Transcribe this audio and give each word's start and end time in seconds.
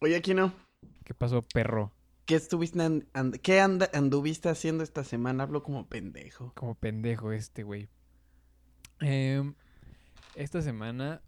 Oye, 0.00 0.16
aquí 0.16 0.34
no. 0.34 0.52
¿Qué 1.04 1.14
pasó, 1.14 1.42
perro? 1.42 1.92
¿Qué 2.26 2.34
estuviste 2.34 2.80
and- 2.82 3.06
and- 3.14 3.36
qué 3.40 3.60
anda- 3.60 3.90
anduviste 3.94 4.48
haciendo 4.48 4.84
esta 4.84 5.02
semana? 5.02 5.44
Hablo 5.44 5.62
como 5.62 5.88
pendejo. 5.88 6.52
Como 6.54 6.74
pendejo 6.74 7.32
este, 7.32 7.62
güey. 7.62 7.88
Em, 9.00 9.54
esta 10.34 10.60
semana, 10.62 11.22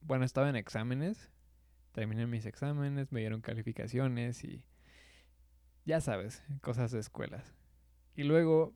bueno, 0.00 0.24
estaba 0.24 0.48
en 0.48 0.56
exámenes. 0.56 1.30
Terminé 1.92 2.26
mis 2.26 2.46
exámenes, 2.46 3.12
me 3.12 3.20
dieron 3.20 3.40
calificaciones 3.40 4.44
y 4.44 4.62
ya 5.84 6.00
sabes, 6.00 6.42
cosas 6.62 6.90
de 6.90 6.98
escuelas. 7.00 7.54
Y 8.14 8.24
luego 8.24 8.74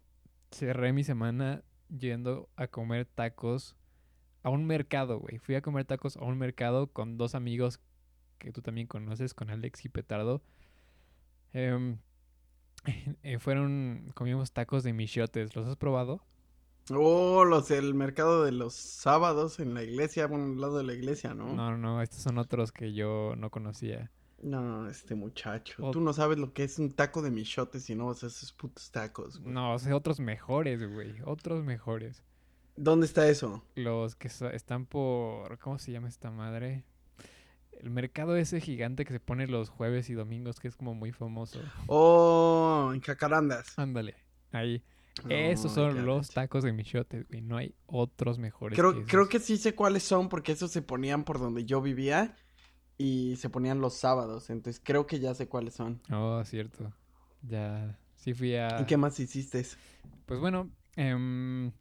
cerré 0.51 0.93
mi 0.93 1.03
semana 1.05 1.64
yendo 1.89 2.48
a 2.57 2.69
comer 2.69 3.07
tacos 3.07 3.77
a 4.43 4.51
un 4.51 4.64
mercado, 4.67 5.19
güey. 5.19 5.39
Fui 5.39 5.55
a 5.55 5.61
comer 5.62 5.85
tacos 5.87 6.17
a 6.17 6.25
un 6.25 6.39
mercado 6.39 6.87
con 6.93 7.19
dos 7.19 7.35
amigos 7.35 7.80
que 8.41 8.51
tú 8.51 8.61
también 8.63 8.89
conoces, 8.89 9.35
con 9.35 9.51
Alex 9.51 9.85
y 9.85 9.89
Petardo. 9.89 10.43
Em, 11.53 11.98
eh, 13.23 13.39
fueron, 13.39 14.11
comimos 14.15 14.53
tacos 14.53 14.83
de 14.83 14.93
michotes. 14.93 15.55
¿Los 15.55 15.67
has 15.67 15.77
probado? 15.77 16.23
Oh, 16.93 17.45
los 17.45 17.69
del 17.69 17.95
mercado 17.95 18.43
de 18.45 18.51
los 18.53 18.75
sábados 18.75 19.61
en 19.61 19.75
la 19.75 19.84
iglesia, 19.84 20.27
bueno, 20.27 20.47
al 20.47 20.61
lado 20.61 20.79
de 20.79 20.84
la 20.84 20.95
iglesia, 20.95 21.34
¿no? 21.34 21.55
No, 21.55 21.77
no, 21.77 22.03
estos 22.03 22.21
son 22.23 22.39
otros 22.39 22.73
que 22.73 22.93
yo 22.93 23.34
no 23.37 23.51
conocía. 23.51 24.11
No, 24.43 24.89
este 24.89 25.15
muchacho. 25.15 25.87
O- 25.87 25.91
Tú 25.93 26.01
no 26.01 26.12
sabes 26.15 26.39
lo 26.39 26.53
que 26.53 26.65
es 26.65 26.79
un 26.79 26.93
taco 26.95 27.20
de 27.23 27.31
michotes 27.31 27.84
si 27.84 27.95
no 27.95 28.09
a 28.11 28.15
esos 28.15 28.53
putos 28.55 28.91
tacos. 28.91 29.39
güey. 29.39 29.53
No, 29.53 29.75
o 29.75 29.79
sea, 29.79 29.95
otros 29.95 30.19
mejores, 30.19 30.83
güey. 30.91 31.15
Otros 31.27 31.62
mejores. 31.62 32.25
¿Dónde 32.77 33.05
está 33.07 33.29
eso? 33.29 33.62
Los 33.75 34.17
que 34.17 34.31
so- 34.31 34.51
están 34.51 34.87
por... 34.87 35.59
¿Cómo 35.59 35.79
se 35.79 35.93
llama 35.93 36.09
esta 36.09 36.31
madre? 36.31 36.84
El 37.83 37.91
mercado 37.91 38.37
ese 38.37 38.61
gigante 38.61 39.07
que 39.07 39.12
se 39.12 39.20
pone 39.20 39.47
los 39.47 39.70
jueves 39.70 40.11
y 40.11 40.15
domingos, 40.15 40.61
que 40.61 40.69
es 40.69 40.77
como 40.77 40.95
muy 40.95 41.12
famoso. 41.12 41.61
Oh, 41.87 42.91
en 42.93 43.01
Cacarandas. 43.01 43.78
Ándale, 43.78 44.17
ahí. 44.53 44.83
Esos 45.28 45.73
son 45.73 46.05
los 46.05 46.31
tacos 46.31 46.62
de 46.62 46.73
michotes, 46.73 47.27
güey. 47.28 47.41
No 47.41 47.56
hay 47.56 47.75
otros 47.86 48.39
mejores 48.39 48.78
Creo, 48.78 48.95
que 48.95 49.05
creo 49.05 49.28
que 49.28 49.39
sí 49.39 49.56
sé 49.56 49.75
cuáles 49.75 50.03
son 50.03 50.28
porque 50.28 50.53
esos 50.53 50.70
se 50.70 50.83
ponían 50.83 51.25
por 51.25 51.39
donde 51.39 51.64
yo 51.64 51.81
vivía 51.81 52.36
y 52.98 53.36
se 53.36 53.48
ponían 53.48 53.81
los 53.81 53.95
sábados. 53.95 54.51
Entonces 54.51 54.81
creo 54.84 55.06
que 55.06 55.19
ya 55.19 55.34
sé 55.34 55.48
cuáles 55.48 55.75
son. 55.75 56.01
Oh, 56.12 56.42
cierto. 56.45 56.92
Ya, 57.42 57.98
sí 58.17 58.34
fui 58.34 58.56
a... 58.56 58.81
¿Y 58.81 58.84
qué 58.84 58.97
más 58.97 59.19
hiciste? 59.19 59.64
Pues 60.27 60.39
bueno, 60.39 60.70
em, 60.97 61.73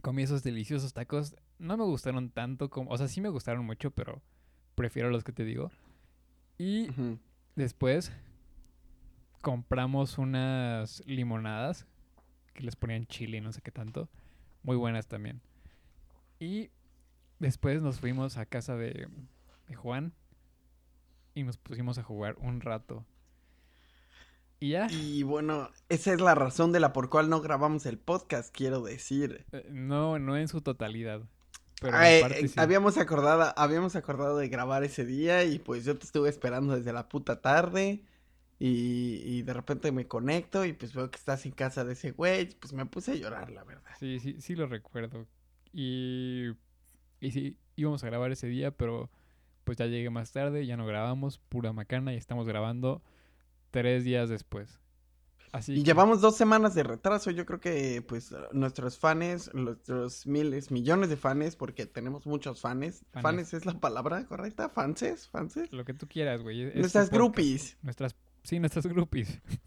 comí 0.00 0.22
esos 0.22 0.42
deliciosos 0.42 0.92
tacos. 0.92 1.34
No 1.58 1.76
me 1.76 1.84
gustaron 1.84 2.30
tanto 2.30 2.70
como... 2.70 2.90
O 2.90 2.98
sea, 2.98 3.08
sí 3.08 3.20
me 3.20 3.28
gustaron 3.28 3.64
mucho, 3.64 3.90
pero 3.90 4.22
prefiero 4.74 5.10
los 5.10 5.24
que 5.24 5.32
te 5.32 5.44
digo. 5.44 5.70
Y 6.58 6.88
después 7.56 8.12
compramos 9.40 10.18
unas 10.18 11.02
limonadas 11.06 11.86
que 12.54 12.62
les 12.62 12.76
ponían 12.76 13.06
chile 13.06 13.38
y 13.38 13.40
no 13.40 13.52
sé 13.52 13.60
qué 13.62 13.70
tanto. 13.70 14.08
Muy 14.62 14.76
buenas 14.76 15.06
también. 15.08 15.40
Y 16.38 16.70
después 17.38 17.82
nos 17.82 18.00
fuimos 18.00 18.36
a 18.36 18.46
casa 18.46 18.76
de, 18.76 19.08
de 19.68 19.74
Juan 19.74 20.12
y 21.34 21.42
nos 21.42 21.56
pusimos 21.56 21.98
a 21.98 22.02
jugar 22.02 22.36
un 22.38 22.60
rato. 22.60 23.04
Y 24.60 24.70
ya. 24.70 24.86
Y 24.90 25.24
bueno, 25.24 25.70
esa 25.88 26.12
es 26.12 26.20
la 26.20 26.36
razón 26.36 26.70
de 26.70 26.78
la 26.78 26.92
por 26.92 27.10
cual 27.10 27.28
no 27.28 27.40
grabamos 27.40 27.84
el 27.86 27.98
podcast, 27.98 28.54
quiero 28.54 28.80
decir. 28.82 29.44
Eh, 29.50 29.66
No, 29.72 30.20
no 30.20 30.36
en 30.36 30.46
su 30.46 30.60
totalidad. 30.60 31.22
Pero 31.82 31.96
Ay, 31.96 32.14
en 32.14 32.20
parte 32.22 32.48
sí. 32.48 32.60
habíamos 32.60 32.96
acordado, 32.96 33.52
habíamos 33.56 33.96
acordado 33.96 34.38
de 34.38 34.48
grabar 34.48 34.84
ese 34.84 35.04
día 35.04 35.44
y 35.44 35.58
pues 35.58 35.84
yo 35.84 35.98
te 35.98 36.06
estuve 36.06 36.28
esperando 36.28 36.76
desde 36.76 36.92
la 36.92 37.08
puta 37.08 37.40
tarde 37.40 38.04
y, 38.60 39.20
y 39.24 39.42
de 39.42 39.52
repente 39.52 39.90
me 39.90 40.06
conecto 40.06 40.64
y 40.64 40.72
pues 40.72 40.94
veo 40.94 41.10
que 41.10 41.18
estás 41.18 41.44
en 41.44 41.52
casa 41.52 41.84
de 41.84 41.94
ese 41.94 42.12
güey, 42.12 42.46
pues 42.60 42.72
me 42.72 42.86
puse 42.86 43.12
a 43.12 43.14
llorar, 43.16 43.50
la 43.50 43.64
verdad. 43.64 43.90
Sí, 43.98 44.20
sí, 44.20 44.36
sí 44.40 44.54
lo 44.54 44.66
recuerdo. 44.66 45.26
Y, 45.72 46.50
y 47.20 47.30
sí, 47.32 47.56
íbamos 47.76 48.04
a 48.04 48.06
grabar 48.06 48.30
ese 48.30 48.46
día, 48.46 48.70
pero 48.70 49.10
pues 49.64 49.78
ya 49.78 49.86
llegué 49.86 50.10
más 50.10 50.32
tarde, 50.32 50.66
ya 50.66 50.76
no 50.76 50.86
grabamos, 50.86 51.38
pura 51.38 51.72
macana, 51.72 52.14
y 52.14 52.16
estamos 52.16 52.46
grabando 52.46 53.02
tres 53.72 54.04
días 54.04 54.28
después. 54.28 54.81
Así 55.52 55.72
Y 55.72 55.76
que- 55.76 55.82
llevamos 55.84 56.22
dos 56.22 56.36
semanas 56.36 56.74
de 56.74 56.82
retraso, 56.82 57.30
yo 57.30 57.44
creo 57.44 57.60
que 57.60 58.00
pues 58.00 58.34
nuestros 58.52 58.98
fans, 58.98 59.50
nuestros 59.52 60.26
miles, 60.26 60.70
millones 60.70 61.10
de 61.10 61.16
fans, 61.18 61.56
porque 61.56 61.84
tenemos 61.84 62.24
muchos 62.26 62.60
fans. 62.62 63.04
Fanes. 63.12 63.22
Fans 63.22 63.54
es 63.54 63.66
la 63.66 63.78
palabra 63.78 64.26
correcta, 64.26 64.70
fanses, 64.70 65.28
fanses. 65.28 65.70
Lo 65.70 65.84
que 65.84 65.92
tú 65.92 66.08
quieras, 66.08 66.42
güey. 66.42 66.62
es 66.62 66.74
Nuestras 66.76 67.10
groupies. 67.10 67.76
Nuestras, 67.82 68.16
sí, 68.42 68.58
nuestras 68.58 68.86
groupies. 68.86 69.40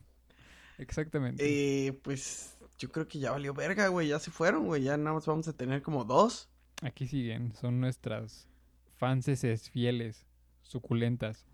Exactamente. 0.78 1.44
Eh, 1.88 1.94
pues 1.94 2.57
yo 2.79 2.91
creo 2.91 3.07
que 3.07 3.19
ya 3.19 3.31
valió 3.31 3.53
verga, 3.53 3.88
güey, 3.88 4.07
ya 4.09 4.19
se 4.19 4.31
fueron, 4.31 4.66
güey, 4.66 4.84
ya 4.84 4.97
nada 4.97 5.13
más 5.13 5.25
vamos 5.25 5.47
a 5.47 5.53
tener 5.53 5.81
como 5.81 6.03
dos. 6.03 6.50
Aquí 6.81 7.07
siguen, 7.07 7.53
son 7.53 7.79
nuestras 7.79 8.47
fanses 8.97 9.69
fieles, 9.69 10.25
suculentas. 10.63 11.46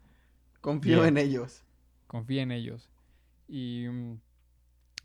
Confío 0.62 1.02
Bien. 1.02 1.18
en 1.18 1.28
ellos. 1.28 1.64
Confía 2.08 2.42
en 2.44 2.52
ellos. 2.52 2.90
Y... 3.54 3.88
mm, 3.90 4.20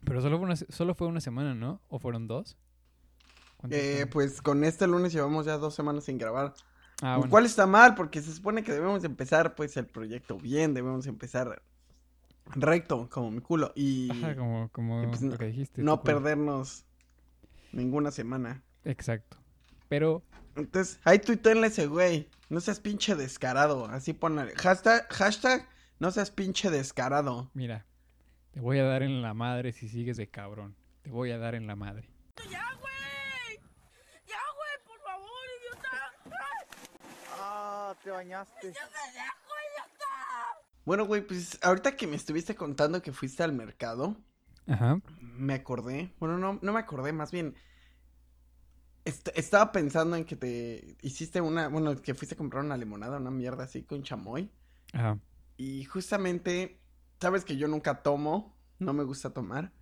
Pero 0.05 0.21
solo 0.23 0.39
fue 0.39 0.47
una, 0.47 0.57
solo 0.57 0.95
fue 0.95 1.09
una 1.09 1.21
semana, 1.21 1.55
¿no? 1.55 1.81
¿O 1.89 1.99
fueron 1.99 2.29
dos? 2.29 2.57
¿Cuántos 3.57 3.79
Eh, 3.81 4.07
pues 4.11 4.41
con 4.41 4.63
este 4.65 4.87
lunes 4.87 5.13
llevamos 5.13 5.47
ya 5.47 5.59
dos 5.59 5.75
semanas 5.75 6.05
sin 6.05 6.17
grabar. 6.19 6.55
Ah, 7.03 7.15
Lo 7.15 7.19
bueno. 7.19 7.31
cual 7.31 7.47
está 7.47 7.67
mal, 7.67 7.95
porque 7.97 8.23
se 8.23 8.33
supone 8.33 8.63
que 8.63 8.73
debemos 8.73 9.03
empezar 9.05 9.55
pues 9.57 9.77
el 9.77 9.87
proyecto 9.87 10.39
bien, 10.39 10.75
debemos 10.75 11.07
empezar 11.07 11.61
recto, 12.55 13.09
como 13.11 13.31
mi 13.33 13.41
culo, 13.41 13.73
y 13.75 14.09
Ajá, 14.13 14.37
como, 14.37 14.69
como 14.71 15.03
y 15.03 15.07
pues 15.09 15.23
lo 15.23 15.31
no- 15.33 15.39
que 15.39 15.47
dijiste. 15.47 15.83
no 15.83 16.03
perdernos 16.03 16.85
ninguna 17.73 18.11
semana. 18.13 18.63
Exacto. 18.85 19.37
Pero, 19.89 20.23
Entonces, 20.55 21.01
ahí 21.05 21.19
tuitenle 21.19 21.67
ese 21.67 21.87
güey, 21.87 22.29
no 22.49 22.61
seas 22.61 22.79
pinche 22.81 23.15
descarado, 23.17 23.87
así 23.87 24.13
ponle, 24.13 24.55
hashtag, 24.57 25.07
hashtag, 25.13 25.69
no 25.99 26.11
seas 26.13 26.31
pinche 26.31 26.71
descarado. 26.71 27.51
mira, 27.55 27.85
te 28.57 28.63
voy 28.63 28.79
a 28.79 28.85
dar 28.85 29.03
en 29.03 29.21
la 29.21 29.35
madre 29.35 29.71
si 29.73 29.87
sigues 29.87 30.17
de 30.17 30.29
cabrón. 30.31 30.75
Te 31.03 31.11
voy 31.11 31.31
a 31.31 31.37
dar 31.37 31.55
en 31.55 31.67
la 31.67 31.77
madre. 31.77 32.09
¡Ya, 32.51 32.65
güey! 32.81 33.61
¡Ya, 34.27 34.41
güey! 34.57 34.87
¡Por 34.87 34.99
favor, 35.03 35.29
idiota! 35.61 36.39
Ah, 37.39 37.95
te 38.03 38.11
bañaste. 38.11 38.69
¡Ya 38.73 38.81
pendejo, 38.81 39.53
idiota! 39.75 40.65
Bueno, 40.87 41.05
güey, 41.05 41.21
pues 41.21 41.59
ahorita 41.63 41.97
que 41.97 42.07
me 42.07 42.17
estuviste 42.17 42.55
contando 42.55 43.03
que 43.03 43.13
fuiste 43.13 43.43
al 43.43 43.53
mercado, 43.53 44.17
Ajá. 44.67 45.03
me 45.21 45.53
acordé, 45.53 46.15
bueno, 46.19 46.39
no, 46.39 46.59
no 46.63 46.73
me 46.73 46.81
acordé, 46.81 47.13
más 47.13 47.33
bien, 47.33 47.55
est- 49.05 49.29
estaba 49.37 49.71
pensando 49.71 50.17
en 50.17 50.25
que 50.25 50.37
te 50.37 50.97
hiciste 51.03 51.43
una, 51.43 51.69
bueno, 51.69 51.95
que 52.01 52.15
fuiste 52.15 52.37
a 52.37 52.39
comprar 52.39 52.65
una 52.65 52.79
limonada, 52.79 53.19
una 53.19 53.31
mierda 53.31 53.65
así 53.65 53.83
con 53.83 54.03
chamoy, 54.03 54.51
Ajá. 54.95 55.19
y 55.59 55.85
justamente, 55.85 56.81
sabes 57.21 57.45
que 57.45 57.57
yo 57.57 57.69
nunca 57.69 58.03
tomo, 58.03 58.57
no 58.79 58.93
me 58.93 59.05
gusta 59.05 59.31
tomar, 59.31 59.73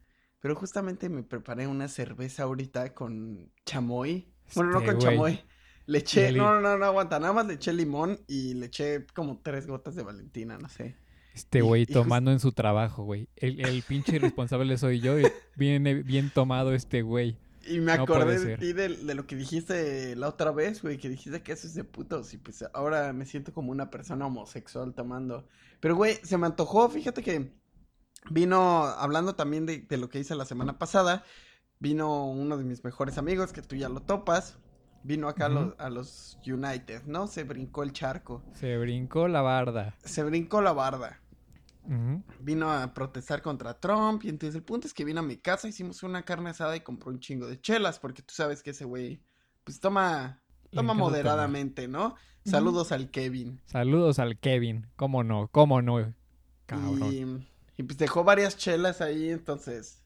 pero 0.41 0.55
justamente 0.55 1.09
me 1.09 1.23
preparé 1.23 1.67
una 1.67 1.89
cerveza 1.89 2.45
ahorita 2.45 2.95
con 2.95 3.53
chamoy, 3.65 4.33
bueno, 4.55 4.73
no 4.73 4.79
Este 4.81 4.93
con 4.93 5.01
chamoy, 5.01 5.41
le 5.87 5.99
eché, 5.99 6.33
no, 6.33 6.61
no, 6.61 6.79
no, 6.79 6.85
aguanta, 6.85 7.19
nada 7.19 7.33
más 7.33 7.47
le 7.47 7.55
eché 7.55 7.73
limón 7.73 8.21
y 8.27 8.55
le 8.55 8.67
eché 8.67 9.07
como 9.15 9.41
tres 9.43 9.67
gotas 9.67 9.95
de 9.95 10.03
Valentina, 10.03 10.59
no 10.59 10.69
sé. 10.69 10.97
Este 11.35 11.63
güey 11.63 11.85
tomando 11.85 12.31
en 12.31 12.39
su 12.39 12.53
trabajo, 12.53 13.03
güey. 13.03 13.29
El, 13.35 13.61
el 13.65 13.83
pinche 13.83 14.15
irresponsable 14.17 14.79
soy 14.79 15.01
yo 15.01 15.19
y 15.19 15.25
viene 15.57 15.95
bien 16.03 16.31
tomado 16.31 16.73
este 16.73 17.03
güey. 17.03 17.39
Y 17.67 17.81
me 17.81 17.97
No 17.97 18.03
acordé 18.05 18.39
de 18.39 18.57
ti 18.59 18.73
de, 18.73 18.89
de 18.89 19.15
lo 19.15 19.27
que 19.27 19.37
dijiste 19.37 20.17
la 20.17 20.29
otra 20.29 20.51
vez, 20.53 20.83
güey, 20.83 20.99
que 20.99 21.09
dijiste 21.09 21.43
que 21.43 21.53
eso 21.53 21.67
es 21.67 21.75
de 21.75 21.85
putos 21.85 22.35
y 22.35 22.39
pues 22.39 22.65
ahora 22.75 23.13
me 23.13 23.27
siento 23.27 23.53
como 23.53 23.71
una 23.73 23.91
persona 23.91 24.27
homosexual 24.27 24.95
tomando. 24.95 25.47
Pero, 25.81 25.97
güey, 25.97 26.19
se 26.23 26.37
me 26.39 26.47
antojó, 26.47 26.89
fíjate 26.89 27.23
que 27.23 27.53
vino, 28.31 28.85
hablando 28.85 29.35
también 29.35 29.67
de, 29.67 29.79
de 29.79 29.97
lo 29.97 30.09
que 30.09 30.19
hice 30.19 30.35
la 30.35 30.47
semana 30.47 30.79
pasada, 30.79 31.25
vino 31.79 32.27
uno 32.27 32.57
de 32.57 32.65
mis 32.65 32.85
mejores 32.85 33.19
amigos, 33.19 33.53
que 33.53 33.63
tú 33.63 33.77
ya 33.77 33.89
lo 33.89 34.01
topas, 34.01 34.59
vino 35.03 35.29
acá 35.29 35.47
a, 35.47 35.49
los, 35.51 35.75
a 35.79 35.91
los 35.91 36.39
United, 36.47 37.03
¿no? 37.05 37.27
Se 37.27 37.45
brincó 37.45 37.83
el 37.83 37.93
charco, 37.93 38.43
Se 38.55 38.79
brincó 38.79 39.29
la 39.29 39.43
barda. 39.43 39.95
se 40.05 40.23
brincó 40.25 40.63
la 40.63 40.73
barda. 40.73 41.21
Vino 42.41 42.71
a 42.71 42.93
protestar 42.95 43.43
contra 43.43 43.79
Trump 43.79 44.25
y 44.25 44.29
entonces 44.29 44.55
el 44.55 44.63
punto 44.63 44.87
es 44.87 44.95
que 44.95 45.05
vino 45.05 45.21
a 45.21 45.23
mi 45.23 45.37
casa, 45.37 45.69
hicimos 45.69 46.03
una 46.03 46.23
carne 46.25 46.51
asada 46.51 46.77
y 46.77 46.81
compró 46.81 47.11
un 47.11 47.21
chingo 47.21 47.47
de 47.47 47.61
chelas 47.61 47.99
porque 47.99 48.23
tú 48.23 48.35
sabes 48.35 48.63
que 48.63 48.71
ese 48.71 48.85
güey 48.85 49.23
pues 49.65 49.81
toma 49.81 50.43
toma 50.71 50.95
moderadamente, 50.95 51.89
¿no? 51.89 52.17
Saludos 52.45 52.93
al 52.93 53.11
Kevin. 53.11 53.61
Saludos 53.67 54.19
al 54.19 54.39
Kevin. 54.39 54.87
¿Cómo 54.97 55.25
no? 55.25 55.49
¿Cómo 55.53 55.81
no? 55.81 56.15
Cabrón. 56.67 57.47
Y, 57.77 57.81
y, 57.81 57.83
pues 57.85 57.99
dejó 57.99 58.25
varias 58.25 58.57
chelas 58.57 59.01
ahí, 59.01 59.31
entonces 59.31 60.03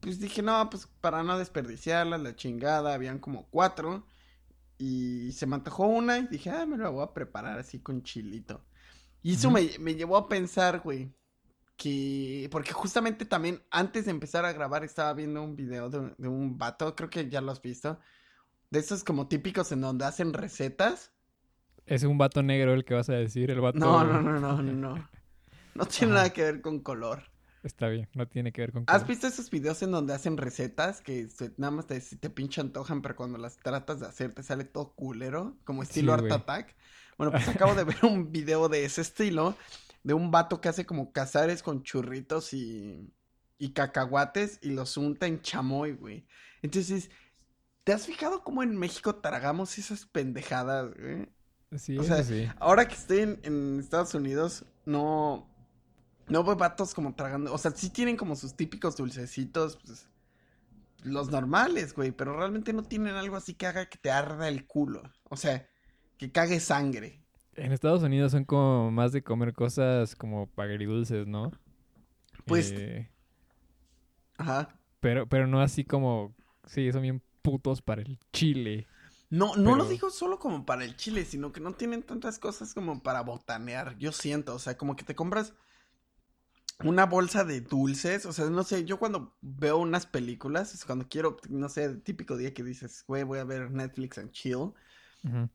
pues 0.00 0.18
dije, 0.18 0.42
"No, 0.42 0.68
pues 0.68 0.88
para 1.00 1.22
no 1.22 1.38
desperdiciarlas, 1.38 2.20
la 2.20 2.34
chingada, 2.34 2.92
habían 2.94 3.18
como 3.18 3.46
cuatro 3.50 4.06
y 4.78 5.32
se 5.32 5.46
me 5.46 5.54
antojó 5.56 5.86
una 5.86 6.18
y 6.18 6.26
dije, 6.26 6.50
"Ah, 6.50 6.66
me 6.66 6.76
la 6.76 6.88
voy 6.88 7.04
a 7.04 7.14
preparar 7.14 7.58
así 7.58 7.78
con 7.80 8.02
chilito." 8.02 8.64
Y 9.22 9.34
eso 9.34 9.50
me, 9.50 9.70
me 9.78 9.94
llevó 9.94 10.16
a 10.16 10.28
pensar, 10.28 10.80
güey, 10.80 11.12
que... 11.76 12.48
Porque 12.50 12.72
justamente 12.72 13.24
también 13.24 13.62
antes 13.70 14.04
de 14.06 14.10
empezar 14.10 14.44
a 14.44 14.52
grabar 14.52 14.84
estaba 14.84 15.12
viendo 15.14 15.42
un 15.42 15.56
video 15.56 15.88
de, 15.90 15.98
un- 15.98 16.14
de 16.18 16.28
un 16.28 16.58
vato, 16.58 16.94
creo 16.96 17.10
que 17.10 17.28
ya 17.28 17.40
lo 17.40 17.52
has 17.52 17.62
visto, 17.62 17.98
de 18.70 18.78
esos 18.80 19.04
como 19.04 19.28
típicos 19.28 19.70
en 19.72 19.80
donde 19.82 20.04
hacen 20.04 20.32
recetas. 20.32 21.12
Es 21.86 22.02
un 22.04 22.18
vato 22.18 22.42
negro 22.42 22.74
el 22.74 22.84
que 22.84 22.94
vas 22.94 23.08
a 23.08 23.14
decir, 23.14 23.50
el 23.50 23.60
vato... 23.60 23.78
No, 23.78 24.04
no, 24.04 24.20
no, 24.22 24.38
no, 24.40 24.62
no, 24.62 24.72
no. 24.72 25.08
No 25.74 25.86
tiene 25.86 26.12
Ajá. 26.12 26.22
nada 26.22 26.32
que 26.32 26.42
ver 26.42 26.60
con 26.60 26.80
color. 26.80 27.22
Está 27.62 27.88
bien, 27.88 28.08
no 28.14 28.26
tiene 28.28 28.52
que 28.52 28.60
ver 28.60 28.72
con... 28.72 28.84
¿Has 28.86 29.02
color. 29.02 29.08
visto 29.08 29.26
esos 29.28 29.50
videos 29.50 29.82
en 29.82 29.92
donde 29.92 30.14
hacen 30.14 30.36
recetas 30.36 31.00
que 31.00 31.28
se- 31.28 31.54
nada 31.58 31.70
más 31.70 31.86
te, 31.86 32.00
te 32.00 32.30
pinche 32.30 32.60
antojan, 32.60 33.02
pero 33.02 33.16
cuando 33.16 33.38
las 33.38 33.56
tratas 33.58 34.00
de 34.00 34.06
hacer 34.06 34.34
te 34.34 34.42
sale 34.42 34.64
todo 34.64 34.94
culero, 34.94 35.56
como 35.64 35.82
estilo 35.82 36.12
Sí, 36.12 36.14
Art 36.14 36.20
güey. 36.20 36.30
Bueno, 37.18 37.32
pues 37.32 37.46
acabo 37.48 37.74
de 37.74 37.84
ver 37.84 38.04
un 38.04 38.32
video 38.32 38.68
de 38.68 38.84
ese 38.84 39.00
estilo, 39.00 39.56
de 40.02 40.14
un 40.14 40.30
vato 40.30 40.60
que 40.60 40.68
hace 40.68 40.86
como 40.86 41.12
cazares 41.12 41.62
con 41.62 41.82
churritos 41.82 42.52
y, 42.52 43.12
y 43.58 43.72
cacahuates 43.72 44.58
y 44.62 44.70
los 44.70 44.96
unta 44.96 45.26
en 45.26 45.40
chamoy, 45.40 45.92
güey. 45.92 46.26
Entonces, 46.62 47.10
¿te 47.84 47.92
has 47.92 48.06
fijado 48.06 48.42
cómo 48.42 48.62
en 48.62 48.76
México 48.76 49.16
tragamos 49.16 49.78
esas 49.78 50.06
pendejadas, 50.06 50.92
güey? 50.94 51.28
Sí, 51.76 51.98
o 51.98 52.02
sea, 52.02 52.22
sí. 52.22 52.48
Ahora 52.58 52.86
que 52.86 52.94
estoy 52.94 53.20
en, 53.20 53.40
en 53.44 53.80
Estados 53.80 54.14
Unidos, 54.14 54.64
no. 54.84 55.48
No 56.28 56.44
veo 56.44 56.56
vatos 56.56 56.94
como 56.94 57.14
tragando. 57.14 57.52
O 57.52 57.58
sea, 57.58 57.72
sí 57.72 57.90
tienen 57.90 58.16
como 58.16 58.36
sus 58.36 58.54
típicos 58.54 58.96
dulcecitos, 58.96 59.78
pues. 59.84 60.08
Los 61.02 61.30
normales, 61.30 61.94
güey. 61.94 62.12
Pero 62.12 62.36
realmente 62.36 62.72
no 62.72 62.82
tienen 62.82 63.14
algo 63.16 63.36
así 63.36 63.54
que 63.54 63.66
haga 63.66 63.86
que 63.86 63.98
te 63.98 64.10
arda 64.10 64.48
el 64.48 64.66
culo. 64.66 65.02
O 65.24 65.36
sea, 65.36 65.68
que 66.22 66.30
cague 66.30 66.60
sangre. 66.60 67.18
En 67.56 67.72
Estados 67.72 68.04
Unidos 68.04 68.30
son 68.30 68.44
como 68.44 68.92
más 68.92 69.10
de 69.10 69.24
comer 69.24 69.52
cosas 69.52 70.14
como 70.14 70.48
agridulces, 70.56 71.26
¿no? 71.26 71.50
Pues- 72.46 72.70
Eh, 72.70 73.10
Ajá. 74.38 74.78
pero, 75.00 75.26
pero 75.28 75.48
no 75.48 75.60
así 75.60 75.84
como... 75.84 76.32
Sí, 76.66 76.92
son 76.92 77.02
bien 77.02 77.22
putos 77.42 77.82
para 77.82 78.02
el 78.02 78.20
chile. 78.32 78.86
No, 79.30 79.56
no 79.56 79.74
lo 79.74 79.84
digo 79.88 80.10
solo 80.10 80.38
como 80.38 80.64
para 80.64 80.84
el 80.84 80.94
chile, 80.96 81.24
sino 81.24 81.50
que 81.52 81.58
no 81.60 81.72
tienen 81.74 82.04
tantas 82.04 82.38
cosas 82.38 82.72
como 82.72 83.02
para 83.02 83.22
botanear. 83.22 83.98
Yo 83.98 84.12
siento, 84.12 84.54
o 84.54 84.58
sea, 84.60 84.76
como 84.78 84.94
que 84.94 85.02
te 85.02 85.16
compras 85.16 85.54
una 86.84 87.06
bolsa 87.06 87.42
de 87.44 87.62
dulces. 87.62 88.26
O 88.26 88.32
sea, 88.32 88.48
no 88.48 88.62
sé, 88.62 88.84
yo 88.84 89.00
cuando 89.00 89.34
veo 89.40 89.78
unas 89.78 90.06
películas, 90.06 90.72
es 90.72 90.84
cuando 90.84 91.08
quiero, 91.08 91.36
no 91.48 91.68
sé, 91.68 91.82
el 91.84 92.00
típico 92.02 92.36
día 92.36 92.54
que 92.54 92.62
dices, 92.62 93.02
güey, 93.08 93.24
voy 93.24 93.40
a 93.40 93.44
ver 93.44 93.72
Netflix 93.72 94.18
and 94.18 94.30
chill. 94.30 94.72
Ujú. 95.24 95.48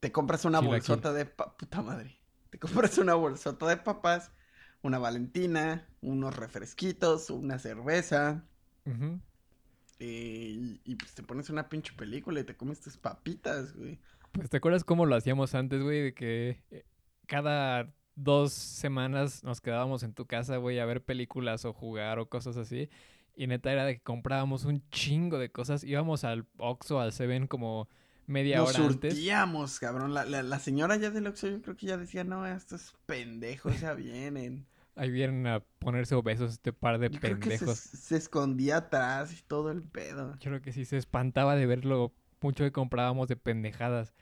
Te 0.00 0.12
compras 0.12 0.44
una 0.44 0.60
bolsota 0.60 1.12
de 1.12 1.26
puta 1.26 1.82
madre. 1.82 2.18
Te 2.50 2.58
compras 2.58 2.98
una 2.98 3.14
bolsota 3.14 3.66
de 3.68 3.76
papas, 3.76 4.32
una 4.82 4.98
Valentina, 4.98 5.86
unos 6.00 6.34
refresquitos, 6.36 7.30
una 7.30 7.58
cerveza. 7.58 8.44
Eh, 9.98 10.56
y, 10.58 10.80
y, 10.84 10.94
pues 10.96 11.14
te 11.14 11.22
pones 11.22 11.50
una 11.50 11.68
pinche 11.68 11.92
película 11.92 12.40
y 12.40 12.44
te 12.44 12.56
comes 12.56 12.80
tus 12.80 12.96
papitas, 12.96 13.74
güey. 13.76 14.00
Pues 14.32 14.48
te 14.48 14.56
acuerdas 14.56 14.84
cómo 14.84 15.06
lo 15.06 15.14
hacíamos 15.14 15.54
antes, 15.54 15.82
güey, 15.82 16.02
de 16.02 16.14
que 16.14 16.62
eh, 16.70 16.84
cada 17.26 17.92
dos 18.14 18.52
semanas 18.52 19.44
nos 19.44 19.60
quedábamos 19.60 20.02
en 20.02 20.14
tu 20.14 20.26
casa, 20.26 20.56
güey, 20.56 20.78
a 20.78 20.86
ver 20.86 21.04
películas 21.04 21.64
o 21.64 21.72
jugar 21.72 22.18
o 22.18 22.28
cosas 22.28 22.56
así. 22.56 22.88
Y 23.34 23.46
neta 23.46 23.72
era 23.72 23.84
de 23.84 23.96
que 23.96 24.02
comprábamos 24.02 24.64
un 24.64 24.88
chingo 24.90 25.38
de 25.38 25.50
cosas. 25.50 25.84
Íbamos 25.84 26.24
al 26.24 26.46
Oxxo, 26.58 27.00
al 27.00 27.12
Seven 27.12 27.46
como 27.46 27.88
media 28.30 28.58
Nos 28.58 28.70
hora 28.70 28.86
antes. 28.86 29.12
surtíamos, 29.14 29.78
cabrón. 29.80 30.14
La, 30.14 30.24
la, 30.24 30.42
la 30.42 30.58
señora 30.58 30.96
ya 30.96 31.10
del 31.10 31.26
Oxxo 31.26 31.48
yo 31.48 31.60
creo 31.62 31.76
que 31.76 31.86
ya 31.86 31.96
decía, 31.96 32.24
no, 32.24 32.46
estos 32.46 32.94
pendejos 33.06 33.80
ya 33.80 33.94
vienen. 33.94 34.66
Ahí 34.96 35.10
vienen 35.10 35.46
a 35.46 35.60
ponerse 35.78 36.14
obesos 36.14 36.52
este 36.52 36.72
par 36.72 36.98
de 36.98 37.10
Yo 37.10 37.20
creo 37.20 37.38
que 37.38 37.50
se, 37.50 37.58
pendejos. 37.58 37.78
se 37.78 38.16
escondía 38.16 38.76
atrás 38.78 39.32
y 39.32 39.42
todo 39.42 39.70
el 39.70 39.82
pedo. 39.82 40.32
Yo 40.40 40.50
creo 40.50 40.62
que 40.62 40.72
sí 40.72 40.84
se 40.84 40.96
espantaba 40.96 41.56
de 41.56 41.66
ver 41.66 41.84
lo 41.84 42.12
mucho 42.40 42.64
que 42.64 42.72
comprábamos 42.72 43.28
de 43.28 43.36
pendejadas. 43.36 44.14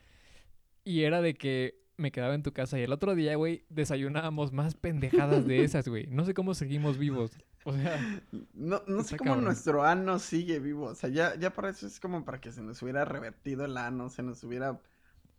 Y 0.85 1.03
era 1.03 1.21
de 1.21 1.35
que 1.35 1.81
me 1.97 2.13
quedaba 2.13 2.35
en 2.35 2.43
tu 2.45 2.53
casa 2.53 2.79
y 2.79 2.83
el 2.83 2.93
otro 2.93 3.15
día, 3.15 3.35
güey, 3.35 3.65
desayunábamos 3.71 4.53
más 4.53 4.75
pendejadas 4.75 5.47
de 5.47 5.65
esas, 5.65 5.89
güey. 5.89 6.07
No 6.09 6.25
sé 6.25 6.33
cómo 6.35 6.55
seguimos 6.55 6.97
vivos. 6.97 7.33
O 7.69 7.73
sea, 7.77 8.23
No, 8.55 8.83
no 8.87 9.03
sé 9.03 9.17
cómo 9.19 9.31
cabrón. 9.33 9.45
nuestro 9.45 9.85
ano 9.85 10.19
sigue 10.19 10.59
vivo. 10.59 10.87
O 10.87 10.95
sea, 10.95 11.11
ya, 11.11 11.35
ya 11.37 11.53
para 11.53 11.69
eso 11.71 11.87
es 11.87 12.01
como 12.01 12.25
para 12.25 12.41
que 12.41 12.51
se 12.53 12.63
nos 12.63 12.81
hubiera 12.83 13.05
revertido 13.05 13.65
el 13.65 13.77
ano, 13.77 14.09
se 14.11 14.23
nos 14.23 14.43
hubiera 14.45 14.81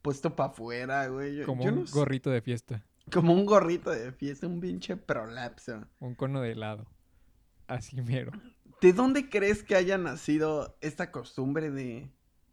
puesto 0.02 0.36
para 0.36 0.50
afuera, 0.52 1.08
güey. 1.08 1.38
Yo- 1.38 1.46
como 1.46 1.64
yo 1.64 1.70
un 1.72 1.80
no 1.81 1.88
sé- 1.88 1.94
gorrito 1.94 2.30
de 2.30 2.42
fiesta, 2.42 2.84
Como 3.12 3.34
un 3.34 3.46
gorrito 3.46 3.90
de 3.90 4.12
fiesta, 4.12 4.46
un 4.48 4.60
pinche 4.60 4.96
prolapso. 4.96 5.86
un 6.00 6.14
cono 6.16 6.42
de 6.42 6.52
helado. 6.52 6.86
Así 7.68 8.02
mero. 8.02 8.31
¿De 8.81 8.94
dónde 8.94 9.30
crees 9.30 9.64
que 9.64 9.76
haya 9.76 9.98
nacido 9.98 10.78
esta 10.81 11.12
costumbre 11.12 11.70
de, 11.72 12.10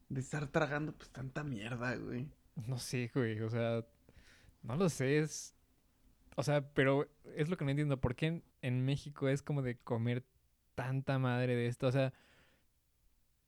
de 0.09 0.21
estar 0.21 0.47
tragando 0.49 0.93
pues 0.93 1.11
tanta 1.11 1.45
mierda, 1.45 1.95
güey? 1.97 2.29
No 2.67 2.79
sé, 2.79 3.11
güey, 3.15 3.41
o 3.43 3.51
sea, 3.51 3.85
no 4.63 4.77
lo 4.77 4.89
sé, 4.89 5.19
es... 5.19 5.55
O 6.39 6.43
sea, 6.43 6.69
pero 6.75 7.07
es 7.35 7.49
lo 7.49 7.57
que 7.57 7.65
no 7.65 7.71
entiendo, 7.71 7.99
¿por 8.01 8.15
qué 8.15 8.43
en, 8.67 8.85
México 8.85 9.29
es 9.29 9.43
como 9.43 9.63
de 9.63 9.77
comer 9.79 10.25
tanta 10.75 11.19
madre 11.19 11.57
de 11.57 11.67
esto? 11.67 11.87
O 11.87 11.93
sea, 11.93 12.13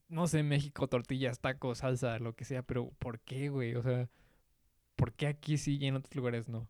no 0.09 0.26
sé, 0.26 0.43
México, 0.43 0.88
tortillas, 0.88 1.41
tacos, 1.41 1.79
salsa, 1.79 2.19
lo 2.19 2.35
que 2.35 2.44
sea, 2.44 2.62
pero 2.62 2.91
¿por 2.99 3.20
qué, 3.20 3.49
güey? 3.49 3.75
O 3.75 3.82
sea, 3.82 4.09
¿por 4.97 5.12
qué 5.12 5.26
aquí 5.26 5.59
sí 5.59 5.79
y 5.79 5.87
en 5.87 5.97
otros 5.97 6.15
lugares 6.17 6.49
no? 6.49 6.67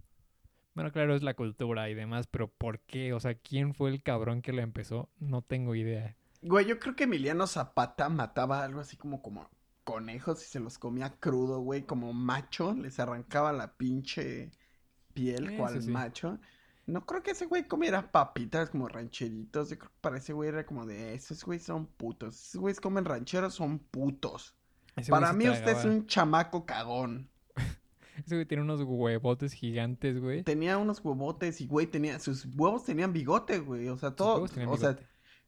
Bueno, 0.75 0.93
claro, 0.93 1.15
es 1.15 1.23
la 1.23 1.35
cultura 1.35 1.91
y 1.91 1.95
demás, 1.95 2.27
pero 2.27 2.49
¿por 2.49 2.81
qué? 2.81 3.13
O 3.13 3.21
sea, 3.21 3.35
¿quién 3.35 3.75
fue 3.75 3.91
el 3.91 4.03
cabrón 4.03 4.43
que 4.43 4.53
lo 4.53 4.63
empezó? 4.63 5.09
No 5.19 5.43
tengo 5.43 5.75
idea. 5.75 6.17
Güey, 6.43 6.67
yo 6.67 6.79
creo 6.79 6.95
que 6.95 7.05
Emiliano 7.05 7.47
Zapata 7.47 8.09
mataba 8.09 8.63
algo 8.63 8.81
así 8.81 8.97
como, 8.97 9.21
como 9.23 9.51
conejos 9.83 10.43
y 10.43 10.47
se 10.47 10.61
los 10.61 10.79
comía 10.79 11.11
crudo, 11.19 11.61
güey, 11.61 11.83
como 11.83 12.13
macho, 12.13 12.75
les 12.75 13.01
arrancaba 13.01 13.53
la 13.53 13.77
pinche 13.77 14.51
piel, 15.15 15.49
Eso 15.49 15.57
cual 15.57 15.83
sí. 15.83 15.91
macho. 15.91 16.39
No 16.89 17.05
creo 17.05 17.23
que 17.23 17.33
ese 17.33 17.45
güey 17.45 17.69
comiera 17.69 18.11
papitas 18.11 18.71
como 18.71 18.89
rancheritos, 18.89 19.69
yo 19.69 19.79
creo 19.79 19.91
que 19.91 19.99
para 20.01 20.17
ese 20.17 20.33
güey 20.33 20.49
era 20.49 20.65
como 20.65 20.87
de, 20.87 21.13
esos 21.15 21.45
güeyes 21.45 21.67
son 21.67 21.87
putos, 21.87 22.35
esos 22.35 22.63
güeyes 22.63 22.81
comen 22.81 23.05
rancheros, 23.05 23.53
son 23.53 23.79
putos. 23.79 24.57
Ese 24.97 25.11
Para 25.11 25.35
mí 25.35 25.47
usted 25.51 25.77
es 25.77 25.85
un 25.85 26.07
chamaco 26.07 26.65
cagón. 26.65 27.29
Ese 28.25 28.35
güey 28.35 28.47
tiene 28.47 28.65
unos 28.65 28.81
huevotes 28.83 29.53
gigantes, 29.53 30.19
güey. 30.19 30.43
Tenía 30.43 30.77
unos 30.79 31.05
huevotes 31.05 31.61
y, 31.61 31.69
güey, 31.69 31.87
tenía, 31.87 32.19
sus 32.19 32.49
huevos 32.57 32.85
tenían 32.85 33.13
bigote, 33.13 33.61
güey, 33.61 33.89
o 33.89 33.97
sea, 33.97 34.09
Sus 34.09 34.17
todo, 34.17 34.35
huevos 34.35 34.51
tenían 34.51 34.71
o 34.71 34.77
sea, 34.77 34.99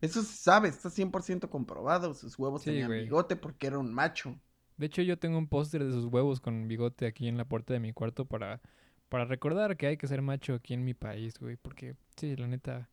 eso 0.01 0.23
se 0.23 0.37
sabe, 0.37 0.69
está 0.69 0.89
100% 0.89 1.49
comprobado, 1.49 2.15
sus 2.15 2.39
huevos 2.39 2.63
Sí, 2.63 2.71
tenían 2.71 2.89
güey. 2.89 3.05
bigote 3.05 3.35
porque 3.35 3.67
era 3.67 3.79
un 3.79 3.93
macho. 3.93 4.39
De 4.77 4.87
hecho, 4.87 5.03
yo 5.03 5.19
tengo 5.19 5.39
un 5.39 5.49
póster 5.49 5.85
de 5.85 5.91
sus 5.91 6.05
huevos 6.05 6.41
con 6.41 6.69
bigote 6.69 7.07
aquí 7.07 7.29
en 7.29 7.39
la 7.39 7.47
puerta 7.47 7.73
de 7.73 7.81
mi 7.81 7.93
cuarto 7.93 8.27
para, 8.27 8.61
para 9.11 9.27
recordar 9.27 9.77
que 9.77 9.87
hay 9.89 9.97
que 9.99 10.07
ser 10.07 10.23
macho 10.23 10.55
aquí 10.55 10.73
en 10.73 10.85
mi 10.85 10.95
país, 10.95 11.39
güey. 11.39 11.57
Porque, 11.57 11.97
sí, 12.17 12.35
la 12.37 12.47
neta, 12.47 12.89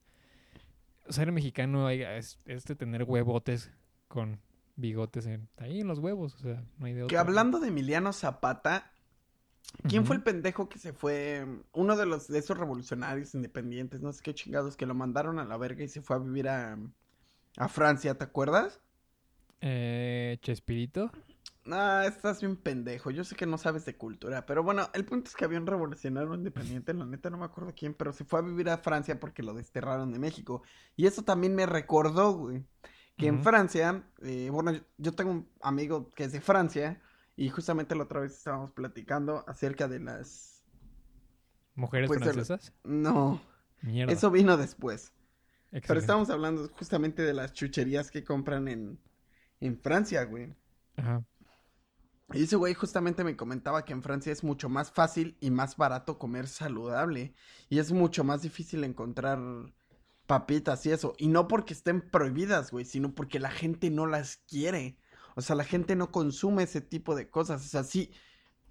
ser 1.08 1.32
mexicano 1.32 1.88
hay- 1.88 2.02
es, 2.02 2.38
es 2.46 2.66
de 2.66 2.76
tener 2.76 3.04
huevotes 3.04 3.72
con 4.10 4.40
bigotes 4.76 5.26
en, 5.26 5.48
ahí 5.58 5.80
en 5.80 5.88
los 5.88 6.00
huevos, 6.00 6.36
o 6.36 6.40
sea, 6.40 6.64
no 6.78 6.86
hay 6.86 6.94
de 6.94 7.00
Que 7.00 7.06
otra. 7.06 7.22
hablando 7.22 7.60
de 7.60 7.70
Emiliano 7.70 8.12
Zapata, 8.14 8.92
¿quién 9.88 10.06
fue 10.06 10.16
el 10.18 10.22
pendejo 10.24 10.70
que 10.70 10.78
se 10.80 10.94
fue? 10.94 11.46
Uno 11.74 11.96
de 11.96 12.06
los 12.06 12.28
de 12.28 12.38
esos 12.40 12.58
revolucionarios 12.58 13.34
independientes, 13.34 14.02
no 14.02 14.12
sé 14.14 14.22
qué 14.22 14.36
chingados, 14.36 14.76
que 14.78 14.86
lo 14.86 14.94
mandaron 14.94 15.40
a 15.40 15.46
la 15.46 15.58
verga 15.58 15.84
y 15.84 15.88
se 15.88 16.02
fue 16.02 16.16
a 16.18 16.20
vivir 16.20 16.48
a, 16.50 16.78
a 17.58 17.68
Francia, 17.70 18.16
¿te 18.18 18.24
acuerdas? 18.24 18.80
Eh, 19.62 20.38
Chespirito. 20.42 21.12
Ah, 21.70 22.06
estás 22.08 22.40
bien 22.40 22.56
pendejo. 22.56 23.12
Yo 23.12 23.24
sé 23.26 23.36
que 23.36 23.46
no 23.46 23.58
sabes 23.58 23.84
de 23.86 23.98
cultura, 23.98 24.46
pero 24.46 24.64
bueno, 24.64 24.90
el 24.94 25.04
punto 25.04 25.30
es 25.30 25.36
que 25.36 25.44
había 25.44 25.60
un 25.60 25.68
revolucionario 25.68 26.34
independiente, 26.34 26.94
la 26.94 27.06
neta 27.06 27.30
no 27.30 27.38
me 27.38 27.46
acuerdo 27.46 27.74
quién, 27.78 27.94
pero 27.94 28.14
se 28.14 28.24
fue 28.24 28.40
a 28.40 28.42
vivir 28.44 28.70
a 28.70 28.78
Francia 28.78 29.20
porque 29.20 29.44
lo 29.44 29.54
desterraron 29.54 30.14
de 30.14 30.20
México. 30.20 30.64
Y 30.96 31.08
eso 31.08 31.24
también 31.24 31.56
me 31.56 31.66
recordó, 31.66 32.32
güey, 32.34 32.64
que 33.18 33.28
en. 33.28 33.44
Francia, 33.44 34.04
eh, 34.22 34.50
bueno, 34.50 34.72
yo- 34.98 35.14
tengo 35.14 35.32
un 35.32 35.50
amigo 35.62 36.10
que 36.12 36.24
es 36.26 36.32
de 36.32 36.40
Francia 36.40 37.02
y 37.36 37.50
justamente 37.50 37.96
la 37.96 38.04
otra 38.04 38.22
vez 38.22 38.32
estábamos 38.34 38.72
platicando 38.72 39.44
acerca 39.48 39.88
de 39.90 40.00
las... 40.00 40.64
Mujeres 41.76 42.08
Pues, 42.08 42.22
el- 42.22 42.24
francesas. 42.32 42.74
No, 42.84 43.42
Mierda. 43.82 44.14
eso 44.14 44.32
vino 44.32 44.56
después. 44.58 45.12
Pero 45.70 46.00
estábamos 46.00 46.30
hablando 46.30 46.70
justamente 46.70 47.24
de 47.24 47.34
las 47.34 47.52
chucherías 47.54 48.10
que 48.10 48.24
compran 48.24 48.68
en, 48.70 48.98
en 49.60 49.78
Francia, 49.80 50.24
güey. 50.24 50.56
Ajá. 50.96 51.24
Y 52.34 52.44
ese 52.44 52.58
güey 52.58 52.74
justamente 52.74 53.24
me 53.24 53.38
comentaba 53.38 53.86
que 53.86 53.94
en 53.94 54.04
Francia 54.04 54.34
es 54.34 54.44
mucho 54.44 54.68
más 54.70 54.92
fácil 54.92 55.38
y 55.40 55.50
más 55.50 55.78
barato 55.78 56.20
comer 56.20 56.48
saludable. 56.48 57.34
Y 57.70 57.80
es 57.80 57.92
mucho 57.92 58.24
más 58.24 58.42
difícil 58.42 58.84
encontrar 58.84 59.40
papitas 60.26 60.86
y 60.86 60.92
eso. 60.92 61.14
Y 61.18 61.28
no 61.30 61.48
porque 61.48 61.74
estén 61.74 62.02
prohibidas, 62.02 62.72
güey, 62.72 62.86
sino 62.86 63.16
porque 63.16 63.40
la 63.40 63.52
gente 63.52 63.90
no 63.90 64.06
las 64.08 64.38
quiere. 64.48 65.00
O 65.36 65.42
sea, 65.42 65.56
la 65.56 65.64
gente 65.64 65.96
no 65.96 66.12
consume 66.12 66.64
ese 66.64 66.82
tipo 66.82 67.16
de 67.16 67.30
cosas. 67.30 67.66
O 67.66 67.70
sea, 67.70 67.84
sí, 67.84 68.12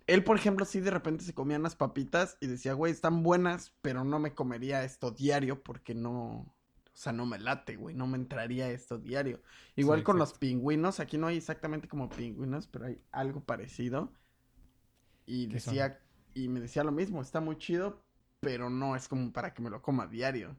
él, 0.06 0.22
por 0.24 0.36
ejemplo, 0.36 0.64
sí 0.64 0.80
de 0.80 0.90
repente 0.90 1.24
se 1.24 1.34
comía 1.34 1.58
unas 1.58 1.76
papitas 1.76 2.36
y 2.40 2.46
decía, 2.48 2.74
güey, 2.74 2.92
están 2.92 3.22
buenas, 3.22 3.74
pero 3.82 4.04
no 4.04 4.18
me 4.18 4.34
comería 4.34 4.84
esto 4.84 5.10
diario 5.12 5.62
porque 5.62 5.94
no, 5.94 6.55
o 6.96 6.98
sea, 6.98 7.12
no 7.12 7.26
me 7.26 7.38
late, 7.38 7.76
güey, 7.76 7.94
no 7.94 8.06
me 8.08 8.16
entraría 8.18 8.70
esto 8.70 8.98
diario. 8.98 9.42
Igual 9.76 10.02
Sí, 10.02 10.02
con 10.02 10.18
los 10.18 10.34
pingüinos, 10.34 11.00
aquí 11.00 11.18
no 11.18 11.26
hay 11.28 11.36
exactamente 11.38 11.88
como 11.88 12.08
pingüinos, 12.08 12.66
pero 12.68 12.86
hay 12.86 13.00
algo 13.12 13.44
parecido. 13.44 14.12
Y 15.26 15.46
decía, 15.48 16.00
y 16.34 16.48
me 16.48 16.60
decía 16.60 16.82
lo 16.84 16.92
mismo, 16.92 17.20
está 17.22 17.40
muy 17.40 17.58
chido, 17.58 18.02
pero 18.40 18.70
no 18.70 18.96
es 18.96 19.08
como 19.08 19.32
para 19.32 19.52
que 19.54 19.62
me 19.62 19.70
lo 19.70 19.82
coma 19.82 20.06
diario. 20.06 20.56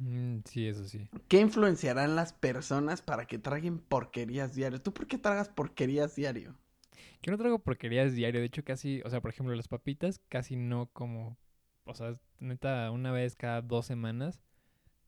Mm, 0.00 0.40
sí, 0.44 0.66
eso 0.68 0.86
sí. 0.86 1.08
¿Qué 1.28 1.38
influenciarán 1.38 2.16
las 2.16 2.32
personas 2.32 3.02
para 3.02 3.26
que 3.26 3.38
traguen 3.38 3.78
porquerías 3.78 4.54
diario? 4.54 4.80
¿Tú 4.80 4.94
por 4.94 5.06
qué 5.06 5.18
tragas 5.18 5.50
porquerías 5.50 6.14
diario? 6.16 6.56
Yo 7.22 7.32
no 7.32 7.38
traigo 7.38 7.58
porquerías 7.58 8.14
diario, 8.14 8.40
de 8.40 8.46
hecho 8.46 8.64
casi, 8.64 9.00
o 9.04 9.10
sea, 9.10 9.20
por 9.20 9.30
ejemplo, 9.30 9.54
las 9.54 9.68
papitas 9.68 10.20
casi 10.28 10.56
no 10.56 10.86
como, 10.92 11.38
o 11.84 11.94
sea, 11.94 12.18
neta, 12.38 12.90
una 12.90 13.12
vez 13.12 13.36
cada 13.36 13.62
dos 13.62 13.86
semanas 13.86 14.40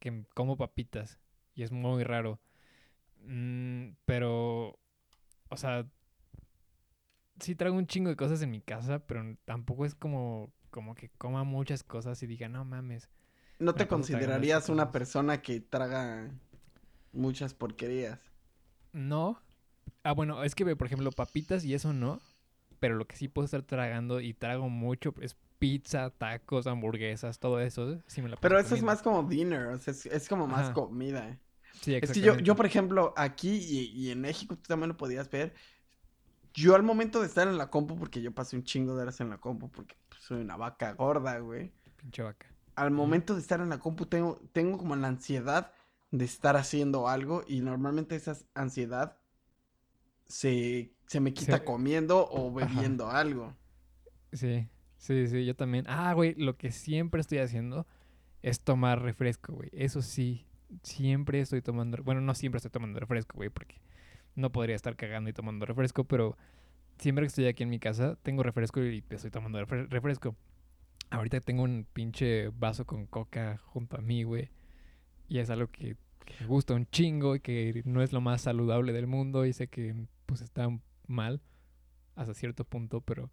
que 0.07 0.25
como 0.35 0.57
papitas 0.57 1.19
y 1.55 1.65
es 1.65 1.73
muy 1.73 2.05
raro. 2.05 2.39
Mm, 3.25 3.95
pero, 4.05 4.79
o 5.49 5.57
sea, 5.57 5.85
sí 7.41 7.57
traigo 7.57 7.77
un 7.77 7.89
chingo 7.89 8.11
de 8.11 8.17
cosas 8.17 8.41
en 8.43 8.53
mi 8.53 8.61
casa, 8.61 9.01
pero 9.01 9.37
tampoco 9.45 9.85
es 9.85 9.97
como, 9.97 10.53
como 10.71 10.95
que 10.95 11.09
coma 11.19 11.43
muchas 11.43 11.83
cosas 11.83 12.23
y 12.23 12.29
diga, 12.29 12.49
no 12.49 12.65
mames. 12.65 13.11
¿No 13.59 13.75
te 13.75 13.89
considerarías 13.89 14.69
una 14.69 14.93
persona 14.93 15.43
que 15.43 15.61
traga 15.61 16.31
muchas 17.13 17.53
porquerías? 17.55 18.21
No. 18.93 19.41
Ah, 20.05 20.13
bueno, 20.13 20.45
es 20.45 20.55
que, 20.55 20.77
por 20.77 20.87
ejemplo, 20.87 21.11
papitas 21.11 21.65
y 21.65 21.75
eso 21.75 21.93
no. 21.93 22.21
Pero 22.79 22.95
lo 22.95 23.07
que 23.07 23.17
sí 23.17 23.27
puedo 23.27 23.47
estar 23.47 23.63
tragando 23.63 24.21
y 24.21 24.35
trago 24.35 24.69
mucho 24.69 25.15
es 25.21 25.37
pizza, 25.59 26.11
tacos, 26.11 26.67
hamburguesas, 26.67 27.39
todo 27.39 27.61
eso. 27.61 27.99
Sí 28.07 28.23
me 28.23 28.29
la 28.29 28.37
Pero 28.37 28.59
eso 28.59 28.75
es 28.75 28.83
más 28.83 29.03
como 29.03 29.23
dinner, 29.23 29.67
o 29.69 29.79
sea, 29.79 29.93
es, 29.93 30.07
es 30.07 30.29
como 30.29 30.47
más 30.47 30.67
Ajá. 30.67 30.75
comida. 30.75 31.39
Sí, 31.83 31.95
Es 31.95 32.13
que 32.13 32.21
yo, 32.21 32.39
yo, 32.39 32.57
por 32.57 32.67
ejemplo, 32.67 33.13
aquí 33.17 33.51
y, 33.51 33.91
y 33.95 34.11
en 34.11 34.21
México, 34.21 34.57
tú 34.57 34.63
también 34.63 34.89
lo 34.89 34.97
podías 34.97 35.31
ver. 35.31 35.55
Yo 36.55 36.75
al 36.75 36.83
momento 36.83 37.21
de 37.21 37.27
estar 37.27 37.47
en 37.49 37.59
la 37.59 37.69
compu, 37.71 37.97
porque 37.99 38.23
yo 38.23 38.33
pasé 38.35 38.57
un 38.57 38.65
chingo 38.65 38.97
de 38.97 39.03
horas 39.03 39.21
en 39.21 39.29
la 39.31 39.39
compu, 39.39 39.71
porque 39.71 39.95
pues, 40.09 40.23
soy 40.23 40.41
una 40.41 40.57
vaca 40.57 40.93
gorda, 40.95 41.39
güey. 41.39 41.73
Pinche 41.97 42.23
vaca. 42.23 42.47
Al 42.77 42.91
momento 42.91 43.35
de 43.35 43.41
estar 43.41 43.61
en 43.61 43.69
la 43.71 43.79
compu, 43.79 44.07
tengo, 44.07 44.41
tengo 44.53 44.79
como 44.79 44.97
la 44.97 45.09
ansiedad 45.09 45.73
de 46.11 46.25
estar 46.25 46.57
haciendo 46.57 47.09
algo 47.09 47.43
y 47.47 47.61
normalmente 47.61 48.17
esa 48.17 48.37
ansiedad 48.55 49.19
se, 50.27 50.95
se 51.07 51.21
me 51.21 51.33
quita 51.35 51.59
Se- 51.59 51.65
comiendo 51.65 52.27
o 52.29 52.53
Ajá. 52.55 52.69
bebiendo 52.69 53.11
algo. 53.11 53.55
Sí, 54.33 54.69
sí, 55.07 55.27
sí, 55.29 55.45
yo 55.45 55.55
también. 55.55 55.85
Ah, 55.89 56.13
güey, 56.15 56.35
lo 56.35 56.57
que 56.57 56.71
siempre 56.71 57.21
estoy 57.21 57.39
haciendo 57.39 57.87
es 58.43 58.61
tomar 58.61 59.03
refresco, 59.03 59.53
güey. 59.55 59.71
Eso 59.73 60.03
sí, 60.03 60.47
siempre 60.83 61.41
estoy 61.41 61.63
tomando. 61.63 62.03
Bueno, 62.03 62.21
no 62.21 62.35
siempre 62.35 62.59
estoy 62.59 62.71
tomando 62.71 63.01
refresco, 63.01 63.37
güey, 63.37 63.51
porque 63.51 63.81
no 64.35 64.51
podría 64.53 64.77
estar 64.77 64.97
cagando 64.97 65.31
y 65.31 65.33
tomando 65.33 65.65
refresco, 65.67 66.05
pero 66.05 66.37
siempre 66.99 67.23
que 67.25 67.29
estoy 67.29 67.47
aquí 67.47 67.63
en 67.63 67.71
mi 67.71 67.79
casa, 67.79 68.17
tengo 68.23 68.43
refresco 68.43 68.83
y 68.85 69.03
estoy 69.11 69.31
tomando 69.31 69.59
refre- 69.65 69.89
refresco. 69.89 70.37
Ahorita 71.11 71.41
tengo 71.41 71.63
un 71.63 71.87
pinche 71.93 72.49
vaso 72.49 72.85
con 72.85 73.07
coca 73.07 73.59
junto 73.65 73.97
a 73.97 74.01
mí, 74.01 74.25
güey. 74.25 74.51
Y 75.29 75.39
es 75.39 75.51
algo 75.51 75.69
que, 75.69 75.97
que 76.25 76.35
me 76.41 76.47
gusta 76.47 76.75
un 76.75 76.87
chingo 76.87 77.37
y 77.37 77.41
que 77.41 77.83
no 77.85 78.03
es 78.03 78.13
lo 78.13 78.21
más 78.21 78.43
saludable 78.43 78.93
del 78.93 79.07
mundo. 79.07 79.47
Y 79.47 79.53
sé 79.53 79.69
que 79.69 79.95
pues 80.27 80.41
está 80.41 80.69
mal 81.07 81.41
hasta 82.17 82.35
cierto 82.35 82.65
punto, 82.65 83.01
pero 83.01 83.31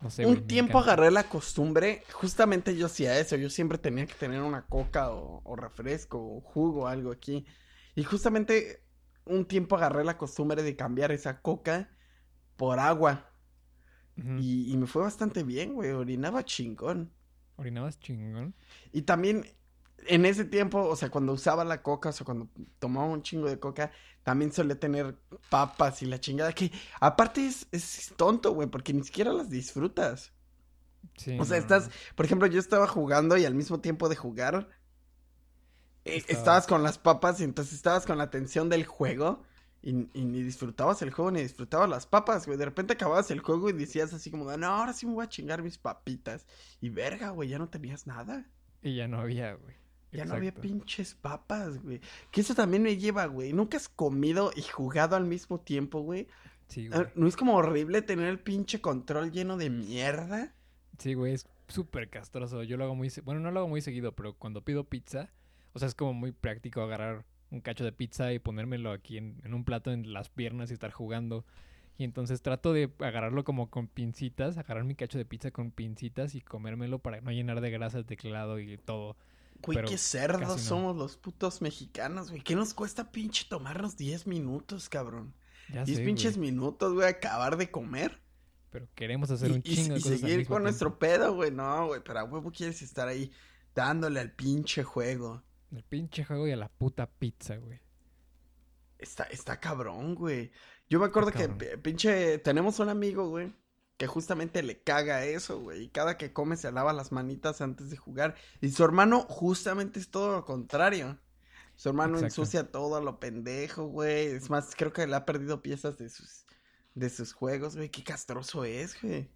no 0.00 0.10
sé. 0.10 0.26
güey, 0.26 0.40
Un 0.40 0.46
tiempo 0.46 0.78
agarré 0.78 1.10
la 1.10 1.28
costumbre, 1.28 2.04
justamente 2.12 2.76
yo 2.76 2.86
hacía 2.86 3.18
eso, 3.18 3.36
yo 3.36 3.50
siempre 3.50 3.78
tenía 3.78 4.06
que 4.06 4.14
tener 4.14 4.42
una 4.42 4.66
coca 4.66 5.10
o, 5.12 5.42
o 5.44 5.56
refresco 5.56 6.18
o 6.18 6.40
jugo, 6.40 6.86
algo 6.88 7.12
aquí. 7.12 7.46
Y 7.94 8.04
justamente 8.04 8.84
un 9.24 9.46
tiempo 9.46 9.76
agarré 9.76 10.04
la 10.04 10.18
costumbre 10.18 10.62
de 10.62 10.76
cambiar 10.76 11.12
esa 11.12 11.40
coca 11.40 11.90
por 12.56 12.78
agua. 12.80 13.30
Y, 14.16 14.72
y 14.72 14.76
me 14.76 14.86
fue 14.86 15.02
bastante 15.02 15.44
bien, 15.44 15.74
güey, 15.74 15.92
orinaba 15.92 16.44
chingón. 16.44 17.12
Orinabas 17.56 17.98
chingón. 18.00 18.54
Y 18.92 19.02
también 19.02 19.44
en 20.08 20.24
ese 20.26 20.44
tiempo, 20.44 20.80
o 20.82 20.96
sea, 20.96 21.10
cuando 21.10 21.32
usaba 21.32 21.64
la 21.64 21.82
coca, 21.82 22.08
o 22.08 22.12
sea, 22.12 22.24
cuando 22.24 22.48
tomaba 22.78 23.06
un 23.06 23.22
chingo 23.22 23.48
de 23.48 23.58
coca, 23.60 23.90
también 24.24 24.52
solía 24.52 24.78
tener 24.78 25.16
papas 25.50 26.02
y 26.02 26.06
la 26.06 26.20
chingada, 26.20 26.52
que 26.52 26.70
aparte 27.00 27.46
es, 27.46 27.66
es 27.72 28.12
tonto, 28.16 28.52
güey, 28.52 28.68
porque 28.68 28.92
ni 28.92 29.02
siquiera 29.04 29.32
las 29.32 29.48
disfrutas. 29.50 30.32
Sí. 31.16 31.38
O 31.38 31.44
sea, 31.44 31.56
no, 31.56 31.62
estás, 31.62 31.90
por 32.14 32.26
ejemplo, 32.26 32.46
yo 32.48 32.58
estaba 32.58 32.86
jugando 32.88 33.36
y 33.36 33.44
al 33.44 33.54
mismo 33.54 33.80
tiempo 33.80 34.08
de 34.08 34.16
jugar, 34.16 34.68
eh, 36.04 36.24
Estabas- 36.28 36.66
con 36.66 36.82
las 36.82 36.98
papas 36.98 37.40
y 37.40 37.44
entonces 37.44 37.74
estabas 37.74 38.06
con 38.06 38.18
la 38.18 38.24
atención 38.24 38.68
del 38.68 38.86
juego 38.86 39.42
y, 39.82 39.90
y 40.18 40.24
ni 40.24 40.42
disfrutabas 40.42 41.02
el 41.02 41.10
juego 41.12 41.30
ni 41.30 41.40
disfrutabas 41.42 41.88
las 41.88 42.06
papas, 42.06 42.46
güey. 42.46 42.58
De 42.58 42.64
repente 42.64 42.94
acababas 42.94 43.30
el 43.30 43.40
juego 43.40 43.68
y 43.70 43.72
decías 43.72 44.12
así 44.12 44.30
como, 44.30 44.44
no, 44.56 44.66
ahora 44.66 44.92
sí 44.92 45.06
me 45.06 45.12
voy 45.12 45.24
a 45.24 45.28
chingar 45.28 45.62
mis 45.62 45.78
papitas. 45.78 46.46
Y 46.80 46.88
verga, 46.90 47.30
güey, 47.30 47.48
ya 47.48 47.58
no 47.58 47.68
tenías 47.68 48.06
nada. 48.06 48.46
Y 48.82 48.96
ya 48.96 49.06
no 49.08 49.20
había, 49.20 49.54
güey. 49.54 49.76
Ya 50.12 50.24
no 50.24 50.34
había 50.34 50.54
pinches 50.54 51.14
papas, 51.14 51.82
güey. 51.82 52.00
Que 52.30 52.40
eso 52.40 52.54
también 52.54 52.82
me 52.82 52.96
lleva, 52.96 53.26
güey. 53.26 53.52
Nunca 53.52 53.76
has 53.76 53.88
comido 53.88 54.50
y 54.56 54.62
jugado 54.62 55.16
al 55.16 55.24
mismo 55.24 55.60
tiempo, 55.60 56.00
güey. 56.00 56.26
Sí, 56.68 56.88
Ah, 56.92 56.98
güey. 56.98 57.08
¿No 57.14 57.26
es 57.26 57.36
como 57.36 57.54
horrible 57.56 58.02
tener 58.02 58.26
el 58.28 58.38
pinche 58.38 58.80
control 58.80 59.30
lleno 59.32 59.56
de 59.56 59.70
mierda? 59.70 60.54
Sí, 60.98 61.14
güey, 61.14 61.34
es 61.34 61.46
súper 61.68 62.08
castroso. 62.08 62.62
Yo 62.62 62.76
lo 62.76 62.84
hago 62.84 62.94
muy... 62.94 63.10
Bueno, 63.24 63.40
no 63.40 63.50
lo 63.50 63.60
hago 63.60 63.68
muy 63.68 63.80
seguido, 63.82 64.12
pero 64.12 64.34
cuando 64.34 64.62
pido 64.62 64.84
pizza, 64.84 65.30
o 65.74 65.78
sea, 65.78 65.88
es 65.88 65.94
como 65.94 66.14
muy 66.14 66.32
práctico 66.32 66.80
agarrar 66.82 67.24
un 67.50 67.60
cacho 67.60 67.84
de 67.84 67.92
pizza 67.92 68.32
y 68.32 68.38
ponérmelo 68.38 68.90
aquí 68.92 69.16
en, 69.18 69.40
en 69.44 69.54
un 69.54 69.64
plato 69.64 69.92
en 69.92 70.12
las 70.12 70.28
piernas 70.30 70.70
y 70.70 70.74
estar 70.74 70.90
jugando. 70.90 71.44
Y 71.98 72.04
entonces 72.04 72.42
trato 72.42 72.72
de 72.72 72.90
agarrarlo 73.00 73.44
como 73.44 73.70
con 73.70 73.88
pincitas, 73.88 74.56
agarrar 74.56 74.84
mi 74.84 74.94
cacho 74.94 75.18
de 75.18 75.24
pizza 75.24 75.50
con 75.50 75.70
pincitas 75.70 76.34
y 76.34 76.40
comérmelo 76.40 77.00
para 77.00 77.20
no 77.20 77.32
llenar 77.32 77.60
de 77.60 77.70
grasa 77.70 77.98
el 77.98 78.06
teclado 78.06 78.58
y 78.58 78.76
todo. 78.78 79.16
Güey, 79.62 79.84
qué 79.84 79.98
cerdos 79.98 80.48
no. 80.48 80.58
somos 80.58 80.96
los 80.96 81.16
putos 81.16 81.60
mexicanos, 81.62 82.30
güey. 82.30 82.42
¿Qué 82.42 82.54
nos 82.54 82.74
cuesta 82.74 83.10
pinche 83.10 83.44
tomarnos 83.48 83.96
10 83.96 84.26
minutos, 84.26 84.88
cabrón? 84.88 85.34
Ya 85.72 85.84
10 85.84 85.98
sé, 85.98 86.04
pinches 86.04 86.36
güey, 86.36 86.50
minutos, 86.52 86.94
güey, 86.94 87.08
acabar 87.08 87.56
de 87.56 87.70
comer. 87.70 88.22
pero 88.70 88.86
queremos 88.94 89.30
hacer 89.30 89.50
Y, 89.50 89.54
un 89.54 89.58
y- 89.64 89.74
chingo 89.74 89.94
de 89.94 90.00
y 90.00 90.02
cosas 90.02 90.12
al 90.12 90.18
seguir 90.20 90.36
con 90.36 90.44
tiempo. 90.46 90.60
nuestro 90.60 90.98
pedo, 90.98 91.34
güey. 91.34 91.50
No, 91.50 91.86
güey, 91.88 92.00
pero 92.04 92.20
a 92.20 92.24
huevo 92.24 92.50
quieres 92.52 92.80
estar 92.82 93.08
ahí 93.08 93.30
dándole 93.74 94.20
al 94.20 94.32
pinche 94.32 94.82
juego. 94.84 95.42
El 95.72 95.82
pinche 95.82 96.24
juego 96.24 96.46
y 96.48 96.52
a 96.52 96.56
la 96.56 96.68
puta 96.68 97.06
pizza, 97.10 97.56
güey. 97.56 97.80
Está, 98.98 99.24
está 99.24 99.60
cabrón, 99.60 100.14
güey. 100.14 100.50
Yo 100.88 100.98
me 100.98 101.06
acuerdo 101.06 101.30
que 101.32 101.46
cabrón. 101.48 101.82
pinche, 101.82 102.38
tenemos 102.38 102.78
un 102.80 102.88
amigo, 102.88 103.28
güey, 103.28 103.52
que 103.98 104.06
justamente 104.06 104.62
le 104.62 104.80
caga 104.82 105.24
eso, 105.26 105.60
güey. 105.60 105.82
Y 105.82 105.88
cada 105.88 106.16
que 106.16 106.32
come 106.32 106.56
se 106.56 106.72
lava 106.72 106.92
las 106.94 107.12
manitas 107.12 107.60
antes 107.60 107.90
de 107.90 107.96
jugar. 107.98 108.34
Y 108.62 108.70
su 108.70 108.82
hermano 108.84 109.20
justamente 109.28 110.00
es 110.00 110.10
todo 110.10 110.32
lo 110.32 110.44
contrario. 110.46 111.18
Su 111.76 111.90
hermano 111.90 112.14
Exacto. 112.18 112.40
ensucia 112.42 112.70
todo 112.72 112.96
a 112.96 113.00
lo 113.02 113.20
pendejo, 113.20 113.86
güey. 113.86 114.26
Es 114.28 114.48
más, 114.50 114.74
creo 114.76 114.92
que 114.92 115.06
le 115.06 115.14
ha 115.16 115.26
perdido 115.26 115.62
piezas 115.62 115.98
de 115.98 116.08
sus, 116.08 116.44
de 116.94 117.10
sus 117.10 117.32
juegos, 117.32 117.76
güey. 117.76 117.90
Qué 117.90 118.02
castroso 118.02 118.64
es, 118.64 119.00
güey. 119.02 119.28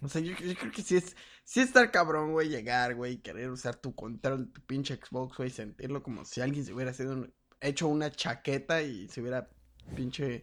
O 0.00 0.08
sea, 0.08 0.20
yo, 0.20 0.34
yo 0.36 0.54
creo 0.56 0.72
que 0.72 0.82
sí 0.82 0.96
es, 0.96 1.14
sí 1.44 1.60
está 1.60 1.90
cabrón, 1.90 2.32
güey, 2.32 2.48
llegar, 2.48 2.94
güey, 2.96 3.14
y 3.14 3.18
querer 3.18 3.50
usar 3.50 3.76
tu 3.76 3.94
control, 3.94 4.50
tu 4.50 4.60
pinche 4.62 4.96
Xbox, 4.96 5.36
güey, 5.36 5.50
sentirlo 5.50 6.02
como 6.02 6.24
si 6.24 6.40
alguien 6.40 6.64
se 6.64 6.72
hubiera 6.72 6.92
sido 6.94 7.12
un- 7.12 7.34
hecho 7.60 7.86
una 7.86 8.10
chaqueta 8.10 8.82
y 8.82 9.08
se 9.08 9.20
hubiera 9.20 9.48
pinche 9.94 10.42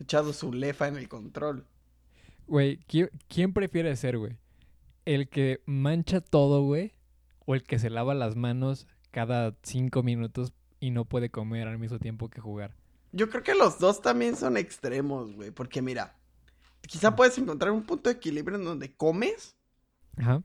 echado 0.00 0.32
su 0.32 0.52
lefa 0.52 0.88
en 0.88 0.96
el 0.96 1.08
control. 1.08 1.66
Güey, 2.46 2.78
¿qui- 2.86 3.10
¿quién 3.28 3.52
prefiere 3.52 3.94
ser, 3.96 4.18
güey? 4.18 4.38
¿El 5.04 5.28
que 5.28 5.62
mancha 5.66 6.20
todo, 6.20 6.62
güey? 6.62 6.94
¿O 7.44 7.54
el 7.54 7.62
que 7.62 7.78
se 7.78 7.90
lava 7.90 8.14
las 8.14 8.36
manos 8.36 8.86
cada 9.10 9.56
cinco 9.62 10.02
minutos 10.02 10.52
y 10.80 10.90
no 10.90 11.04
puede 11.04 11.30
comer 11.30 11.68
al 11.68 11.78
mismo 11.78 11.98
tiempo 11.98 12.28
que 12.28 12.40
jugar? 12.40 12.76
Yo 13.12 13.30
creo 13.30 13.42
que 13.42 13.54
los 13.54 13.78
dos 13.78 14.02
también 14.02 14.36
son 14.36 14.56
extremos, 14.56 15.32
güey, 15.34 15.50
porque 15.50 15.80
mira, 15.82 16.18
quizá 16.86 17.16
puedes 17.16 17.38
encontrar 17.38 17.72
un 17.72 17.84
punto 17.84 18.10
de 18.10 18.16
equilibrio 18.16 18.58
en 18.58 18.64
donde 18.64 18.94
comes 18.96 19.56
Ajá. 20.18 20.42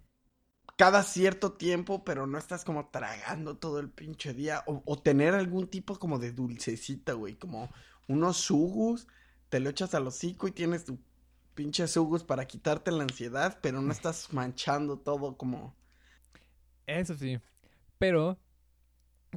cada 0.78 1.04
cierto 1.04 1.54
tiempo, 1.54 2.04
pero 2.04 2.26
no 2.28 2.38
estás 2.38 2.64
como 2.66 2.90
tragando 2.90 3.58
todo 3.58 3.80
el 3.80 3.90
pinche 3.90 4.34
día. 4.34 4.64
O, 4.68 4.82
o 4.86 4.98
tener 5.02 5.34
algún 5.34 5.68
tipo 5.68 5.98
como 6.00 6.18
de 6.20 6.32
dulcecita, 6.32 7.14
güey. 7.14 7.36
Como 7.36 7.70
unos 8.08 8.38
sugus, 8.38 9.08
te 9.50 9.60
lo 9.60 9.70
echas 9.70 9.94
al 9.94 10.08
hocico 10.08 10.48
y 10.48 10.52
tienes 10.52 10.86
tu 10.86 11.00
pinche 11.54 11.88
sugus 11.88 12.24
para 12.24 12.46
quitarte 12.46 12.92
la 12.92 13.04
ansiedad, 13.04 13.60
pero 13.62 13.82
no 13.82 13.92
estás 13.92 14.32
manchando 14.34 14.98
todo 14.98 15.38
como... 15.38 15.76
Eso 16.88 17.16
sí. 17.16 17.40
Pero, 17.98 18.38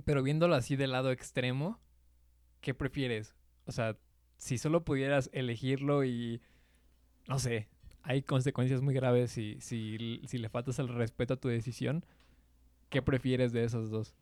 pero 0.04 0.23
viéndolo 0.23 0.54
así 0.54 0.76
del 0.76 0.92
lado 0.92 1.11
extremo, 1.11 1.78
¿qué 2.61 2.75
prefieres? 2.75 3.35
O 3.66 3.73
sea, 3.73 3.97
si 4.37 4.59
solo 4.59 4.85
pudieras 4.85 5.30
elegirlo 5.33 6.04
y, 6.04 6.40
no 7.28 7.38
sé, 7.38 7.68
hay 8.02 8.23
consecuencias 8.23 8.83
muy 8.83 8.94
graves 8.94 9.30
si, 9.30 9.59
si, 9.61 10.21
si 10.26 10.38
le 10.38 10.49
faltas 10.49 10.78
el 10.78 10.88
respeto 10.88 11.35
a 11.35 11.40
tu 11.40 11.49
decisión. 11.49 12.04
¿Qué 12.90 13.02
prefieres 13.02 13.52
de 13.52 13.64
esos 13.64 13.90
dos? 13.90 14.14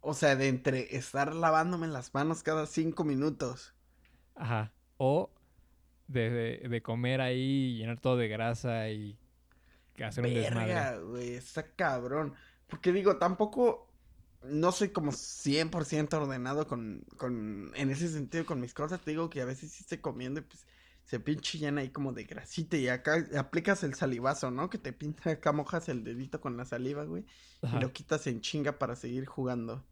O 0.00 0.14
sea, 0.14 0.36
de 0.36 0.48
entre 0.48 0.96
estar 0.96 1.34
lavándome 1.34 1.86
las 1.86 2.14
manos 2.14 2.42
cada 2.42 2.66
cinco 2.66 3.04
minutos. 3.04 3.74
Ajá. 4.34 4.72
O 4.96 5.30
de, 6.08 6.30
de, 6.30 6.68
de 6.68 6.82
comer 6.82 7.20
ahí 7.20 7.74
y 7.74 7.78
llenar 7.78 8.00
todo 8.00 8.16
de 8.16 8.28
grasa 8.28 8.90
y 8.90 9.16
hacer 10.04 10.24
un 10.24 10.34
desmadre. 10.34 10.74
Verga, 10.74 10.98
güey, 10.98 11.34
está 11.34 11.62
cabrón. 11.74 12.34
Porque 12.66 12.92
digo, 12.92 13.16
tampoco 13.16 13.88
no 14.42 14.72
soy 14.72 14.90
como 14.90 15.12
100% 15.12 16.14
ordenado 16.14 16.66
con, 16.66 17.04
con, 17.16 17.72
en 17.74 17.90
ese 17.90 18.08
sentido 18.08 18.46
con 18.46 18.60
mis 18.60 18.74
cosas. 18.74 19.00
Te 19.00 19.10
digo 19.10 19.30
que 19.30 19.40
a 19.40 19.44
veces 19.44 19.72
sí 19.72 19.82
estoy 19.82 19.98
comiendo 19.98 20.40
y 20.40 20.44
pues 20.44 20.66
se 21.04 21.20
pinche 21.20 21.58
llena 21.58 21.80
ahí 21.80 21.88
como 21.88 22.12
de 22.12 22.24
grasita 22.24 22.76
y 22.76 22.88
acá 22.88 23.26
aplicas 23.38 23.82
el 23.82 23.94
salivazo, 23.94 24.50
¿no? 24.50 24.68
Que 24.68 24.78
te 24.78 24.92
pinta 24.92 25.30
acá 25.30 25.52
mojas 25.52 25.88
el 25.88 26.04
dedito 26.04 26.40
con 26.40 26.56
la 26.56 26.64
saliva, 26.64 27.04
güey. 27.04 27.24
Ajá. 27.62 27.78
Y 27.78 27.80
lo 27.80 27.92
quitas 27.92 28.26
en 28.26 28.40
chinga 28.40 28.78
para 28.78 28.96
seguir 28.96 29.26
jugando. 29.26 29.84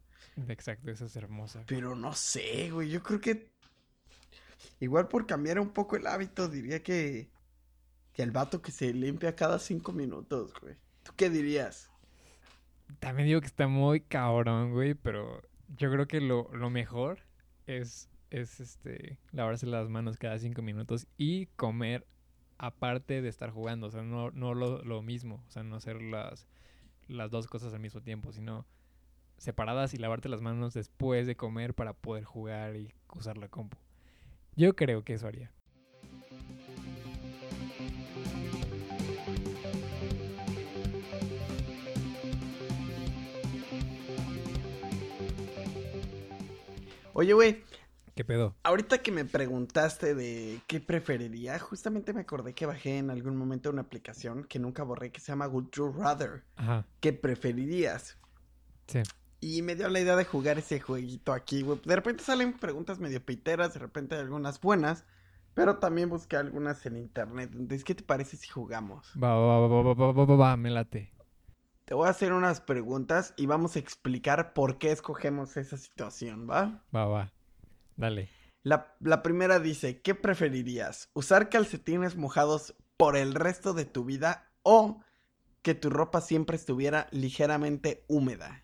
Exacto, 0.47 0.91
esa 0.91 1.05
es 1.05 1.15
hermosa. 1.15 1.63
Pero 1.65 1.95
no 1.95 2.13
sé, 2.13 2.69
güey, 2.69 2.89
yo 2.89 3.01
creo 3.01 3.19
que 3.19 3.56
igual 4.79 5.07
por 5.07 5.25
cambiar 5.25 5.59
un 5.59 5.69
poco 5.69 5.95
el 5.95 6.07
hábito 6.07 6.47
diría 6.47 6.83
que 6.83 7.29
que 8.17 8.23
el 8.23 8.31
vato 8.31 8.63
que 8.63 8.71
se 8.71 8.91
limpia 8.93 9.35
cada 9.35 9.59
cinco 9.59 9.93
minutos, 9.93 10.51
güey. 10.59 10.75
¿Tú 11.03 11.11
qué 11.15 11.29
dirías? 11.29 11.91
También 12.99 13.27
digo 13.27 13.41
que 13.41 13.45
está 13.45 13.67
muy 13.67 14.01
cabrón, 14.01 14.71
güey, 14.71 14.95
pero 14.95 15.43
yo 15.77 15.91
creo 15.91 16.07
que 16.07 16.19
lo, 16.19 16.49
lo 16.51 16.71
mejor 16.71 17.19
es, 17.67 18.09
es 18.31 18.59
este 18.59 19.19
lavarse 19.31 19.67
las 19.67 19.87
manos 19.89 20.17
cada 20.17 20.39
cinco 20.39 20.63
minutos 20.63 21.05
y 21.15 21.45
comer 21.57 22.07
aparte 22.57 23.21
de 23.21 23.29
estar 23.29 23.51
jugando. 23.51 23.85
O 23.85 23.91
sea, 23.91 24.01
no, 24.01 24.31
no 24.31 24.55
lo, 24.55 24.83
lo 24.83 25.03
mismo. 25.03 25.43
O 25.47 25.51
sea, 25.51 25.61
no 25.61 25.75
hacer 25.75 26.01
las, 26.01 26.47
las 27.07 27.29
dos 27.29 27.45
cosas 27.47 27.71
al 27.75 27.81
mismo 27.81 28.01
tiempo, 28.01 28.31
sino 28.31 28.65
separadas 29.37 29.93
y 29.93 29.97
lavarte 29.97 30.27
las 30.27 30.41
manos 30.41 30.73
después 30.73 31.27
de 31.27 31.35
comer 31.35 31.75
para 31.75 31.93
poder 31.93 32.23
jugar 32.23 32.75
y 32.77 32.95
usar 33.13 33.37
la 33.37 33.47
compu. 33.47 33.77
Yo 34.57 34.75
creo 34.75 35.03
que 35.03 35.13
eso 35.13 35.27
haría. 35.27 35.51
Oye, 47.13 47.33
güey, 47.33 47.63
¿Qué 48.15 48.23
pedo? 48.23 48.55
ahorita 48.63 48.99
que 48.99 49.11
me 49.11 49.25
preguntaste 49.25 50.15
de 50.15 50.59
qué 50.67 50.79
preferiría, 50.79 51.59
justamente 51.59 52.13
me 52.13 52.21
acordé 52.21 52.53
que 52.53 52.65
bajé 52.65 52.97
en 52.97 53.11
algún 53.11 53.35
momento 53.37 53.69
una 53.69 53.81
aplicación 53.83 54.43
que 54.43 54.59
nunca 54.59 54.83
borré 54.83 55.11
que 55.11 55.19
se 55.19 55.31
llama 55.31 55.47
Would 55.47 55.69
You 55.71 55.91
Rather. 55.93 56.43
Ajá, 56.55 56.85
¿Qué 56.99 57.13
preferirías? 57.13 58.17
sí. 58.87 59.01
Y 59.39 59.61
me 59.61 59.75
dio 59.75 59.87
la 59.89 59.99
idea 59.99 60.15
de 60.15 60.25
jugar 60.25 60.57
ese 60.57 60.79
jueguito 60.79 61.33
aquí. 61.33 61.63
De 61.85 61.95
repente 61.95 62.23
salen 62.23 62.53
preguntas 62.53 62.99
medio 62.99 63.23
piteras, 63.23 63.73
de 63.73 63.79
repente 63.79 64.15
hay 64.15 64.21
algunas 64.21 64.59
buenas. 64.59 65.05
Pero 65.53 65.77
también 65.77 66.09
busqué 66.09 66.37
algunas 66.37 66.85
en 66.85 66.97
internet. 66.97 67.49
Entonces, 67.53 67.83
¿qué 67.83 67.95
te 67.95 68.03
parece 68.03 68.37
si 68.37 68.47
jugamos? 68.47 69.11
Va, 69.21 69.33
va, 69.33 69.59
va, 69.59 69.67
va, 69.67 69.93
va, 69.93 70.11
va, 70.11 70.25
va, 70.25 70.35
va, 70.35 70.57
me 70.57 70.69
late. 70.69 71.11
Te 71.85 71.95
voy 71.95 72.05
a 72.05 72.11
hacer 72.11 72.33
unas 72.33 72.61
preguntas 72.61 73.33
y 73.37 73.47
vamos 73.47 73.75
a 73.75 73.79
explicar 73.79 74.53
por 74.53 74.77
qué 74.77 74.91
escogemos 74.91 75.57
esa 75.57 75.77
situación, 75.77 76.47
¿va? 76.47 76.83
Va, 76.95 77.05
va. 77.05 77.31
Dale. 77.95 78.29
La, 78.61 78.95
la 78.99 79.23
primera 79.23 79.59
dice, 79.59 80.01
¿qué 80.01 80.13
preferirías? 80.13 81.09
¿Usar 81.13 81.49
calcetines 81.49 82.17
mojados 82.17 82.75
por 82.97 83.15
el 83.15 83.33
resto 83.33 83.73
de 83.73 83.85
tu 83.85 84.03
vida 84.03 84.51
o 84.61 85.01
que 85.61 85.73
tu 85.73 85.89
ropa 85.89 86.21
siempre 86.21 86.57
estuviera 86.57 87.07
ligeramente 87.11 88.03
húmeda? 88.07 88.63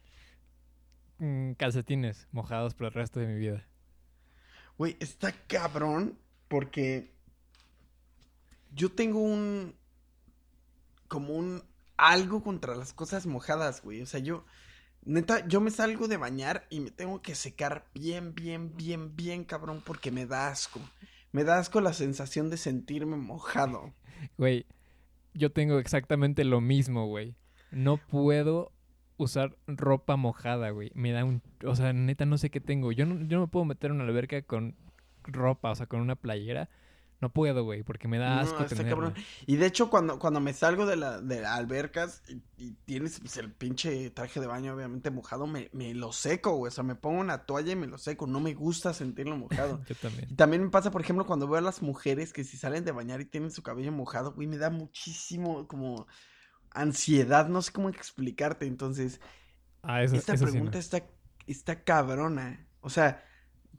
Mm, 1.24 1.54
calcetines 1.54 2.28
mojados 2.34 2.74
por 2.74 2.88
el 2.88 2.94
resto 2.94 3.22
de 3.22 3.28
mi 3.28 3.40
vida. 3.40 3.66
Güey, 4.78 4.98
está 5.00 5.32
cabrón 5.32 6.20
porque 6.50 7.14
yo 8.74 8.92
tengo 8.92 9.20
un... 9.20 9.74
como 11.08 11.34
un... 11.34 11.64
algo 11.96 12.44
contra 12.44 12.76
las 12.76 12.92
cosas 12.92 13.26
mojadas, 13.26 13.82
güey. 13.82 14.02
O 14.02 14.06
sea, 14.06 14.20
yo... 14.20 14.44
Neta, 15.06 15.48
yo 15.48 15.62
me 15.62 15.72
salgo 15.72 16.10
de 16.10 16.18
bañar 16.18 16.68
y 16.70 16.82
me 16.82 16.92
tengo 16.92 17.22
que 17.22 17.36
secar 17.36 17.86
bien, 17.94 18.36
bien, 18.36 18.76
bien, 18.76 19.16
bien, 19.16 19.46
cabrón, 19.46 19.82
porque 19.86 20.12
me 20.12 20.26
da 20.26 20.50
asco. 20.50 20.82
Me 21.32 21.46
da 21.46 21.58
asco 21.58 21.80
la 21.80 21.94
sensación 21.94 22.50
de 22.50 22.58
sentirme 22.58 23.16
mojado. 23.16 23.94
Güey, 24.38 24.66
yo 25.34 25.54
tengo 25.54 25.80
exactamente 25.80 26.44
lo 26.44 26.60
mismo, 26.60 27.08
güey. 27.08 27.38
No 27.72 27.96
puedo 27.96 28.73
usar 29.18 29.58
ropa 29.68 30.16
mojada, 30.16 30.70
güey. 30.72 30.92
Me 30.96 31.12
da 31.12 31.24
un... 31.26 31.42
O 31.66 31.76
sea, 31.76 31.94
neta, 31.94 32.26
no 32.26 32.38
sé 32.38 32.50
qué 32.50 32.60
tengo. 32.60 32.92
Yo 32.92 33.06
no, 33.06 33.26
yo 33.26 33.38
no 33.38 33.42
me 33.42 33.48
puedo 33.48 33.66
meter 33.66 33.92
en 33.92 33.98
una 33.98 34.06
alberca 34.06 34.42
con 34.42 34.76
ropa, 35.24 35.72
o 35.72 35.76
sea, 35.76 35.88
con 35.88 36.02
una 36.02 36.16
playera. 36.16 36.70
No 37.24 37.32
puedo, 37.32 37.64
güey, 37.64 37.84
porque 37.84 38.10
me 38.10 38.18
da 38.18 38.36
No, 38.36 38.42
asco 38.42 38.64
está 38.64 38.84
cabrón. 38.84 39.14
Y 39.46 39.56
de 39.56 39.66
hecho, 39.66 39.90
cuando, 39.90 40.20
cuando 40.20 40.42
me 40.42 40.52
salgo 40.52 40.86
de 40.86 40.98
la, 40.98 41.22
de 41.22 41.40
las 41.40 41.58
albercas 41.58 42.22
y, 42.28 42.42
y 42.58 42.74
tienes 42.84 43.22
pues, 43.22 43.38
el 43.38 43.50
pinche 43.50 44.10
traje 44.10 44.42
de 44.42 44.48
baño 44.48 44.76
obviamente 44.76 45.10
mojado, 45.10 45.48
me, 45.48 45.70
me 45.72 45.94
lo 45.94 46.12
seco, 46.12 46.58
güey. 46.58 46.68
O 46.68 46.72
sea, 46.72 46.84
me 46.84 46.96
pongo 46.96 47.22
una 47.22 47.46
toalla 47.46 47.72
y 47.72 47.78
me 47.78 47.88
lo 47.88 47.98
seco. 47.98 48.28
No 48.28 48.42
me 48.42 48.54
gusta 48.54 48.94
sentirlo 48.94 49.38
mojado. 49.38 49.82
Yo 49.88 49.96
también. 49.96 50.28
Y 50.30 50.36
también 50.36 50.64
me 50.64 50.70
pasa, 50.70 50.92
por 50.92 51.00
ejemplo, 51.00 51.26
cuando 51.26 51.48
veo 51.48 51.60
a 51.60 51.62
las 51.62 51.82
mujeres 51.82 52.34
que 52.34 52.44
si 52.44 52.58
salen 52.58 52.84
de 52.84 52.92
bañar 52.92 53.22
y 53.22 53.26
tienen 53.26 53.52
su 53.52 53.64
cabello 53.64 53.94
mojado, 53.94 54.34
güey, 54.34 54.50
me 54.50 54.58
da 54.58 54.70
muchísimo 54.70 55.66
como 55.70 56.08
ansiedad, 56.74 57.48
no 57.50 57.62
sé 57.62 57.72
cómo 57.72 57.90
explicarte. 57.90 58.66
Entonces, 58.68 59.22
Ah, 59.84 60.02
eso, 60.04 60.18
esta 60.18 60.34
eso 60.34 60.48
sí 60.48 60.62
pregunta 60.62 60.62
no. 60.62 60.80
está, 60.80 61.04
está 61.48 61.84
cabrona. 61.84 62.68
O 62.82 62.90
sea, 62.90 63.24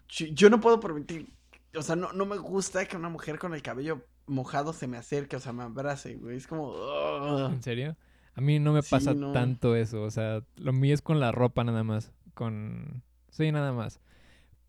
yo, 0.08 0.26
yo 0.28 0.50
no 0.50 0.60
puedo 0.60 0.80
permitir, 0.80 1.36
o 1.76 1.82
sea, 1.82 1.96
no, 1.96 2.12
no 2.12 2.26
me 2.26 2.38
gusta 2.38 2.86
que 2.86 2.96
una 2.96 3.08
mujer 3.10 3.38
con 3.38 3.54
el 3.54 3.62
cabello 3.62 4.06
mojado 4.26 4.72
se 4.72 4.86
me 4.88 4.96
acerque, 4.98 5.36
o 5.36 5.40
sea, 5.40 5.52
me 5.52 5.64
abrace, 5.64 6.16
güey. 6.16 6.36
Es 6.38 6.46
como... 6.48 6.68
ugh. 6.70 7.52
¿En 7.52 7.62
serio? 7.62 7.96
A 8.34 8.40
mí 8.40 8.58
no 8.58 8.72
me 8.72 8.82
Sí, 8.82 8.82
pasa 8.82 9.14
no. 9.14 9.32
tanto 9.32 9.76
eso. 9.76 10.02
O 10.02 10.10
sea, 10.10 10.42
lo 10.56 10.72
mío 10.72 10.94
es 10.94 11.02
con 11.02 11.20
la 11.20 11.32
ropa 11.32 11.64
nada 11.64 11.84
más. 11.84 12.12
Con... 12.34 13.02
Sí, 13.30 13.52
nada 13.52 13.72
más. 13.72 14.00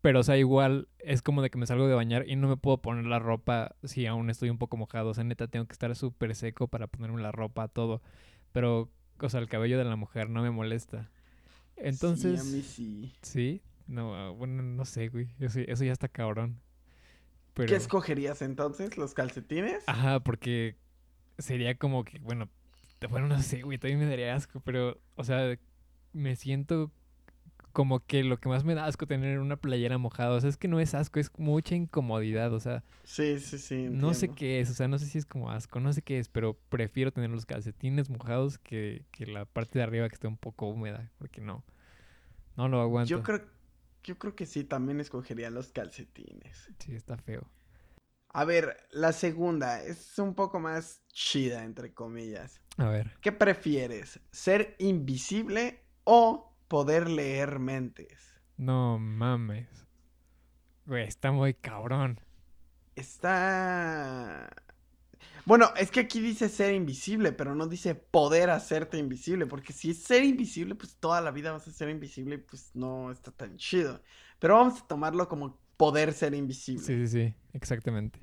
Pero, 0.06 0.20
o 0.20 0.22
sea, 0.22 0.36
igual 0.36 0.86
es 1.00 1.20
como 1.20 1.42
de 1.42 1.50
que 1.50 1.58
me 1.58 1.66
salgo 1.66 1.88
de 1.88 1.94
bañar 1.96 2.28
y 2.28 2.36
no 2.36 2.46
me 2.46 2.56
puedo 2.56 2.80
poner 2.80 3.06
la 3.06 3.18
ropa 3.18 3.74
si 3.82 4.06
aún 4.06 4.30
estoy 4.30 4.50
un 4.50 4.56
poco 4.56 4.76
mojado. 4.76 5.08
O 5.10 5.14
sea, 5.14 5.24
neta, 5.24 5.48
tengo 5.48 5.66
que 5.66 5.72
estar 5.72 5.96
súper 5.96 6.36
seco 6.36 6.68
para 6.68 6.86
ponerme 6.86 7.20
la 7.20 7.32
ropa, 7.32 7.66
todo. 7.66 8.02
Pero, 8.52 8.88
o 9.20 9.28
sea, 9.28 9.40
el 9.40 9.48
cabello 9.48 9.78
de 9.78 9.84
la 9.84 9.96
mujer 9.96 10.30
no 10.30 10.42
me 10.42 10.52
molesta. 10.52 11.10
Entonces, 11.76 12.40
Sí, 12.40 12.48
a 12.48 12.56
mí 12.56 12.62
sí. 12.62 13.16
sí. 13.20 13.62
No, 13.88 14.14
ah, 14.14 14.30
bueno, 14.30 14.62
no 14.62 14.84
sé, 14.84 15.08
güey. 15.08 15.26
Eso, 15.40 15.58
eso 15.58 15.82
ya 15.82 15.92
está 15.92 16.06
cabrón. 16.06 16.60
Pero... 17.54 17.68
¿Qué 17.70 17.74
escogerías 17.74 18.42
entonces? 18.42 18.96
¿Los 18.96 19.12
calcetines? 19.12 19.82
Ajá, 19.88 20.20
porque 20.20 20.76
sería 21.38 21.76
como 21.76 22.04
que, 22.04 22.20
bueno, 22.20 22.48
te- 23.00 23.08
bueno, 23.08 23.26
no 23.26 23.42
sé, 23.42 23.62
güey, 23.62 23.78
también 23.78 23.98
me 23.98 24.06
daría 24.06 24.36
asco, 24.36 24.60
pero, 24.60 25.00
o 25.16 25.24
sea, 25.24 25.58
me 26.12 26.36
siento 26.36 26.92
como 27.76 28.00
que 28.06 28.24
lo 28.24 28.38
que 28.40 28.48
más 28.48 28.64
me 28.64 28.74
da 28.74 28.86
asco 28.86 29.06
tener 29.06 29.38
una 29.38 29.58
playera 29.58 29.98
mojada, 29.98 30.30
o 30.30 30.40
sea, 30.40 30.48
es 30.48 30.56
que 30.56 30.66
no 30.66 30.80
es 30.80 30.94
asco, 30.94 31.20
es 31.20 31.30
mucha 31.36 31.74
incomodidad, 31.74 32.54
o 32.54 32.58
sea, 32.58 32.82
Sí, 33.04 33.38
sí, 33.38 33.58
sí. 33.58 33.86
no 33.90 34.14
sé 34.14 34.30
qué 34.30 34.60
es, 34.60 34.70
o 34.70 34.72
sea, 34.72 34.88
no 34.88 34.98
sé 34.98 35.04
si 35.04 35.18
es 35.18 35.26
como 35.26 35.50
asco, 35.50 35.78
no 35.78 35.92
sé 35.92 36.00
qué 36.00 36.18
es, 36.18 36.30
pero 36.30 36.54
prefiero 36.70 37.12
tener 37.12 37.28
los 37.28 37.44
calcetines 37.44 38.08
mojados 38.08 38.56
que, 38.56 39.04
que 39.10 39.26
la 39.26 39.44
parte 39.44 39.78
de 39.78 39.82
arriba 39.82 40.08
que 40.08 40.14
esté 40.14 40.26
un 40.26 40.38
poco 40.38 40.68
húmeda, 40.68 41.12
porque 41.18 41.42
no, 41.42 41.64
no 42.56 42.66
lo 42.68 42.80
aguanto. 42.80 43.10
Yo 43.10 43.22
creo, 43.22 43.42
yo 44.04 44.18
creo 44.18 44.34
que 44.34 44.46
sí, 44.46 44.64
también 44.64 44.98
escogería 44.98 45.50
los 45.50 45.70
calcetines. 45.70 46.70
Sí, 46.78 46.94
está 46.94 47.18
feo. 47.18 47.46
A 48.30 48.44
ver, 48.46 48.76
la 48.90 49.12
segunda 49.12 49.82
es 49.82 50.18
un 50.18 50.34
poco 50.34 50.60
más 50.60 51.02
chida, 51.12 51.64
entre 51.64 51.92
comillas. 51.92 52.58
A 52.78 52.88
ver, 52.88 53.10
¿Qué 53.20 53.32
prefieres? 53.32 54.20
¿Ser 54.30 54.76
invisible 54.78 55.82
o 56.04 56.45
poder 56.68 57.08
leer 57.08 57.58
mentes? 57.58 58.18
no 58.58 58.98
mames. 58.98 59.68
Güey, 60.86 61.04
está 61.06 61.32
muy 61.32 61.52
cabrón. 61.54 62.20
Está... 62.94 64.48
Bueno, 65.44 65.72
es 65.76 65.90
que 65.90 66.00
aquí 66.00 66.20
dice 66.20 66.48
ser 66.48 66.74
invisible, 66.74 67.32
pero 67.32 67.54
no 67.54 67.66
dice 67.66 67.94
poder 67.94 68.50
hacerte 68.50 68.98
invisible, 68.98 69.46
porque 69.46 69.72
si 69.72 69.90
es 69.90 69.98
ser 70.02 70.24
invisible, 70.24 70.74
pues 70.74 70.96
toda 70.96 71.20
la 71.20 71.30
vida 71.30 71.52
vas 71.52 71.68
a 71.68 71.72
ser 71.72 71.88
invisible 71.88 72.36
y 72.36 72.38
pues 72.38 72.70
no 72.74 73.10
está 73.12 73.30
tan 73.30 73.56
chido. 73.56 74.02
Pero 74.38 74.54
vamos 74.56 74.80
a 74.82 74.86
tomarlo 74.86 75.28
como 75.28 75.58
poder 75.76 76.12
ser 76.12 76.34
invisible 76.34 76.82
Sí, 76.84 77.06
sí, 77.06 77.08
sí, 77.08 77.34
exactamente. 77.52 78.18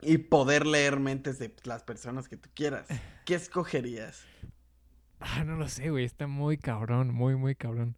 y 0.00 0.18
poder 0.18 0.66
leer 0.66 1.00
mentes 1.00 1.38
de 1.38 1.54
las 1.64 1.82
personas 1.82 2.28
que 2.28 2.36
tú 2.36 2.48
quieras. 2.54 2.86
¿Qué 3.26 3.34
escogerías? 3.34 4.22
Ah, 5.22 5.44
no 5.44 5.56
lo 5.56 5.68
sé, 5.68 5.90
güey. 5.90 6.04
Está 6.04 6.26
muy 6.26 6.58
cabrón, 6.58 7.14
muy, 7.14 7.36
muy 7.36 7.54
cabrón. 7.54 7.96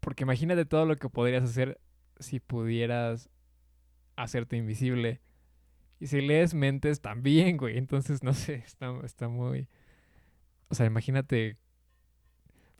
Porque 0.00 0.24
imagínate 0.24 0.64
todo 0.64 0.86
lo 0.86 0.96
que 0.96 1.08
podrías 1.08 1.44
hacer 1.44 1.80
si 2.18 2.40
pudieras 2.40 3.30
hacerte 4.16 4.56
invisible. 4.56 5.20
Y 6.00 6.06
si 6.06 6.20
lees 6.20 6.54
mentes 6.54 7.00
también, 7.00 7.56
güey. 7.56 7.78
Entonces, 7.78 8.22
no 8.22 8.32
sé, 8.32 8.54
está, 8.66 8.92
está 9.04 9.28
muy... 9.28 9.68
O 10.68 10.74
sea, 10.74 10.86
imagínate... 10.86 11.58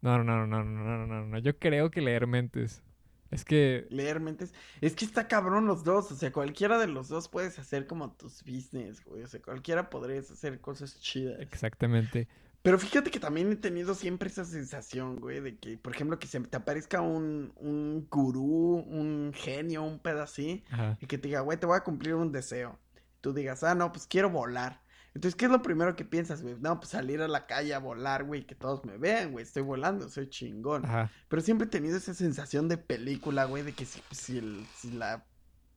No, 0.01 0.19
no, 0.19 0.25
no, 0.25 0.47
no, 0.47 0.65
no, 0.65 0.85
no, 0.85 1.07
no, 1.07 1.27
no. 1.27 1.39
Yo 1.39 1.57
creo 1.59 1.91
que 1.91 2.01
leer 2.01 2.27
mentes. 2.27 2.83
Es 3.31 3.45
que... 3.45 3.87
Leer 3.91 4.19
mentes. 4.19 4.53
Es 4.81 4.97
que 4.97 5.05
está 5.05 5.29
cabrón 5.29 5.67
los 5.67 5.85
dos. 5.85 6.11
O 6.11 6.17
sea, 6.17 6.33
cualquiera 6.33 6.79
de 6.79 6.89
los 6.89 7.09
dos 7.09 7.29
puedes 7.29 7.59
hacer 7.59 7.87
como 7.87 8.13
tus 8.13 8.43
business, 8.45 9.05
güey. 9.05 9.23
O 9.23 9.29
sea, 9.29 9.41
cualquiera 9.41 9.91
podrías 9.91 10.31
hacer 10.31 10.61
cosas 10.61 10.99
chidas. 11.01 11.39
Exactamente. 11.41 12.27
Pero 12.63 12.79
fíjate 12.79 13.11
que 13.11 13.19
también 13.19 13.51
he 13.51 13.57
tenido 13.57 13.95
siempre 13.95 14.29
esa 14.29 14.45
sensación, 14.45 15.17
güey, 15.17 15.41
de 15.41 15.59
que, 15.59 15.77
por 15.77 15.93
ejemplo, 15.95 16.21
que 16.21 16.29
se 16.29 16.39
te 16.41 16.57
aparezca 16.57 17.01
un, 17.01 17.53
un 17.57 18.07
gurú, 18.09 18.77
un 18.87 19.33
genio, 19.35 19.83
un 19.83 19.99
pedo 19.99 20.23
así, 20.23 20.65
Ajá. 20.71 20.97
y 21.01 21.07
que 21.07 21.19
te 21.19 21.27
diga, 21.27 21.41
güey, 21.41 21.59
te 21.59 21.67
voy 21.67 21.77
a 21.77 21.83
cumplir 21.83 22.15
un 22.15 22.31
deseo. 22.31 22.79
Tú 23.21 23.33
digas, 23.33 23.65
ah, 23.65 23.75
no, 23.75 23.91
pues 23.91 24.07
quiero 24.07 24.31
volar. 24.31 24.81
Entonces, 25.15 25.35
¿qué 25.35 25.47
es 25.47 25.51
lo 25.51 25.61
primero 25.61 25.97
que 25.97 26.05
piensas, 26.05 26.41
güey? 26.43 26.57
No, 26.61 26.79
pues 26.79 26.91
salir 26.91 27.21
a 27.21 27.29
la 27.29 27.47
calle 27.47 27.75
a 27.75 27.81
volar, 27.81 28.25
güey, 28.25 28.47
que 28.47 28.55
todos 28.55 28.85
me 28.85 28.97
vean, 28.97 29.33
güey, 29.33 29.45
estoy 29.45 29.63
volando, 29.63 30.09
soy 30.09 30.29
chingón. 30.29 30.85
Ajá. 30.87 31.11
Pero 31.29 31.43
siempre 31.43 31.67
he 31.67 31.71
tenido 31.71 31.97
esa 31.97 32.15
sensación 32.15 32.69
de 32.69 32.79
película, 32.79 33.45
güey, 33.45 33.65
de 33.65 33.73
que 33.73 33.85
si, 33.85 34.01
si, 34.13 34.39
el, 34.39 34.65
si 34.77 34.93
la 34.93 35.27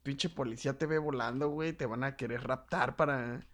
pinche 0.03 0.29
policía 0.29 0.77
te 0.77 0.85
ve 0.85 0.99
volando, 0.99 1.49
güey, 1.49 1.73
te 1.73 1.87
van 1.87 2.03
a 2.03 2.15
querer 2.15 2.43
raptar 2.43 2.95
para, 2.95 3.45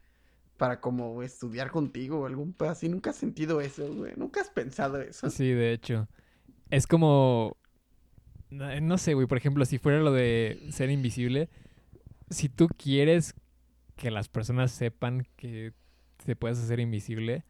para 0.61 0.79
como 0.79 1.23
estudiar 1.23 1.71
contigo 1.71 2.19
o 2.19 2.25
algún 2.27 2.55
así. 2.59 2.87
Nunca 2.87 3.09
has 3.09 3.15
sentido 3.15 3.61
eso, 3.61 3.91
güey. 3.91 4.13
Nunca 4.15 4.41
has 4.41 4.51
pensado 4.51 5.01
eso. 5.01 5.27
Sí, 5.31 5.49
de 5.49 5.73
hecho. 5.73 6.07
Es 6.69 6.85
como... 6.85 7.57
No, 8.51 8.79
no 8.79 8.99
sé, 8.99 9.15
güey. 9.15 9.25
Por 9.25 9.39
ejemplo, 9.39 9.65
si 9.65 9.79
fuera 9.79 10.01
lo 10.01 10.11
de 10.11 10.61
ser 10.69 10.91
invisible, 10.91 11.49
si 12.29 12.47
tú 12.47 12.67
quieres 12.67 13.33
que 13.95 14.11
las 14.11 14.29
personas 14.29 14.71
sepan 14.71 15.25
que 15.35 15.73
te 16.23 16.35
puedes 16.35 16.59
hacer 16.59 16.79
invisible, 16.79 17.43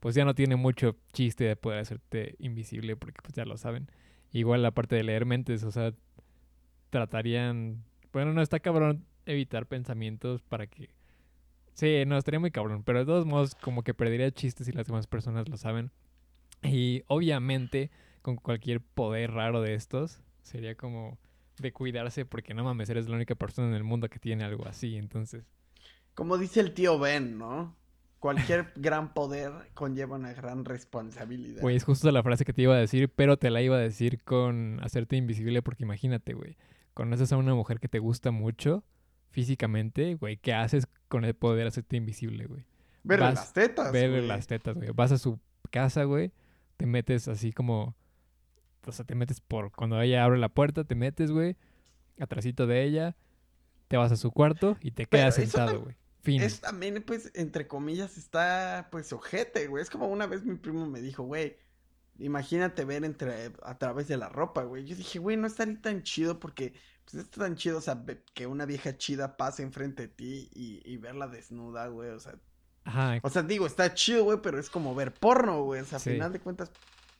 pues 0.00 0.16
ya 0.16 0.24
no 0.24 0.34
tiene 0.34 0.56
mucho 0.56 0.96
chiste 1.12 1.44
de 1.44 1.54
poder 1.54 1.78
hacerte 1.78 2.34
invisible 2.40 2.96
porque 2.96 3.20
pues 3.22 3.34
ya 3.34 3.44
lo 3.44 3.56
saben. 3.56 3.88
Igual 4.32 4.64
la 4.64 4.72
parte 4.72 4.96
de 4.96 5.04
leer 5.04 5.26
mentes, 5.26 5.62
o 5.62 5.70
sea, 5.70 5.94
tratarían... 6.90 7.84
Bueno, 8.12 8.32
no 8.32 8.42
está 8.42 8.58
cabrón 8.58 9.06
evitar 9.26 9.66
pensamientos 9.66 10.42
para 10.42 10.66
que... 10.66 10.97
Sí, 11.78 12.02
no, 12.08 12.18
estaría 12.18 12.40
muy 12.40 12.50
cabrón, 12.50 12.82
pero 12.82 12.98
de 12.98 13.06
todos 13.06 13.24
modos 13.24 13.54
como 13.54 13.84
que 13.84 13.94
perdería 13.94 14.32
chistes 14.32 14.66
si 14.66 14.72
las 14.72 14.88
demás 14.88 15.06
personas 15.06 15.48
lo 15.48 15.56
saben. 15.56 15.92
Y 16.60 17.04
obviamente 17.06 17.92
con 18.20 18.34
cualquier 18.34 18.80
poder 18.80 19.30
raro 19.30 19.62
de 19.62 19.74
estos 19.74 20.20
sería 20.42 20.74
como 20.74 21.18
de 21.58 21.72
cuidarse 21.72 22.24
porque 22.24 22.52
no 22.52 22.64
mames, 22.64 22.90
eres 22.90 23.08
la 23.08 23.14
única 23.14 23.36
persona 23.36 23.68
en 23.68 23.74
el 23.74 23.84
mundo 23.84 24.08
que 24.08 24.18
tiene 24.18 24.42
algo 24.42 24.66
así, 24.66 24.96
entonces... 24.96 25.44
Como 26.14 26.36
dice 26.36 26.58
el 26.58 26.74
tío 26.74 26.98
Ben, 26.98 27.38
¿no? 27.38 27.76
Cualquier 28.18 28.72
gran 28.74 29.14
poder 29.14 29.52
conlleva 29.74 30.16
una 30.16 30.32
gran 30.32 30.64
responsabilidad. 30.64 31.62
Güey, 31.62 31.76
es 31.76 31.84
justo 31.84 32.10
la 32.10 32.24
frase 32.24 32.44
que 32.44 32.52
te 32.52 32.62
iba 32.62 32.74
a 32.74 32.78
decir, 32.78 33.08
pero 33.08 33.36
te 33.36 33.50
la 33.50 33.62
iba 33.62 33.76
a 33.76 33.80
decir 33.80 34.20
con 34.24 34.80
hacerte 34.82 35.14
invisible 35.14 35.62
porque 35.62 35.84
imagínate, 35.84 36.34
güey, 36.34 36.56
conoces 36.92 37.32
a 37.32 37.36
una 37.36 37.54
mujer 37.54 37.78
que 37.78 37.86
te 37.86 38.00
gusta 38.00 38.32
mucho 38.32 38.82
físicamente, 39.30 40.14
güey, 40.14 40.36
¿qué 40.36 40.54
haces 40.54 40.86
con 41.08 41.24
el 41.24 41.34
poder 41.34 41.66
hacerte 41.66 41.96
invisible, 41.96 42.46
güey? 42.46 42.64
Vas- 43.04 43.34
las 43.34 43.52
tetas. 43.52 43.90
Güey. 43.90 44.26
las 44.26 44.46
tetas, 44.46 44.74
güey. 44.74 44.90
Vas 44.90 45.12
a 45.12 45.18
su 45.18 45.38
casa, 45.70 46.04
güey, 46.04 46.32
te 46.76 46.86
metes 46.86 47.28
así 47.28 47.52
como... 47.52 47.94
O 48.86 48.92
sea, 48.92 49.04
te 49.04 49.14
metes 49.14 49.40
por... 49.40 49.70
Cuando 49.72 50.00
ella 50.00 50.24
abre 50.24 50.38
la 50.38 50.48
puerta, 50.48 50.84
te 50.84 50.94
metes, 50.94 51.30
güey, 51.30 51.56
atrásito 52.18 52.66
de 52.66 52.84
ella, 52.84 53.16
te 53.88 53.96
vas 53.96 54.12
a 54.12 54.16
su 54.16 54.30
cuarto 54.30 54.76
y 54.80 54.92
te 54.92 55.06
quedas 55.06 55.34
sentado, 55.34 55.82
güey. 55.82 55.96
Fin. 56.20 56.42
Es 56.42 56.60
también, 56.60 57.02
pues, 57.06 57.30
entre 57.34 57.68
comillas, 57.68 58.18
está, 58.18 58.88
pues, 58.90 59.12
ojete, 59.12 59.66
güey. 59.66 59.82
Es 59.82 59.90
como 59.90 60.08
una 60.08 60.26
vez 60.26 60.44
mi 60.44 60.56
primo 60.56 60.86
me 60.86 61.00
dijo, 61.00 61.22
güey, 61.22 61.56
imagínate 62.18 62.84
ver 62.84 63.04
entre, 63.04 63.52
a 63.62 63.78
través 63.78 64.08
de 64.08 64.16
la 64.16 64.28
ropa, 64.28 64.64
güey. 64.64 64.84
Yo 64.84 64.96
dije, 64.96 65.18
güey, 65.18 65.36
no 65.36 65.46
estaría 65.46 65.80
tan 65.80 66.02
chido 66.02 66.40
porque, 66.40 66.72
pues, 67.10 67.24
está 67.24 67.42
tan 67.42 67.56
chido, 67.56 67.78
o 67.78 67.80
sea, 67.80 68.04
que 68.34 68.46
una 68.46 68.66
vieja 68.66 68.96
chida 68.96 69.36
pase 69.36 69.62
enfrente 69.62 70.02
de 70.02 70.08
ti 70.08 70.48
y, 70.54 70.80
y 70.84 70.96
verla 70.98 71.28
desnuda, 71.28 71.86
güey, 71.88 72.10
o 72.10 72.20
sea. 72.20 72.34
Ajá, 72.84 73.18
O 73.22 73.28
sea, 73.28 73.42
digo, 73.42 73.66
está 73.66 73.92
chido, 73.94 74.24
güey, 74.24 74.38
pero 74.42 74.58
es 74.58 74.70
como 74.70 74.94
ver 74.94 75.12
porno, 75.12 75.62
güey. 75.62 75.80
O 75.82 75.84
sea, 75.84 75.96
a 75.96 76.00
Sí. 76.00 76.10
final 76.10 76.32
de 76.32 76.40
cuentas, 76.40 76.70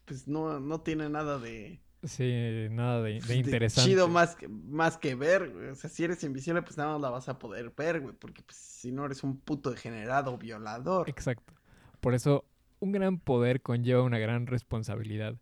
pues, 0.07 0.27
no, 0.27 0.61
no 0.61 0.81
tiene 0.81 1.09
nada 1.11 1.38
de... 1.38 1.81
sí, 2.05 2.68
nada 2.70 3.03
de, 3.03 3.20
de 3.20 3.20
de 3.27 3.35
interesante. 3.37 3.90
Chido 3.90 4.09
más 4.09 4.35
que, 4.37 4.48
más 4.48 4.96
que 4.96 5.14
ver, 5.14 5.51
güey. 5.51 5.68
O 5.68 5.74
sea, 5.74 5.90
si 5.90 6.05
eres 6.05 6.24
invisible, 6.24 6.62
pues 6.62 6.77
nada 6.79 6.92
más 6.92 7.01
la 7.03 7.11
vas 7.11 7.29
a 7.29 7.38
poder 7.38 7.72
ver, 7.77 8.01
güey. 8.01 8.14
Porque 8.14 8.42
pues, 8.42 8.57
si 8.57 8.92
no 8.92 9.05
eres 9.05 9.22
un 9.22 9.38
puto 9.40 9.70
degenerado 9.70 10.38
violador. 10.38 11.09
Exacto. 11.11 11.53
Por 12.01 12.14
eso, 12.14 12.44
un 12.81 12.92
gran 12.92 13.18
poder 13.18 13.61
conlleva 13.61 14.03
una 14.03 14.18
gran 14.18 14.46
responsabilidad. 14.46 15.37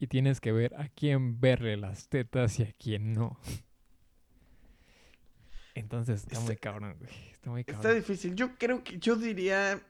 Y 0.00 0.06
tienes 0.08 0.40
que 0.40 0.52
ver 0.52 0.74
a 0.76 0.88
quién 0.88 1.40
verle 1.40 1.76
las 1.76 2.08
tetas 2.08 2.58
y 2.60 2.62
a 2.64 2.72
quién 2.72 3.12
no. 3.12 3.38
Entonces 5.78 6.22
está 6.22 6.40
muy 6.40 6.52
Está- 6.54 6.70
cabrón, 6.70 6.96
güey. 6.98 7.10
Está 7.32 7.50
muy 7.50 7.60
Está 7.62 7.72
cabrón. 7.74 7.94
difícil. 7.96 8.34
Yo 8.34 8.56
creo 8.58 8.82
que 8.84 8.98
yo 8.98 9.16
diría 9.16 9.80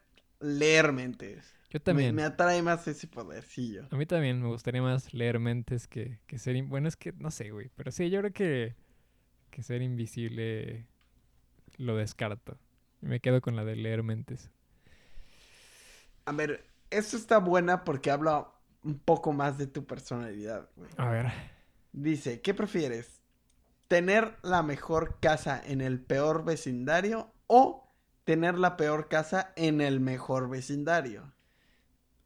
leer 0.40 0.92
mentes. 0.92 1.54
Yo 1.70 1.80
también. 1.82 2.14
me 2.14 2.22
atrae 2.22 2.62
más 2.62 2.86
ese 2.88 3.06
podercillo. 3.08 3.86
A 3.90 3.96
mí 3.96 4.06
también 4.06 4.40
me 4.40 4.48
gustaría 4.48 4.80
más 4.80 5.12
leer 5.12 5.38
mentes 5.38 5.86
que, 5.86 6.18
que 6.26 6.38
ser... 6.38 6.62
Bueno, 6.64 6.88
es 6.88 6.96
que 6.96 7.12
no 7.12 7.30
sé, 7.30 7.50
güey. 7.50 7.70
Pero 7.76 7.90
sí, 7.92 8.08
yo 8.08 8.20
creo 8.20 8.32
que, 8.32 8.74
que 9.50 9.62
ser 9.62 9.82
invisible 9.82 10.86
lo 11.76 11.96
descarto. 11.96 12.58
Me 13.02 13.20
quedo 13.20 13.40
con 13.42 13.54
la 13.54 13.64
de 13.64 13.76
leer 13.76 14.02
mentes. 14.02 14.50
A 16.24 16.32
ver, 16.32 16.64
esto 16.90 17.16
está 17.16 17.38
buena 17.38 17.84
porque 17.84 18.10
habla 18.10 18.48
un 18.82 18.98
poco 18.98 19.32
más 19.32 19.58
de 19.58 19.66
tu 19.66 19.84
personalidad, 19.86 20.68
güey. 20.76 20.90
A 20.96 21.10
ver. 21.10 21.26
Dice, 21.92 22.40
¿qué 22.40 22.54
prefieres? 22.54 23.17
¿Tener 23.88 24.36
la 24.42 24.62
mejor 24.62 25.18
casa 25.20 25.60
en 25.64 25.80
el 25.80 26.00
peor 26.00 26.44
vecindario 26.44 27.32
o 27.46 27.90
tener 28.24 28.58
la 28.58 28.76
peor 28.76 29.08
casa 29.08 29.52
en 29.56 29.80
el 29.80 30.00
mejor 30.00 30.50
vecindario? 30.50 31.32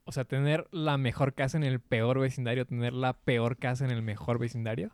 O 0.04 0.10
sea, 0.10 0.24
tener 0.24 0.66
la 0.72 0.98
mejor 0.98 1.34
casa 1.34 1.56
en 1.56 1.62
el 1.62 1.78
peor 1.80 2.18
vecindario, 2.18 2.66
tener 2.66 2.92
la 2.92 3.12
peor 3.12 3.56
casa 3.58 3.84
en 3.84 3.92
el 3.92 4.02
mejor 4.02 4.38
vecindario. 4.38 4.90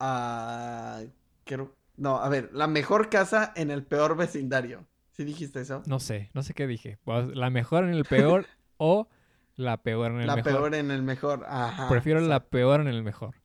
Ah, 0.00 1.02
creo... 1.44 1.74
No, 1.96 2.16
a 2.16 2.28
ver, 2.28 2.50
la 2.52 2.66
mejor 2.66 3.08
casa 3.10 3.52
en 3.54 3.70
el 3.70 3.84
peor 3.84 4.16
vecindario. 4.16 4.86
¿Sí 5.12 5.24
dijiste 5.24 5.60
eso? 5.60 5.82
No 5.86 6.00
sé, 6.00 6.30
no 6.34 6.42
sé 6.42 6.54
qué 6.54 6.66
dije. 6.66 6.98
Pues, 7.04 7.28
La 7.36 7.50
mejor 7.50 7.84
en 7.84 7.90
el 7.94 8.04
peor 8.04 8.46
o 8.78 9.08
la 9.54 9.76
peor 9.82 10.10
en 10.12 10.20
el 10.22 10.26
la 10.26 10.36
mejor. 10.36 10.52
peor 10.52 10.74
en 10.74 10.90
el 10.90 11.02
mejor. 11.02 11.44
Ajá. 11.46 11.88
Prefiero 11.88 12.20
la 12.20 12.44
peor 12.46 12.80
en 12.80 12.88
el 12.88 13.02
mejor. 13.04 13.36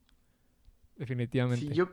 Definitivamente. 0.98 1.68
Sí, 1.68 1.74
yo, 1.74 1.90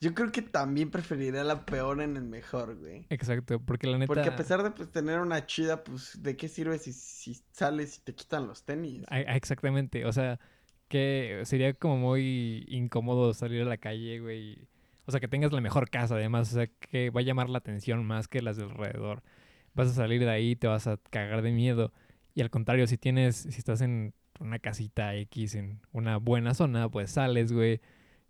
yo 0.00 0.14
creo 0.14 0.32
que 0.32 0.42
también 0.42 0.90
preferiría 0.90 1.44
la 1.44 1.64
peor 1.64 2.00
en 2.00 2.16
el 2.16 2.24
mejor, 2.24 2.76
güey. 2.76 3.06
Exacto, 3.10 3.60
porque 3.60 3.86
la 3.86 3.98
neta... 3.98 4.12
Porque 4.12 4.28
a 4.28 4.36
pesar 4.36 4.62
de 4.62 4.70
pues, 4.70 4.90
tener 4.90 5.20
una 5.20 5.46
chida, 5.46 5.84
pues, 5.84 6.20
¿de 6.22 6.36
qué 6.36 6.48
sirve 6.48 6.78
si, 6.78 6.92
si 6.92 7.40
sales 7.52 7.98
y 7.98 8.00
te 8.00 8.14
quitan 8.14 8.46
los 8.46 8.64
tenis? 8.64 9.04
Ah, 9.08 9.18
ah, 9.26 9.36
Exactamente, 9.36 10.04
o 10.04 10.12
sea, 10.12 10.40
que 10.88 11.42
sería 11.44 11.72
como 11.72 11.96
muy 11.96 12.64
incómodo 12.68 13.32
salir 13.32 13.62
a 13.62 13.64
la 13.64 13.76
calle, 13.76 14.20
güey. 14.20 14.68
O 15.06 15.10
sea, 15.10 15.20
que 15.20 15.28
tengas 15.28 15.52
la 15.52 15.60
mejor 15.60 15.88
casa, 15.88 16.14
además, 16.14 16.50
o 16.52 16.54
sea, 16.54 16.66
que 16.66 17.10
va 17.10 17.20
a 17.20 17.24
llamar 17.24 17.48
la 17.48 17.58
atención 17.58 18.04
más 18.04 18.28
que 18.28 18.42
las 18.42 18.56
de 18.56 18.64
alrededor. 18.64 19.22
Vas 19.74 19.88
a 19.88 19.94
salir 19.94 20.20
de 20.20 20.30
ahí, 20.30 20.54
te 20.56 20.66
vas 20.66 20.86
a 20.86 20.98
cagar 21.10 21.42
de 21.42 21.52
miedo. 21.52 21.92
Y 22.34 22.40
al 22.40 22.50
contrario, 22.50 22.86
si 22.86 22.98
tienes, 22.98 23.36
si 23.36 23.58
estás 23.58 23.80
en 23.80 24.14
una 24.40 24.58
casita 24.58 25.14
X, 25.14 25.54
en 25.54 25.80
una 25.92 26.18
buena 26.18 26.54
zona, 26.54 26.88
pues 26.88 27.12
sales, 27.12 27.52
güey. 27.52 27.80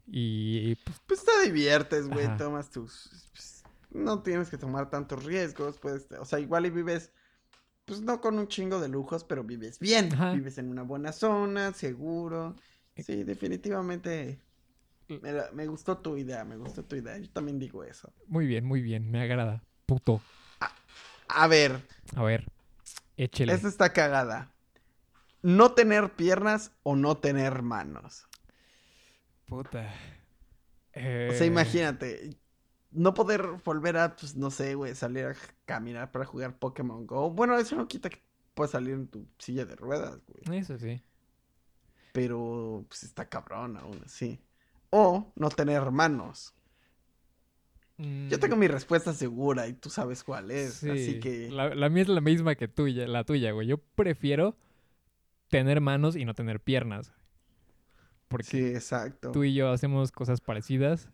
Y 0.06 0.74
pues, 0.76 1.00
Pues 1.06 1.24
te 1.24 1.44
diviertes, 1.46 2.08
güey, 2.08 2.26
Ajá. 2.26 2.36
tomas 2.36 2.70
tus... 2.70 3.28
pues, 3.32 3.62
no 3.90 4.22
tienes 4.22 4.48
que 4.50 4.58
tomar 4.58 4.90
tantos 4.90 5.24
riesgos, 5.24 5.78
puedes... 5.78 6.06
O 6.18 6.24
sea, 6.24 6.38
igual 6.40 6.66
y 6.66 6.70
vives, 6.70 7.12
pues 7.84 8.00
no 8.00 8.20
con 8.20 8.38
un 8.38 8.48
chingo 8.48 8.80
de 8.80 8.88
lujos, 8.88 9.24
pero 9.24 9.44
vives 9.44 9.78
bien. 9.78 10.12
Ajá. 10.12 10.32
Vives 10.32 10.58
en 10.58 10.68
una 10.70 10.82
buena 10.82 11.12
zona, 11.12 11.72
seguro. 11.72 12.56
Sí, 12.96 13.24
definitivamente... 13.24 14.40
Me, 15.08 15.32
la- 15.32 15.50
me 15.52 15.66
gustó 15.66 15.98
tu 15.98 16.16
idea, 16.16 16.44
me 16.44 16.56
gustó 16.56 16.84
tu 16.84 16.96
idea. 16.96 17.18
Yo 17.18 17.28
también 17.30 17.58
digo 17.58 17.84
eso. 17.84 18.12
muy 18.28 18.46
bien, 18.46 18.64
muy 18.64 18.80
bien, 18.80 19.10
me 19.10 19.20
agrada. 19.22 19.62
Puto. 19.86 20.22
A 21.28 21.46
ver, 21.48 21.80
A 22.16 22.22
ver, 22.22 22.46
échele. 23.16 23.52
esta 23.52 23.68
está 23.68 23.92
cagada. 23.92 24.50
No 25.42 25.72
tener 25.72 26.12
piernas 26.14 26.72
o 26.82 26.94
no 26.96 27.16
tener 27.18 27.62
manos. 27.62 28.26
Puta. 29.52 29.82
O 31.26 31.32
Eh, 31.32 31.34
sea, 31.34 31.46
imagínate, 31.46 32.38
no 32.90 33.14
poder 33.14 33.42
volver 33.64 33.96
a, 33.98 34.16
pues, 34.16 34.36
no 34.36 34.50
sé, 34.50 34.74
güey, 34.74 34.94
salir 34.94 35.26
a 35.26 35.36
caminar 35.66 36.12
para 36.12 36.26
jugar 36.26 36.58
Pokémon 36.58 37.06
Go. 37.06 37.30
Bueno, 37.30 37.58
eso 37.58 37.76
no 37.76 37.88
quita 37.88 38.10
que 38.10 38.22
puedas 38.54 38.72
salir 38.72 38.94
en 38.94 39.08
tu 39.08 39.28
silla 39.38 39.64
de 39.66 39.76
ruedas, 39.76 40.20
güey. 40.26 40.44
Eso 40.52 40.78
sí. 40.78 41.02
Pero, 42.12 42.84
pues, 42.88 43.02
está 43.04 43.28
cabrón 43.28 43.76
aún 43.76 44.02
así. 44.04 44.40
O 44.90 45.32
no 45.36 45.50
tener 45.50 45.90
manos. 45.90 46.54
Yo 48.28 48.38
Mm, 48.38 48.40
tengo 48.40 48.56
mi 48.56 48.68
respuesta 48.68 49.12
segura 49.12 49.68
y 49.68 49.74
tú 49.74 49.90
sabes 49.90 50.24
cuál 50.24 50.50
es. 50.50 50.82
sí, 50.82 50.88
Así 50.88 51.18
que. 51.20 51.52
La, 51.52 51.74
la 51.74 51.88
mía 51.88 52.02
es 52.02 52.08
la 52.08 52.20
misma 52.20 52.54
que 52.54 52.68
tuya, 52.68 53.06
la 53.06 53.24
tuya, 53.24 53.52
güey. 53.52 53.66
Yo 53.66 53.78
prefiero 53.78 54.56
tener 55.50 55.80
manos 55.80 56.16
y 56.16 56.24
no 56.24 56.34
tener 56.34 56.60
piernas. 56.60 57.12
Porque 58.32 58.46
Sí, 58.46 58.58
exacto. 58.66 59.30
tú 59.30 59.44
y 59.44 59.54
yo 59.54 59.70
hacemos 59.70 60.10
cosas 60.10 60.40
parecidas. 60.40 61.08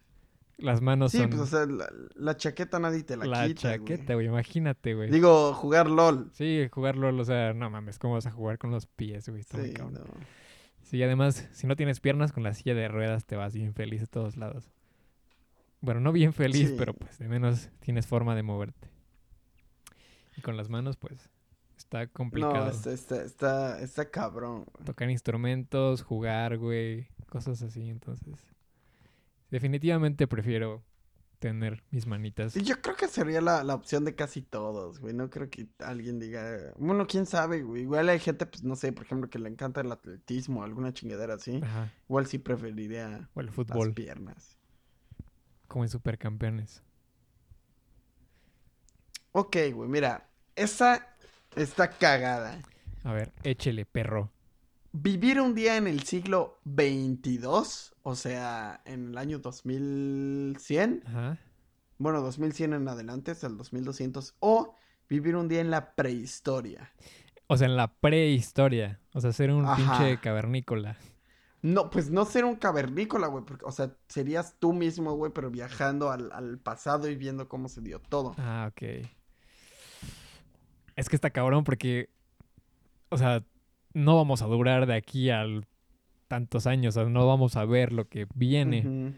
Las 0.56 0.80
manos 0.80 1.12
Sí, 1.12 1.18
son 1.18 1.30
pues 1.30 1.42
o 1.42 1.46
sea, 1.46 1.66
la, 1.66 1.88
la 2.16 2.36
chaqueta 2.36 2.80
nadie 2.80 3.04
te 3.04 3.16
la, 3.16 3.26
la 3.26 3.46
quita. 3.46 3.76
güey. 3.76 3.78
chaqueta, 3.78 4.14
güey. 4.14 4.26
Imagínate, 4.26 4.94
güey. 4.94 5.08
Digo, 5.10 5.52
jugar 5.54 5.88
LOL. 5.88 6.30
Sí, 6.32 6.66
jugar 6.72 6.96
LOL, 6.96 7.20
o 7.20 7.24
sea, 7.24 7.52
no 7.54 7.70
mames, 7.70 7.98
¿cómo 8.00 8.14
vas 8.14 8.26
a 8.26 8.32
jugar 8.32 8.58
con 8.58 8.70
los 8.72 8.86
pies, 8.86 9.28
güey? 9.28 9.42
Está 9.42 9.58
muy 9.58 9.68
Sí, 9.68 9.74
cabrón. 9.74 9.94
no. 9.94 10.04
Sí, 10.82 11.00
además, 11.02 11.48
si 11.52 11.66
no 11.68 11.76
tienes 11.76 12.00
piernas, 12.00 12.32
con 12.32 12.42
la 12.42 12.54
silla 12.54 12.74
de 12.74 12.88
ruedas 12.88 13.24
te 13.26 13.36
vas 13.36 13.54
bien 13.54 13.72
feliz 13.74 14.02
a 14.02 14.06
todos 14.06 14.36
lados. 14.36 14.72
Bueno, 15.80 16.00
no 16.00 16.10
bien 16.10 16.32
feliz, 16.32 16.70
Sí. 16.70 16.74
pero 16.76 16.92
pues 16.94 17.18
de 17.18 17.28
menos 17.28 17.70
tienes 17.78 18.06
forma 18.08 18.34
de 18.34 18.42
moverte. 18.42 18.88
Y 20.36 20.40
con 20.40 20.56
las 20.56 20.68
manos, 20.68 20.96
pues, 20.96 21.30
está 21.88 22.06
complicado. 22.08 22.66
No, 22.66 22.70
está, 22.70 22.92
está, 22.92 23.22
está, 23.22 23.80
está 23.80 24.10
cabrón. 24.10 24.66
güey. 24.74 24.84
Tocar 24.84 25.08
instrumentos, 25.10 26.02
jugar, 26.02 26.58
güey, 26.58 27.08
cosas 27.30 27.62
así, 27.62 27.88
entonces. 27.88 28.34
Definitivamente 29.50 30.26
prefiero 30.26 30.84
tener 31.38 31.82
mis 31.90 32.06
manitas. 32.06 32.54
Y 32.56 32.62
yo 32.62 32.82
creo 32.82 32.94
que 32.96 33.08
sería 33.08 33.40
la, 33.40 33.64
la 33.64 33.74
opción 33.74 34.04
de 34.04 34.14
casi 34.14 34.42
todos, 34.42 34.98
güey. 35.00 35.14
No 35.14 35.30
creo 35.30 35.48
que 35.48 35.68
alguien 35.78 36.18
diga. 36.18 36.74
Bueno, 36.76 37.06
quién 37.06 37.24
sabe, 37.24 37.62
güey. 37.62 37.82
Igual 37.82 38.10
hay 38.10 38.18
gente, 38.18 38.44
pues 38.44 38.62
no 38.64 38.76
sé, 38.76 38.92
por 38.92 39.06
ejemplo, 39.06 39.30
que 39.30 39.38
le 39.38 39.48
encanta 39.48 39.80
el 39.80 39.90
atletismo, 39.90 40.62
alguna 40.64 40.92
chingadera 40.92 41.34
así. 41.34 41.60
Ajá. 41.62 41.90
Igual 42.08 42.26
sí 42.26 42.38
preferiría 42.38 43.30
O 43.32 43.40
el 43.40 43.46
las 43.46 43.54
fútbol, 43.54 43.94
piernas. 43.94 44.58
como 45.68 45.84
en 45.84 45.88
Supercampeones. 45.90 46.82
Ok, 49.32 49.56
güey, 49.72 49.88
mira. 49.88 50.28
Esa 50.56 51.06
está 51.56 51.90
cagada. 51.90 52.60
A 53.04 53.12
ver, 53.12 53.32
échele, 53.42 53.84
perro. 53.86 54.30
Vivir 54.92 55.40
un 55.40 55.54
día 55.54 55.76
en 55.76 55.86
el 55.86 56.02
siglo 56.02 56.58
22, 56.64 57.94
o 58.02 58.14
sea, 58.14 58.80
en 58.84 59.08
el 59.08 59.18
año 59.18 59.38
2100, 59.38 61.02
Ajá. 61.06 61.38
bueno, 61.98 62.20
2100 62.22 62.72
en 62.72 62.88
adelante, 62.88 63.30
hasta 63.30 63.46
el 63.46 63.56
2200, 63.56 64.34
o 64.40 64.74
vivir 65.08 65.36
un 65.36 65.48
día 65.48 65.60
en 65.60 65.70
la 65.70 65.94
prehistoria. 65.94 66.90
O 67.46 67.56
sea, 67.56 67.66
en 67.66 67.76
la 67.76 67.88
prehistoria. 67.92 69.00
O 69.14 69.20
sea, 69.20 69.32
ser 69.32 69.50
un 69.52 69.64
Ajá. 69.66 69.76
pinche 69.98 70.20
cavernícola. 70.20 70.96
No, 71.60 71.90
pues 71.90 72.10
no 72.10 72.24
ser 72.24 72.44
un 72.44 72.56
cavernícola, 72.56 73.26
güey, 73.26 73.44
porque, 73.44 73.64
o 73.64 73.72
sea, 73.72 73.92
serías 74.08 74.54
tú 74.58 74.72
mismo, 74.72 75.12
güey, 75.14 75.32
pero 75.32 75.50
viajando 75.50 76.10
al, 76.10 76.30
al 76.32 76.58
pasado 76.58 77.08
y 77.08 77.16
viendo 77.16 77.48
cómo 77.48 77.68
se 77.68 77.80
dio 77.80 78.00
todo. 78.00 78.34
Ah, 78.38 78.70
ok. 78.70 79.08
Es 80.98 81.08
que 81.08 81.16
está 81.16 81.30
cabrón 81.30 81.62
porque, 81.64 82.10
o 83.08 83.16
sea, 83.18 83.44
no 83.94 84.16
vamos 84.16 84.42
a 84.42 84.46
durar 84.46 84.86
de 84.86 84.94
aquí 84.94 85.30
al 85.30 85.66
tantos 86.26 86.66
años, 86.66 86.96
o 86.96 87.00
sea, 87.00 87.08
no 87.08 87.26
vamos 87.26 87.56
a 87.56 87.64
ver 87.64 87.92
lo 87.92 88.08
que 88.08 88.26
viene. 88.34 89.14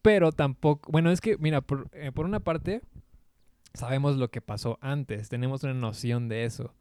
Pero 0.00 0.32
tampoco, 0.32 0.90
bueno, 0.90 1.10
es 1.10 1.20
que, 1.20 1.36
mira, 1.38 1.60
por, 1.60 1.88
eh, 1.92 2.10
por 2.12 2.24
una 2.26 2.40
parte, 2.40 2.80
sabemos 3.74 4.16
lo 4.16 4.30
que 4.30 4.40
pasó 4.40 4.78
antes, 4.80 5.28
tenemos 5.28 5.62
una 5.64 5.74
noción 5.74 6.28
de 6.28 6.44
eso. 6.44 6.74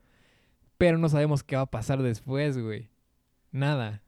Pero 0.78 0.98
no 0.98 1.10
sabemos 1.10 1.44
qué 1.44 1.56
va 1.58 1.64
a 1.64 1.70
pasar 1.70 2.02
después, 2.02 2.58
güey. 2.58 2.90
Nada. 3.52 4.02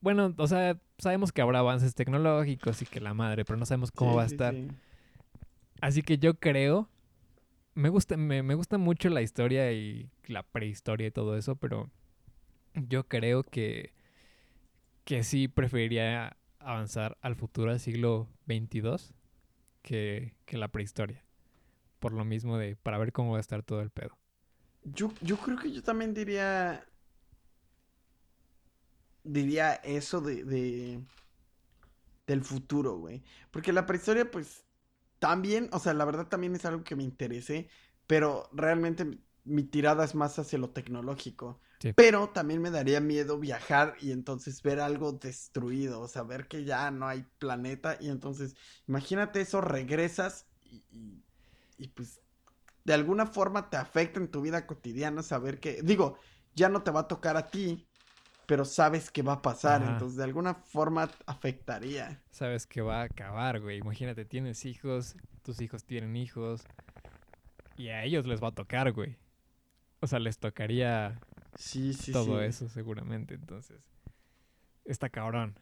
Bueno, 0.00 0.34
o 0.38 0.46
sea, 0.48 0.78
sabemos 0.98 1.30
que 1.32 1.42
habrá 1.42 1.60
avances 1.60 1.94
tecnológicos 1.94 2.80
y 2.82 2.86
que 2.86 2.98
la 3.00 3.14
madre, 3.14 3.44
pero 3.44 3.58
no 3.58 3.66
sabemos 3.66 3.92
cómo 3.92 4.12
Sí, 4.12 4.16
va 4.16 4.22
a 4.24 4.28
sí, 4.28 4.34
estar. 4.34 4.54
sí. 4.54 4.68
Así 5.82 6.02
que 6.02 6.18
yo 6.18 6.34
creo. 6.40 6.88
Me 7.74 7.88
gusta, 7.88 8.16
me, 8.16 8.42
me 8.42 8.54
gusta 8.54 8.78
mucho 8.78 9.08
la 9.10 9.22
historia 9.22 9.72
y 9.72 10.10
la 10.26 10.42
prehistoria 10.42 11.08
y 11.08 11.10
todo 11.10 11.36
eso, 11.36 11.56
pero 11.56 11.90
yo 12.74 13.06
creo 13.06 13.42
que, 13.42 13.92
que 15.04 15.22
sí 15.22 15.48
preferiría 15.48 16.36
avanzar 16.58 17.16
al 17.22 17.36
futuro, 17.36 17.70
al 17.70 17.80
siglo 17.80 18.28
XXII, 18.46 19.14
que, 19.82 20.34
que 20.44 20.58
la 20.58 20.68
prehistoria. 20.68 21.24
Por 21.98 22.12
lo 22.12 22.24
mismo 22.24 22.58
de, 22.58 22.76
para 22.76 22.98
ver 22.98 23.12
cómo 23.12 23.32
va 23.32 23.38
a 23.38 23.40
estar 23.40 23.62
todo 23.62 23.80
el 23.80 23.90
pedo. 23.90 24.16
Yo, 24.84 25.12
yo 25.20 25.36
creo 25.36 25.58
que 25.58 25.70
yo 25.72 25.82
también 25.82 26.14
diría. 26.14 26.86
Diría 29.22 29.74
eso 29.74 30.20
de, 30.20 30.44
de. 30.44 31.00
Del 32.26 32.42
futuro, 32.42 32.96
güey. 32.96 33.22
Porque 33.50 33.72
la 33.72 33.84
prehistoria, 33.86 34.30
pues. 34.30 34.64
También, 35.20 35.68
o 35.72 35.78
sea, 35.78 35.94
la 35.94 36.04
verdad 36.04 36.26
también 36.26 36.56
es 36.56 36.64
algo 36.64 36.82
que 36.82 36.96
me 36.96 37.04
interese. 37.04 37.68
Pero 38.08 38.48
realmente 38.52 39.20
mi, 39.44 39.62
tirada 39.62 40.04
es 40.04 40.16
más 40.16 40.36
hacia 40.40 40.58
lo 40.58 40.70
tecnológico. 40.70 41.60
Sí. 41.78 41.92
Pero 41.92 42.30
también 42.30 42.60
me 42.60 42.72
daría 42.72 43.00
miedo 43.00 43.38
viajar 43.38 43.94
y 44.00 44.10
entonces 44.10 44.62
ver 44.62 44.80
algo 44.80 45.12
destruido. 45.12 46.00
O 46.00 46.08
sea, 46.08 46.24
ver 46.24 46.48
que 46.48 46.64
ya 46.64 46.90
no 46.90 47.06
hay 47.06 47.24
planeta. 47.38 47.96
Y 48.00 48.08
entonces, 48.08 48.56
imagínate 48.88 49.40
eso, 49.40 49.60
regresas 49.60 50.46
y, 50.62 50.82
y, 50.90 51.22
y 51.78 51.88
pues 51.88 52.20
de 52.84 52.94
alguna 52.94 53.26
forma 53.26 53.70
te 53.70 53.76
afecta 53.76 54.18
en 54.18 54.30
tu 54.30 54.40
vida 54.40 54.66
cotidiana 54.66 55.22
saber 55.22 55.60
que, 55.60 55.82
digo, 55.82 56.18
ya 56.54 56.68
no 56.68 56.82
te 56.82 56.90
va 56.90 57.00
a 57.00 57.08
tocar 57.08 57.36
a 57.36 57.46
ti, 57.48 57.86
pero 58.50 58.64
sabes 58.64 59.12
que 59.12 59.22
va 59.22 59.34
a 59.34 59.42
pasar, 59.42 59.80
Ajá. 59.80 59.92
entonces 59.92 60.16
de 60.16 60.24
alguna 60.24 60.54
forma 60.54 61.08
afectaría. 61.24 62.20
Sabes 62.32 62.66
que 62.66 62.80
va 62.80 63.02
a 63.02 63.04
acabar, 63.04 63.60
güey. 63.60 63.78
Imagínate, 63.78 64.24
tienes 64.24 64.64
hijos, 64.64 65.14
tus 65.44 65.60
hijos 65.60 65.84
tienen 65.84 66.16
hijos. 66.16 66.64
Y 67.76 67.90
a 67.90 68.02
ellos 68.02 68.26
les 68.26 68.42
va 68.42 68.48
a 68.48 68.50
tocar, 68.50 68.90
güey. 68.90 69.16
O 70.00 70.08
sea, 70.08 70.18
les 70.18 70.38
tocaría 70.38 71.20
Sí, 71.54 71.94
sí, 71.94 72.10
todo 72.10 72.40
sí. 72.40 72.44
eso 72.46 72.68
seguramente. 72.68 73.34
Entonces, 73.34 73.80
está 74.84 75.08
cabrón. 75.10 75.56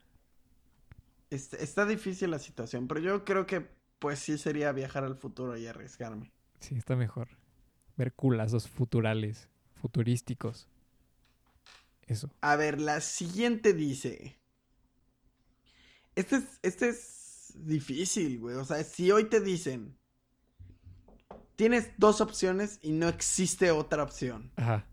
Está, 1.29 1.59
está 1.59 1.85
difícil 1.85 2.31
la 2.31 2.39
situación, 2.39 2.89
pero 2.89 3.01
yo 3.01 3.23
creo 3.23 3.45
que 3.45 3.69
pues 3.99 4.19
sí 4.19 4.39
sería 4.39 4.73
viajar 4.73 5.05
al 5.05 5.17
futuro 5.17 5.59
y 5.59 5.67
arriesgarme. 5.67 6.33
Sí, 6.61 6.75
está 6.75 6.97
mejor. 6.97 7.29
Ver 7.99 8.15
culazos 8.15 8.67
futurales, 8.67 9.51
futurísticos. 9.75 10.71
Eso. 12.09 12.31
A 12.41 12.57
ver, 12.57 12.81
la 12.81 13.01
siguiente 13.01 13.75
dice. 13.75 14.39
Este 16.17 16.37
es, 16.37 16.45
este 16.63 16.89
es 16.89 17.53
difícil, 17.55 18.41
güey. 18.41 18.57
O 18.57 18.65
sea, 18.65 18.83
si 18.83 19.11
hoy 19.13 19.25
te 19.25 19.41
dicen. 19.41 19.97
Tienes 21.55 21.91
dos 21.99 22.21
opciones 22.21 22.79
y 22.83 22.93
no 22.93 23.09
existe 23.09 23.73
otra 23.73 24.05
opción. 24.05 24.53
Ajá. 24.57 24.87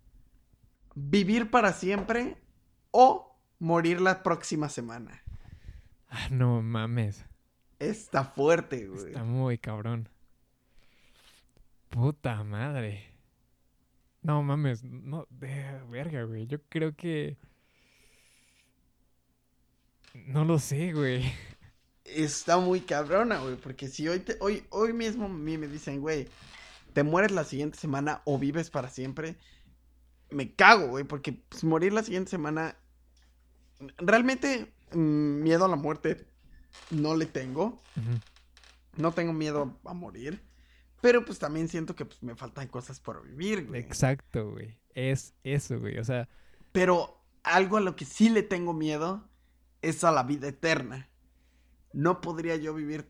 Vivir 0.95 1.51
para 1.51 1.73
siempre 1.73 2.41
o 2.89 3.38
morir 3.60 4.01
la 4.01 4.23
próxima 4.23 4.67
semana. 4.69 5.23
Ah, 6.10 6.28
no 6.32 6.62
mames. 6.62 7.23
Está 7.78 8.23
fuerte, 8.23 8.88
güey. 8.88 9.08
Está 9.08 9.23
muy 9.23 9.58
cabrón. 9.58 10.10
Puta 11.89 12.43
madre. 12.43 13.14
No 14.25 14.41
mames. 14.41 14.83
No, 14.83 15.27
de 15.29 15.79
verga, 15.91 16.23
güey. 16.23 16.47
Yo 16.47 16.57
creo 16.67 16.95
que. 16.95 17.38
No 20.25 20.43
lo 20.45 20.57
sé, 20.57 20.93
güey. 20.93 21.31
Está 22.05 22.57
muy 22.57 22.79
cabrona, 22.81 23.38
güey. 23.38 23.55
Porque 23.55 23.88
si 23.88 24.07
hoy, 24.07 24.21
te, 24.21 24.35
hoy, 24.39 24.65
hoy 24.71 24.93
mismo 24.93 25.25
a 25.25 25.29
mí 25.29 25.59
me 25.59 25.67
dicen, 25.67 26.01
güey, 26.01 26.27
te 26.93 27.03
mueres 27.03 27.33
la 27.33 27.43
siguiente 27.43 27.77
semana 27.77 28.23
o 28.25 28.39
vives 28.39 28.71
para 28.71 28.89
siempre. 28.89 29.35
Me 30.31 30.55
cago, 30.55 30.88
güey. 30.88 31.03
Porque 31.03 31.33
pues, 31.33 31.63
morir 31.63 31.93
la 31.93 32.01
siguiente 32.01 32.31
semana. 32.31 32.75
Realmente, 33.97 34.73
mm, 34.91 35.43
miedo 35.43 35.65
a 35.65 35.69
la 35.69 35.75
muerte 35.75 36.25
no 36.89 37.15
le 37.15 37.27
tengo. 37.27 37.79
No 38.97 39.11
tengo 39.11 39.33
miedo 39.33 39.77
a 39.85 39.93
morir. 39.93 40.41
Pero 41.05 41.23
pues 41.23 41.37
también 41.37 41.67
siento 41.67 41.95
que 41.95 42.03
pues, 42.03 42.23
me 42.23 42.35
faltan 42.35 42.67
cosas 42.67 42.99
por 42.99 43.23
vivir, 43.23 43.67
güey. 43.67 43.79
Exacto, 43.79 44.49
güey. 44.49 44.79
Es 44.95 45.35
eso, 45.43 45.79
güey. 45.79 45.99
O 45.99 46.03
sea, 46.03 46.27
Pero 46.71 47.23
algo 47.43 47.77
a 47.77 47.81
lo 47.81 47.95
que 47.95 48.05
sí 48.05 48.27
le 48.27 48.41
tengo 48.41 48.73
miedo 48.73 49.29
es 49.83 50.03
a 50.03 50.11
la 50.11 50.23
vida 50.23 50.47
eterna. 50.47 51.11
No 51.93 52.21
podría 52.21 52.55
yo 52.55 52.73
vivir 52.73 53.07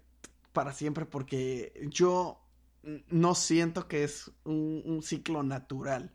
para 0.51 0.73
siempre 0.73 1.05
porque 1.05 1.87
yo 1.89 2.45
no 3.07 3.33
siento 3.33 3.87
que 3.87 4.03
es 4.03 4.29
un, 4.43 4.83
un 4.85 5.01
ciclo 5.01 5.41
natural. 5.41 6.13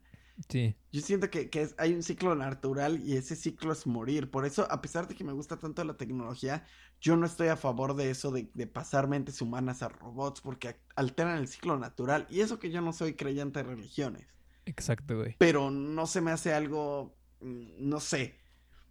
sí. 0.50 0.76
Yo 0.92 1.00
siento 1.00 1.31
que, 1.31 1.50
que 1.50 1.62
es- 1.62 1.74
hay 1.79 1.94
un 1.94 2.03
ciclo 2.03 2.35
natural 2.35 3.00
y 3.05 3.16
ese 3.16 3.37
ciclo 3.37 3.72
es 3.72 3.87
morir. 3.87 4.31
Por 4.31 4.44
eso, 4.44 4.66
a 4.70 4.81
pesar 4.81 5.07
de 5.07 5.14
que 5.14 5.22
me 5.24 5.33
gusta 5.33 5.57
tanto 5.59 5.85
la 5.85 5.96
tecnología, 5.96 6.64
yo 7.00 7.16
no 7.16 7.26
estoy 7.26 7.48
a 7.48 7.57
favor 7.57 7.94
de 7.94 8.11
eso 8.11 8.31
de, 8.33 8.50
de 8.55 8.66
pasar 8.66 9.07
mentes 9.09 9.40
humanas 9.40 9.83
a 9.83 9.88
robots 9.88 10.40
porque 10.40 10.76
alteran 10.96 11.38
el 11.38 11.46
ciclo 11.48 11.79
natural. 11.79 12.26
Y 12.29 12.40
eso 12.40 12.59
que 12.59 12.70
yo 12.70 12.81
no 12.81 12.92
soy 12.92 13.14
creyente 13.14 13.61
de 13.62 13.68
religiones 13.68 14.26
Exacto, 14.66 15.16
güey. 15.18 15.37
pero 15.38 15.70
no 15.70 16.07
se 16.07 16.20
me 16.20 16.33
hace 16.33 16.53
algo, 16.53 17.14
mm, 17.40 17.88
no 17.88 18.00
sé. 18.00 18.35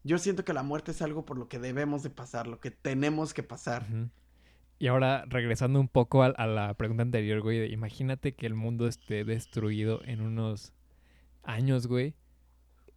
Yo 0.04 0.18
siento 0.18 0.46
que 0.46 0.54
la 0.54 0.64
muerte 0.64 0.92
es 0.92 1.02
algo 1.02 1.26
por 1.26 1.38
lo 1.38 1.50
que 1.50 1.60
debemos 1.60 2.04
de 2.04 2.10
pasar, 2.10 2.48
lo 2.48 2.60
que 2.62 2.72
tenemos 2.72 3.34
que 3.34 3.44
pasar. 3.44 3.86
Y 4.80 4.88
ahora, 4.88 5.26
regresando 5.28 5.80
un 5.82 5.90
poco 5.90 6.24
a, 6.24 6.28
a 6.28 6.48
la 6.48 6.74
pregunta 6.76 7.04
anterior, 7.04 7.42
güey, 7.42 7.60
de 7.60 7.68
imagínate 7.68 8.34
que 8.34 8.46
el 8.46 8.54
mundo 8.54 8.88
esté 8.88 9.26
destruido 9.26 10.02
en 10.06 10.22
unos 10.22 10.72
años, 11.50 11.88
güey, 11.88 12.16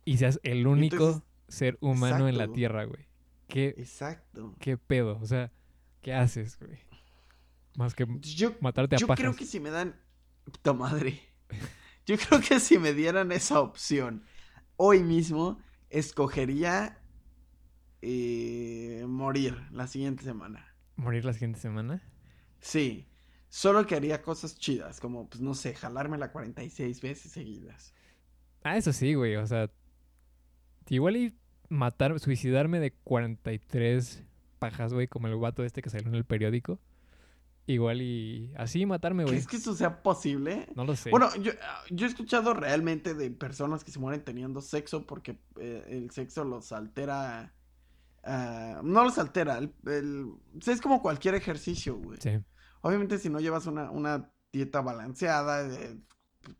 y 0.04 0.18
seas 0.18 0.40
el 0.42 0.66
único 0.66 0.96
Entonces, 1.06 1.22
ser 1.48 1.78
humano 1.80 2.28
en 2.28 2.38
la. 2.38 2.48
Tierra, 2.52 2.84
güey. 2.84 3.08
¿Qué, 3.48 3.74
Exacto. 3.76 4.54
¿Qué 4.58 4.76
pedo? 4.78 5.18
O 5.20 5.26
sea, 5.26 5.52
¿qué 6.00 6.14
haces, 6.14 6.58
güey? 6.58 6.78
Más 7.76 7.94
que 7.94 8.06
Yo, 8.20 8.54
matarte 8.60 8.96
a 8.96 8.98
yo 8.98 9.06
pajas. 9.06 9.20
creo 9.20 9.34
que 9.36 9.46
si 9.46 9.60
me 9.60 9.70
dan... 9.70 9.94
Puta 10.44 10.72
madre. 10.72 11.20
Yo 12.06 12.16
creo 12.18 12.40
que 12.40 12.58
si 12.58 12.78
me 12.78 12.92
dieran 12.94 13.30
esa 13.30 13.60
opción 13.60 14.24
hoy 14.76 15.02
mismo, 15.04 15.60
escogería 15.88 16.98
eh, 18.02 19.04
morir 19.08 19.56
la 19.70 19.86
siguiente 19.86 20.24
semana. 20.24 20.66
morir 20.96 21.24
la 21.24 21.32
siguiente 21.32 21.60
semana. 21.60 22.02
Sí. 22.60 23.08
Solo 23.48 23.86
que 23.86 23.94
haría 23.94 24.22
cosas 24.22 24.58
chidas, 24.58 24.98
como, 24.98 25.28
pues 25.28 25.40
no 25.42 25.54
sé, 25.54 25.74
jalármela 25.74 26.32
46 26.32 27.00
veces 27.02 27.32
seguidas. 27.32 27.94
Ah, 28.64 28.76
eso 28.76 28.92
sí, 28.92 29.14
güey. 29.14 29.36
O 29.36 29.46
sea, 29.46 29.70
igual 30.88 31.16
y 31.16 31.34
matar, 31.68 32.18
suicidarme 32.20 32.80
de 32.80 32.92
43 32.92 34.22
pajas, 34.58 34.92
güey, 34.92 35.08
como 35.08 35.26
el 35.28 35.36
vato 35.36 35.64
este 35.64 35.82
que 35.82 35.90
salió 35.90 36.08
en 36.08 36.14
el 36.14 36.24
periódico. 36.24 36.78
Igual 37.66 38.02
y 38.02 38.52
así 38.56 38.84
matarme, 38.86 39.22
güey. 39.22 39.34
¿Crees 39.34 39.46
que 39.46 39.56
eso 39.56 39.74
sea 39.74 40.02
posible? 40.02 40.66
No 40.74 40.84
lo 40.84 40.96
sé. 40.96 41.10
Bueno, 41.10 41.28
yo, 41.36 41.52
yo 41.90 42.06
he 42.06 42.08
escuchado 42.08 42.54
realmente 42.54 43.14
de 43.14 43.30
personas 43.30 43.84
que 43.84 43.92
se 43.92 44.00
mueren 44.00 44.24
teniendo 44.24 44.60
sexo 44.60 45.06
porque 45.06 45.38
eh, 45.60 45.84
el 45.88 46.10
sexo 46.10 46.42
los 46.44 46.72
altera. 46.72 47.54
ah, 48.24 48.80
no 48.82 49.04
los 49.04 49.16
altera. 49.18 49.58
El, 49.58 49.72
el- 49.86 50.32
es 50.66 50.80
como 50.80 51.00
cualquier 51.02 51.36
ejercicio, 51.36 51.96
güey. 51.96 52.18
Sí. 52.20 52.30
Obviamente, 52.80 53.18
si 53.18 53.28
no 53.30 53.38
llevas 53.38 53.66
una, 53.66 53.92
una 53.92 54.28
dieta 54.52 54.80
balanceada, 54.80 55.62
de 55.62 55.98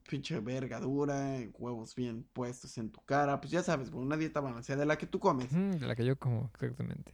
pinche 0.09 0.39
vergadura, 0.41 1.39
huevos 1.59 1.95
bien 1.95 2.27
puestos 2.33 2.77
en 2.79 2.91
tu 2.91 3.01
cara, 3.03 3.41
pues 3.41 3.51
ya 3.51 3.63
sabes, 3.63 3.91
güey, 3.91 4.05
una 4.05 4.17
dieta 4.17 4.41
balanceada 4.41 4.81
de 4.81 4.87
la 4.87 4.99
que 4.99 5.07
tú 5.07 5.19
comes. 5.19 5.51
De 5.53 5.87
la 5.87 5.95
que 5.95 6.05
yo 6.05 6.19
como, 6.19 6.51
exactamente. 6.55 7.13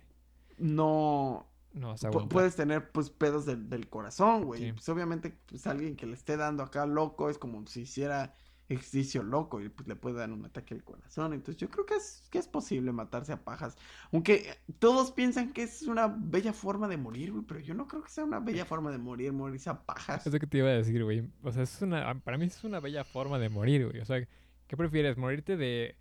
No, 0.59 1.47
No 1.73 1.95
puedes 2.29 2.57
tener 2.57 2.91
pues 2.91 3.11
pedos 3.11 3.47
del, 3.47 3.69
del 3.69 3.89
corazón, 3.89 4.45
güey. 4.45 4.61
Sí. 4.67 4.73
Pues 4.73 4.89
obviamente, 4.89 5.39
pues 5.47 5.67
alguien 5.67 5.97
que 5.97 6.07
le 6.07 6.15
esté 6.15 6.37
dando 6.37 6.63
acá 6.63 6.87
loco 6.87 7.31
es 7.31 7.39
como 7.39 7.67
si 7.67 7.83
hiciera 7.83 8.35
ejercicio 8.69 9.23
loco 9.23 9.61
y 9.61 9.69
pues 9.69 9.89
le 9.89 9.97
puede 9.97 10.17
dar 10.17 10.31
un 10.31 10.45
ataque 10.45 10.75
al 10.75 10.85
corazón. 10.85 11.33
Entonces 11.33 11.61
yo 11.61 11.71
creo 11.71 11.87
que 11.87 11.95
es, 11.95 12.23
que 12.31 12.39
es 12.39 12.47
posible 12.47 12.93
matarse 12.93 13.33
a 13.33 13.43
pajas. 13.43 13.77
Aunque 14.13 14.59
todos 14.79 15.13
piensan 15.13 15.53
que 15.53 15.63
es 15.63 15.83
una 15.83 16.09
bella 16.09 16.53
forma 16.53 16.87
de 16.89 16.97
morir, 16.97 17.33
güey, 17.33 17.45
pero 17.45 17.61
yo 17.61 17.75
no 17.75 17.89
creo 17.89 18.03
que 18.03 18.11
sea 18.11 18.25
una 18.25 18.41
bella 18.41 18.65
forma 18.65 18.91
de 18.91 18.99
morir, 18.99 19.33
morirse 19.33 19.71
a 19.71 19.81
pajas. 19.81 20.27
Es 20.27 20.33
lo 20.33 20.39
que 20.39 20.47
te 20.47 20.59
iba 20.59 20.69
a 20.69 20.73
decir, 20.73 21.03
güey. 21.03 21.29
O 21.43 21.53
sea, 21.53 21.63
es 21.63 21.81
una, 21.81 22.21
para 22.21 22.37
mí 22.37 22.47
es 22.47 22.63
una 22.65 22.81
bella 22.81 23.05
forma 23.05 23.39
de 23.39 23.49
morir, 23.49 23.89
güey. 23.89 24.01
O 24.01 24.05
sea, 24.05 24.21
¿qué 24.67 24.77
prefieres? 24.77 25.17
¿Morirte 25.17 25.57
de, 25.57 25.97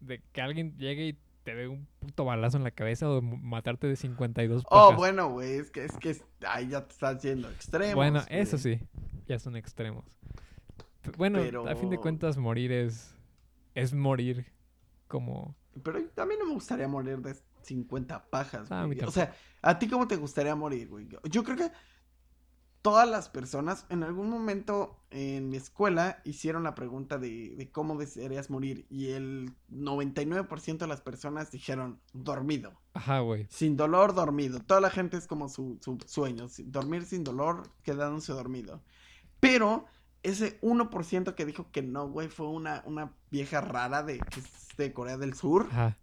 de 0.00 0.22
que 0.32 0.40
alguien 0.40 0.76
llegue 0.78 1.08
y 1.08 1.18
te 1.42 1.54
dé 1.54 1.66
un 1.68 1.86
puto 1.98 2.24
balazo 2.24 2.56
en 2.56 2.64
la 2.64 2.70
cabeza 2.70 3.10
o 3.10 3.20
matarte 3.20 3.88
de 3.88 3.96
52 3.96 4.64
pajas? 4.64 4.94
Oh, 4.94 4.96
bueno, 4.96 5.28
güey, 5.30 5.54
es 5.54 5.70
que 5.70 5.84
es 5.84 5.92
que 5.98 6.16
ahí 6.46 6.68
ya 6.68 6.86
te 6.86 6.92
estás 6.92 7.20
yendo 7.22 7.50
extremos. 7.50 7.96
Bueno, 7.96 8.22
eso 8.28 8.58
sí, 8.58 8.80
ya 9.26 9.40
son 9.40 9.56
extremos. 9.56 10.04
Bueno, 11.16 11.38
a 11.68 11.74
fin 11.76 11.90
de 11.90 11.98
cuentas, 11.98 12.36
morir 12.36 12.72
es. 12.72 13.14
Es 13.74 13.92
morir 13.92 14.46
como. 15.08 15.56
Pero 15.82 15.98
a 16.16 16.26
mí 16.26 16.34
no 16.38 16.46
me 16.46 16.54
gustaría 16.54 16.86
morir 16.86 17.18
de 17.18 17.34
50 17.62 18.26
pajas, 18.30 18.70
Ah, 18.70 18.84
güey. 18.84 19.00
O 19.00 19.10
sea, 19.10 19.34
¿a 19.62 19.78
ti 19.78 19.88
cómo 19.88 20.06
te 20.06 20.16
gustaría 20.16 20.54
morir, 20.54 20.88
güey? 20.88 21.08
Yo- 21.30 21.42
creo 21.42 21.56
que 21.56 21.70
todas 22.82 23.08
las 23.08 23.28
personas 23.30 23.86
en 23.88 24.02
algún 24.04 24.28
momento 24.28 25.00
en 25.10 25.48
mi 25.48 25.56
escuela 25.56 26.20
hicieron 26.24 26.62
la 26.64 26.74
pregunta 26.74 27.18
de, 27.18 27.54
de 27.56 27.70
cómo 27.72 27.96
desearías 27.96 28.50
morir 28.50 28.86
y 28.90 29.08
el 29.12 29.50
99% 29.72 30.78
de 30.78 30.86
las 30.86 31.00
personas 31.00 31.50
dijeron 31.50 31.98
dormido. 32.12 32.72
Ajá, 32.92 33.20
güey. 33.20 33.46
Sin 33.50 33.76
dolor, 33.76 34.14
dormido. 34.14 34.60
Toda 34.60 34.80
la 34.80 34.90
gente 34.90 35.16
es 35.16 35.26
como 35.26 35.48
su, 35.48 35.78
su 35.80 35.98
sueño. 36.06 36.46
Dormir 36.66 37.04
sin 37.06 37.24
dolor, 37.24 37.62
quedándose 37.82 38.32
dormido. 38.32 38.82
Pero 39.40 39.86
ese 40.24 40.60
1% 40.62 41.34
que 41.34 41.46
dijo 41.46 41.70
que 41.70 41.82
no, 41.82 42.08
güey, 42.08 42.28
fue 42.28 42.48
una, 42.48 42.82
una 42.86 43.12
vieja 43.30 43.60
rara 43.60 44.02
de, 44.02 44.20
de 44.76 44.92
Corea 44.92 45.16
del 45.16 45.34
Sur. 45.34 45.68
Ajá. 45.70 45.96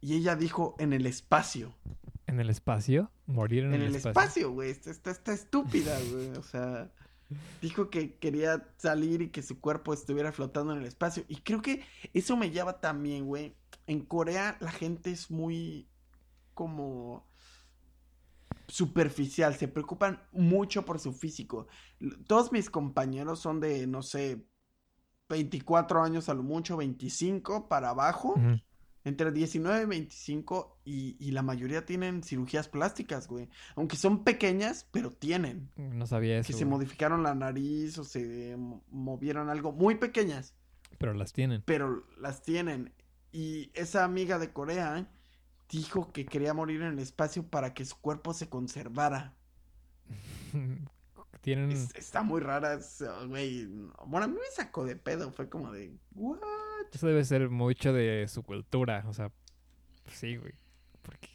Y 0.00 0.16
ella 0.16 0.34
dijo 0.34 0.74
en 0.78 0.92
el 0.92 1.06
espacio. 1.06 1.72
¿En 2.26 2.40
el 2.40 2.50
espacio? 2.50 3.10
Morir 3.26 3.64
en, 3.64 3.74
En 3.74 3.82
el 3.82 3.94
espacio, 3.94 4.50
güey. 4.50 4.70
Está, 4.70 4.90
está, 4.90 5.12
está 5.12 5.32
estúpida, 5.32 5.96
güey. 6.12 6.30
O 6.30 6.42
sea, 6.42 6.90
dijo 7.60 7.88
que 7.88 8.16
quería 8.16 8.68
salir 8.76 9.22
y 9.22 9.28
que 9.28 9.42
su 9.42 9.60
cuerpo 9.60 9.94
estuviera 9.94 10.32
flotando 10.32 10.72
en 10.72 10.80
el 10.80 10.86
espacio. 10.86 11.24
Y 11.28 11.36
creo 11.36 11.62
que 11.62 11.84
eso 12.12 12.36
me 12.36 12.50
lleva 12.50 12.80
también, 12.80 13.26
güey. 13.26 13.54
En 13.86 14.00
Corea 14.00 14.56
la 14.60 14.72
gente 14.72 15.12
es 15.12 15.30
muy 15.30 15.88
como 16.54 17.24
superficial, 18.66 19.54
se 19.54 19.68
preocupan 19.68 20.22
mucho 20.32 20.84
por 20.84 20.98
su 20.98 21.12
físico. 21.12 21.68
Todos 22.26 22.52
mis 22.52 22.68
compañeros 22.70 23.40
son 23.40 23.60
de, 23.60 23.86
no 23.86 24.02
sé, 24.02 24.44
24 25.28 26.02
años 26.02 26.28
a 26.28 26.34
lo 26.34 26.42
mucho, 26.42 26.76
25 26.76 27.68
para 27.68 27.90
abajo, 27.90 28.34
entre 29.04 29.32
19 29.32 29.82
y 29.82 29.86
25, 29.86 30.78
y, 30.84 31.16
y 31.18 31.30
la 31.32 31.42
mayoría 31.42 31.84
tienen 31.86 32.22
cirugías 32.22 32.68
plásticas, 32.68 33.26
güey. 33.28 33.48
Aunque 33.76 33.96
son 33.96 34.24
pequeñas, 34.24 34.86
pero 34.92 35.10
tienen. 35.10 35.70
No 35.76 36.06
sabía 36.06 36.38
eso. 36.38 36.46
Que 36.48 36.52
se 36.52 36.64
modificaron 36.64 37.22
la 37.22 37.34
nariz 37.34 37.98
o 37.98 38.04
se 38.04 38.56
mo- 38.56 38.84
movieron 38.90 39.48
algo, 39.48 39.72
muy 39.72 39.94
pequeñas, 39.96 40.54
Pero 40.98 41.14
las 41.14 41.32
tienen. 41.32 41.62
pero 41.64 42.04
las 42.18 42.42
tienen. 42.42 42.92
Y 43.32 43.70
esa 43.74 44.04
amiga 44.04 44.38
de 44.38 44.52
Corea 44.52 45.08
dijo 45.70 46.12
que 46.12 46.26
quería 46.26 46.52
morir 46.52 46.82
en 46.82 46.92
el 46.92 46.98
espacio 46.98 47.46
para 47.48 47.72
que 47.74 47.84
su 47.86 47.96
cuerpo 48.00 48.34
se 48.34 48.48
conservara. 48.48 49.34
tienen. 51.42 51.70
Es- 51.70 51.94
está 51.94 52.22
muy 52.22 52.40
rara, 52.40 52.78
güey. 53.28 53.66
Bueno, 54.06 54.24
a 54.24 54.28
mí 54.28 54.34
me 54.34 54.50
sacó 54.54 54.84
de 54.86 54.96
pedo, 54.96 55.30
fue 55.30 55.48
como 55.50 55.70
de, 55.70 55.92
¿what? 56.14 56.38
Eso 56.92 57.06
debe 57.06 57.24
ser 57.24 57.50
mucho 57.50 57.92
de 57.92 58.26
su 58.28 58.42
cultura. 58.42 59.04
O 59.06 59.12
sea, 59.12 59.30
sí, 60.10 60.36
güey. 60.36 60.54
Porque, 61.02 61.28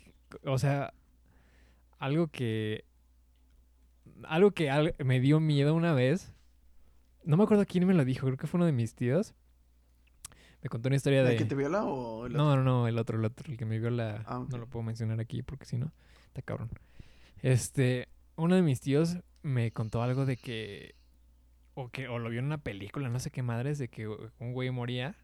o 0.46 0.58
sea, 0.58 0.94
algo 2.00 2.28
que. 2.28 2.86
Algo 4.24 4.52
que 4.52 4.70
al- 4.72 4.96
me 5.04 5.20
dio 5.20 5.40
miedo 5.40 5.76
una 5.76 5.94
vez. 5.94 6.34
No 7.24 7.38
me 7.38 7.44
acuerdo 7.44 7.66
quién 7.66 7.86
me 7.86 7.94
lo 7.94 8.06
dijo, 8.06 8.26
creo 8.26 8.38
que 8.38 8.48
fue 8.48 8.58
uno 8.58 8.66
de 8.66 8.72
mis 8.72 8.96
tíos. 8.96 9.34
Me 10.64 10.70
contó 10.70 10.90
una 10.90 10.96
historia 10.96 11.22
¿El 11.22 11.28
de. 11.28 11.36
que 11.36 11.46
te 11.46 11.56
viola 11.56 11.84
o 11.84 12.26
el 12.26 12.34
No, 12.34 12.56
no, 12.56 12.64
no, 12.64 12.88
el 12.88 12.98
otro, 12.98 13.18
el 13.20 13.26
otro, 13.26 13.52
el 13.52 13.58
que 13.58 13.66
me 13.66 13.78
vio 13.80 13.90
la... 13.92 14.24
Ah. 14.26 14.44
No 14.50 14.58
lo 14.58 14.66
puedo 14.68 14.82
mencionar 14.84 15.20
aquí 15.20 15.44
porque 15.44 15.66
si 15.66 15.78
no, 15.78 15.92
está 16.26 16.42
cabrón. 16.42 16.70
Este, 17.42 18.08
uno 18.38 18.56
de 18.56 18.62
mis 18.62 18.80
tíos 18.80 19.18
me 19.44 19.72
contó 19.72 20.02
algo 20.02 20.26
de 20.26 20.38
que... 20.38 20.96
O 21.76 21.90
que 21.90 22.08
o 22.08 22.18
lo 22.18 22.30
vio 22.30 22.40
en 22.40 22.46
una 22.46 22.58
película, 22.58 23.08
no 23.10 23.20
sé 23.20 23.30
qué 23.30 23.44
madres, 23.44 23.78
de 23.78 23.88
que 23.88 24.08
un 24.08 24.54
güey 24.54 24.72
moría, 24.72 25.16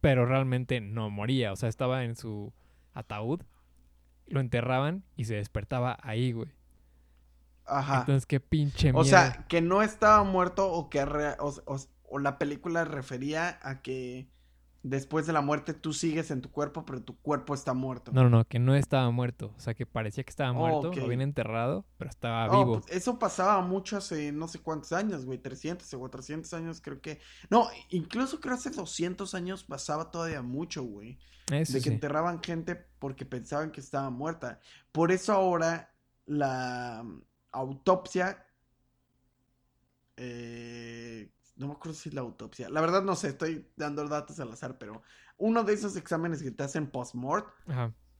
pero 0.00 0.24
realmente 0.24 0.80
no 0.80 1.10
moría. 1.10 1.52
O 1.52 1.56
sea, 1.56 1.68
estaba 1.68 2.04
en 2.04 2.14
su 2.14 2.52
ataúd, 2.94 3.40
lo 4.28 4.38
enterraban 4.38 5.02
y 5.16 5.24
se 5.24 5.34
despertaba 5.34 5.98
ahí, 6.02 6.30
güey. 6.30 6.50
Ajá. 7.66 8.00
Entonces, 8.00 8.26
qué 8.26 8.38
pinche 8.38 8.92
miedo. 8.92 9.00
O 9.00 9.04
sea, 9.04 9.44
que 9.48 9.60
no 9.60 9.82
estaba 9.82 10.22
muerto 10.22 10.70
o 10.72 10.88
que 10.88 11.04
rea- 11.04 11.36
o, 11.40 11.48
o- 11.66 11.78
o 12.08 12.18
la 12.20 12.38
película 12.38 12.84
refería 12.84 13.58
a 13.62 13.82
que 13.82 14.28
después 14.82 15.26
de 15.26 15.32
la 15.32 15.40
muerte 15.42 15.74
tú 15.74 15.92
sigues 15.92 16.30
en 16.30 16.40
tu 16.42 16.50
cuerpo, 16.50 16.84
pero 16.86 17.02
tu 17.02 17.16
cuerpo 17.20 17.54
está 17.54 17.74
muerto. 17.74 18.12
No, 18.12 18.22
no, 18.24 18.30
no, 18.30 18.44
que 18.46 18.58
no 18.58 18.74
estaba 18.74 19.10
muerto. 19.10 19.52
O 19.56 19.60
sea, 19.60 19.74
que 19.74 19.86
parecía 19.86 20.24
que 20.24 20.30
estaba 20.30 20.52
Oh, 20.52 20.54
muerto, 20.54 20.90
ok. 20.90 20.96
lo 20.96 21.04
habían 21.04 21.20
enterrado, 21.22 21.86
pero 21.96 22.10
estaba 22.10 22.48
Oh, 22.48 22.64
vivo. 22.64 22.80
pues, 22.80 22.84
eso 22.88 23.18
pasaba 23.18 23.60
mucho 23.62 23.96
hace 23.96 24.32
no 24.32 24.48
sé 24.48 24.60
cuántos 24.60 24.92
años, 24.92 25.24
güey, 25.24 25.38
300 25.38 25.92
o 25.94 25.98
400 25.98 26.52
años 26.54 26.80
creo 26.80 27.00
que... 27.00 27.20
No, 27.50 27.68
incluso 27.90 28.40
creo 28.40 28.54
hace 28.54 28.70
200 28.70 29.34
años 29.34 29.64
pasaba 29.64 30.10
todavía 30.10 30.42
mucho, 30.42 30.82
güey. 30.82 31.18
Eso 31.50 31.78
de 31.78 31.82
que 31.82 31.90
sí. 31.90 31.90
enterraban 31.90 32.42
gente 32.42 32.76
porque 32.98 33.24
pensaban 33.26 33.70
que 33.72 33.80
estaba 33.80 34.10
muerta. 34.10 34.60
Por 34.92 35.12
eso 35.12 35.32
ahora 35.32 35.94
la 36.26 37.04
autopsia... 37.52 38.46
eh, 40.16 41.30
no 41.60 41.68
me 41.68 41.74
acuerdo 41.74 41.94
si 41.96 42.08
es 42.08 42.14
la 42.14 42.22
autopsia. 42.22 42.68
La 42.70 42.80
verdad 42.80 43.02
no 43.02 43.14
sé, 43.14 43.28
estoy 43.28 43.68
dando 43.76 44.06
datos 44.08 44.40
al 44.40 44.50
azar, 44.50 44.78
pero 44.78 45.02
uno 45.36 45.62
de 45.62 45.74
esos 45.74 45.94
exámenes 45.96 46.42
que 46.42 46.50
te 46.50 46.64
hacen 46.64 46.90
post-mort, 46.90 47.46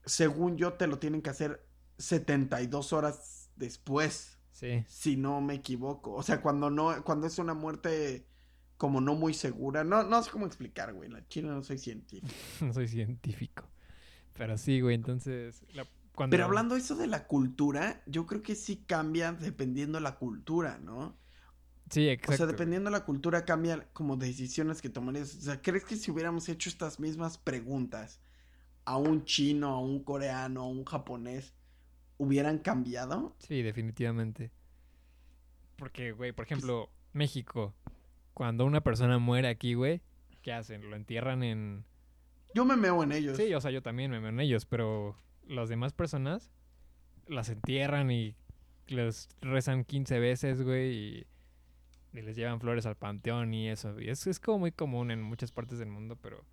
según 0.05 0.57
yo, 0.57 0.73
te 0.73 0.87
lo 0.87 0.99
tienen 0.99 1.21
que 1.21 1.31
hacer 1.31 1.65
72 1.97 2.93
horas 2.93 3.51
después, 3.55 4.37
sí. 4.51 4.83
si 4.87 5.17
no 5.17 5.41
me 5.41 5.55
equivoco. 5.55 6.13
O 6.13 6.23
sea, 6.23 6.41
cuando 6.41 6.69
no, 6.69 7.03
cuando 7.03 7.27
es 7.27 7.37
una 7.39 7.53
muerte 7.53 8.27
como 8.77 8.99
no 8.99 9.13
muy 9.13 9.35
segura. 9.35 9.83
No, 9.83 10.03
no 10.03 10.23
sé 10.23 10.31
cómo 10.31 10.47
explicar, 10.47 10.93
güey. 10.93 11.07
La 11.07 11.27
china 11.27 11.53
no 11.53 11.61
soy 11.61 11.77
científico. 11.77 12.33
no 12.61 12.73
soy 12.73 12.87
científico. 12.87 13.63
Pero 14.33 14.57
sí, 14.57 14.81
güey, 14.81 14.95
entonces, 14.95 15.63
la- 15.73 15.87
cuando... 16.15 16.31
Pero 16.31 16.45
hablando 16.45 16.75
eso 16.75 16.95
de 16.95 17.05
la 17.07 17.27
cultura, 17.27 18.01
yo 18.07 18.25
creo 18.25 18.41
que 18.41 18.55
sí 18.55 18.77
cambia 18.87 19.33
dependiendo 19.33 19.99
de 19.99 20.03
la 20.03 20.15
cultura, 20.15 20.79
¿no? 20.79 21.15
Sí, 21.91 22.07
exacto. 22.07 22.33
O 22.33 22.37
sea, 22.37 22.45
dependiendo 22.45 22.89
de 22.89 22.97
la 22.97 23.03
cultura 23.03 23.43
cambia 23.43 23.85
como 23.91 24.15
decisiones 24.15 24.81
que 24.81 24.89
tomarías. 24.89 25.35
O 25.35 25.41
sea, 25.41 25.61
¿crees 25.61 25.83
que 25.83 25.97
si 25.97 26.09
hubiéramos 26.09 26.47
hecho 26.47 26.69
estas 26.69 26.99
mismas 26.99 27.37
preguntas 27.37 28.21
a 28.85 28.97
un 28.97 29.25
chino, 29.25 29.67
a 29.67 29.81
un 29.81 30.01
coreano, 30.01 30.61
a 30.61 30.67
un 30.67 30.85
japonés, 30.85 31.53
hubieran 32.17 32.59
cambiado? 32.59 33.35
Sí, 33.39 33.61
definitivamente. 33.61 34.51
Porque, 35.75 36.13
güey, 36.13 36.31
por 36.31 36.45
ejemplo, 36.45 36.89
México, 37.11 37.75
cuando 38.33 38.65
una 38.65 38.81
persona 38.81 39.19
muere 39.19 39.49
aquí, 39.49 39.73
güey, 39.73 40.01
¿qué 40.41 40.53
hacen? 40.53 40.89
Lo 40.89 40.95
entierran 40.95 41.43
en... 41.43 41.83
Yo 42.55 42.63
me 42.63 42.77
meo 42.77 43.03
en 43.03 43.11
ellos. 43.11 43.35
Sí, 43.35 43.53
o 43.53 43.59
sea, 43.59 43.71
yo 43.71 43.81
también 43.81 44.11
me 44.11 44.19
veo 44.19 44.29
en 44.29 44.39
ellos, 44.39 44.65
pero 44.65 45.17
las 45.45 45.67
demás 45.67 45.91
personas 45.91 46.51
las 47.27 47.49
entierran 47.49 48.11
y 48.11 48.35
les 48.87 49.27
rezan 49.41 49.83
15 49.83 50.19
veces, 50.19 50.61
güey, 50.61 50.93
y, 50.93 51.27
y 52.13 52.21
les 52.21 52.35
llevan 52.35 52.59
flores 52.59 52.85
al 52.85 52.95
panteón 52.97 53.53
y 53.53 53.69
eso. 53.69 53.99
Y 53.99 54.09
es, 54.09 54.27
es 54.27 54.39
como 54.39 54.59
muy 54.59 54.71
común 54.71 55.11
en 55.11 55.21
muchas 55.21 55.51
partes 55.51 55.79
del 55.79 55.89
mundo, 55.89 56.17
pero 56.21 56.43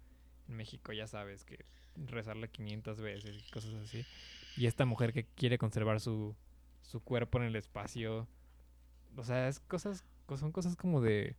en 0.48 0.56
México 0.56 0.92
ya 0.92 1.06
sabes 1.06 1.44
que 1.44 1.64
rezarle 1.96 2.48
500 2.48 3.00
veces 3.00 3.36
y 3.46 3.50
cosas 3.50 3.74
así. 3.74 4.04
Y 4.56 4.66
esta 4.66 4.84
mujer 4.84 5.12
que 5.12 5.24
quiere 5.24 5.58
conservar 5.58 6.00
su, 6.00 6.34
su 6.82 7.00
cuerpo 7.00 7.38
en 7.38 7.44
el 7.44 7.56
espacio. 7.56 8.28
O 9.16 9.24
sea, 9.24 9.48
es 9.48 9.60
cosas, 9.60 10.04
co- 10.26 10.36
son 10.36 10.52
cosas 10.52 10.76
como 10.76 11.00
de... 11.00 11.36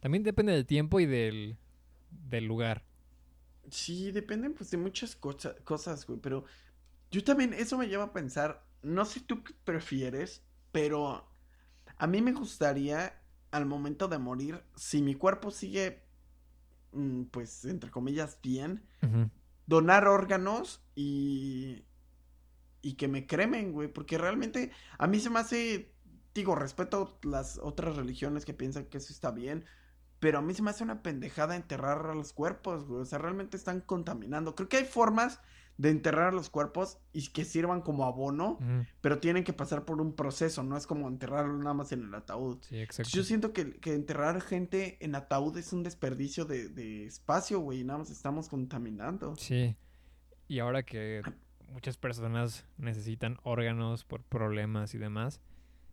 También 0.00 0.22
depende 0.22 0.52
del 0.52 0.66
tiempo 0.66 1.00
y 1.00 1.06
del, 1.06 1.56
del 2.10 2.44
lugar. 2.46 2.84
Sí, 3.70 4.12
dependen 4.12 4.54
pues 4.54 4.70
de 4.70 4.76
muchas 4.76 5.16
cosa- 5.16 5.56
cosas, 5.64 6.06
güey, 6.06 6.18
pero 6.20 6.44
yo 7.10 7.24
también, 7.24 7.54
eso 7.54 7.78
me 7.78 7.88
lleva 7.88 8.04
a 8.04 8.12
pensar, 8.12 8.62
no 8.82 9.04
sé 9.06 9.20
tú 9.20 9.42
prefieres, 9.64 10.42
pero 10.72 11.26
a 11.98 12.06
mí 12.06 12.20
me 12.22 12.32
gustaría 12.32 13.20
al 13.50 13.66
momento 13.66 14.08
de 14.08 14.18
morir, 14.18 14.64
si 14.74 15.00
mi 15.00 15.14
cuerpo 15.14 15.50
sigue, 15.50 16.02
mm, 16.92 17.24
pues, 17.24 17.64
entre 17.64 17.90
comillas, 17.90 18.38
bien, 18.42 18.84
donar 19.66 20.08
órganos 20.08 20.82
y, 20.94 21.84
y 22.82 22.94
que 22.94 23.08
me 23.08 23.26
cremen, 23.26 23.72
güey, 23.72 23.88
porque 23.88 24.18
realmente 24.18 24.72
a 24.98 25.06
mí 25.06 25.20
se 25.20 25.30
me 25.30 25.38
hace, 25.38 25.94
digo, 26.34 26.54
respeto 26.54 27.18
las 27.22 27.58
otras 27.58 27.96
religiones 27.96 28.44
que 28.44 28.54
piensan 28.54 28.86
que 28.86 28.98
eso 28.98 29.12
está 29.12 29.30
bien, 29.30 29.64
pero 30.18 30.38
a 30.38 30.42
mí 30.42 30.52
se 30.54 30.62
me 30.62 30.70
hace 30.70 30.82
una 30.82 31.02
pendejada 31.02 31.54
enterrar 31.54 32.06
a 32.06 32.14
los 32.14 32.32
cuerpos, 32.32 32.86
güey, 32.86 33.02
o 33.02 33.04
sea, 33.04 33.18
realmente 33.18 33.56
están 33.56 33.80
contaminando. 33.80 34.54
Creo 34.54 34.68
que 34.68 34.78
hay 34.78 34.84
formas 34.84 35.40
de 35.76 35.90
enterrar 35.90 36.32
los 36.34 36.50
cuerpos 36.50 36.98
y 37.12 37.28
que 37.28 37.44
sirvan 37.44 37.80
como 37.80 38.04
abono, 38.04 38.58
pero 39.00 39.18
tienen 39.18 39.42
que 39.42 39.52
pasar 39.52 39.84
por 39.84 40.00
un 40.00 40.14
proceso, 40.14 40.62
no 40.62 40.76
es 40.76 40.86
como 40.86 41.08
enterrarlo 41.08 41.56
nada 41.58 41.74
más 41.74 41.90
en 41.92 42.04
el 42.04 42.14
ataúd. 42.14 42.58
Sí, 42.62 42.78
exacto. 42.78 43.10
Yo 43.12 43.24
siento 43.24 43.52
que, 43.52 43.72
que 43.80 43.94
enterrar 43.94 44.40
gente 44.40 44.98
en 45.04 45.14
ataúd 45.14 45.56
es 45.58 45.72
un 45.72 45.82
desperdicio 45.82 46.44
de, 46.44 46.68
de 46.68 47.06
espacio, 47.06 47.58
güey, 47.58 47.82
nada 47.82 47.98
más 47.98 48.10
estamos 48.10 48.48
contaminando. 48.48 49.34
Sí. 49.36 49.76
Y 50.46 50.60
ahora 50.60 50.84
que 50.84 51.22
muchas 51.70 51.96
personas 51.96 52.66
necesitan 52.78 53.38
órganos 53.42 54.04
por 54.04 54.22
problemas 54.22 54.94
y 54.94 54.98
demás, 54.98 55.40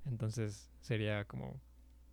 entonces 0.06 0.70
sería 0.82 1.26
como... 1.26 1.60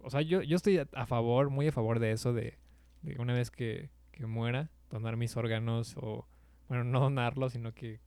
O 0.01 0.11
sea, 0.11 0.23
yo, 0.23 0.43
yo 0.43 0.57
estoy 0.57 0.79
a, 0.79 0.89
a 0.95 1.07
favor, 1.07 1.51
muy 1.51 1.69
a 1.69 1.73
favor 1.73 1.99
de 1.99 2.13
eso, 2.13 2.33
de, 2.33 2.57
de 3.03 3.17
una 3.19 3.35
vez 3.35 3.51
que, 3.51 3.91
que 4.13 4.25
muera, 4.27 4.71
donar 4.89 5.19
mis 5.19 5.37
órganos 5.37 5.95
o... 5.99 6.27
Bueno, 6.69 6.85
no 6.85 7.01
donarlos, 7.01 7.53
sino 7.53 7.73
que... 7.75 8.01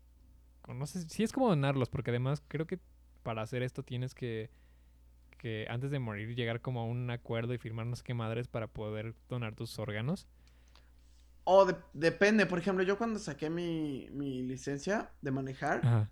No 0.68 0.86
sé, 0.88 1.01
sí 1.09 1.24
es 1.24 1.34
como 1.34 1.49
donarlos, 1.49 1.89
porque 1.89 2.12
además 2.12 2.43
creo 2.47 2.68
que 2.68 2.80
para 3.24 3.41
hacer 3.41 3.64
esto 3.64 3.84
tienes 3.84 4.16
que... 4.16 4.49
que 5.39 5.68
antes 5.70 5.91
de 5.91 5.99
morir 5.99 6.36
llegar 6.36 6.62
como 6.62 6.82
a 6.82 6.86
un 6.86 7.09
acuerdo 7.12 7.53
y 7.53 7.57
firmar 7.59 7.88
no 7.88 7.95
sé 7.95 8.03
qué 8.03 8.14
madres 8.14 8.47
para 8.47 8.68
poder 8.68 9.16
donar 9.30 9.55
tus 9.55 9.80
órganos. 9.80 10.28
O 11.43 11.66
de- 11.66 11.76
depende, 11.93 12.45
por 12.45 12.59
ejemplo, 12.59 12.84
yo 12.84 12.97
cuando 12.97 13.20
saqué 13.20 13.49
mi, 13.49 14.07
mi 14.12 14.43
licencia 14.43 15.12
de 15.22 15.32
manejar, 15.32 15.82
Ajá. 15.82 16.09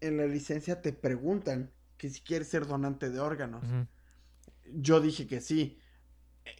en 0.00 0.16
la 0.16 0.26
licencia 0.26 0.80
te 0.82 0.92
preguntan 0.92 1.72
que 1.96 2.08
si 2.10 2.20
quieres 2.20 2.48
ser 2.48 2.66
donante 2.66 3.10
de 3.10 3.20
órganos. 3.20 3.64
Yo 4.66 5.00
dije 5.00 5.26
que 5.26 5.40
sí. 5.40 5.78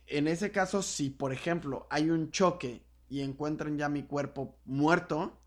En 0.09 0.28
ese 0.28 0.52
caso, 0.52 0.82
si 0.82 1.11
por 1.11 1.32
ejemplo 1.32 1.88
hay 1.90 2.11
un 2.11 2.30
choque 2.32 2.84
y 3.09 3.20
encuentran 3.22 3.76
ya 3.78 3.88
mi 3.88 4.02
cuerpo 4.04 4.56
muerto 4.64 5.38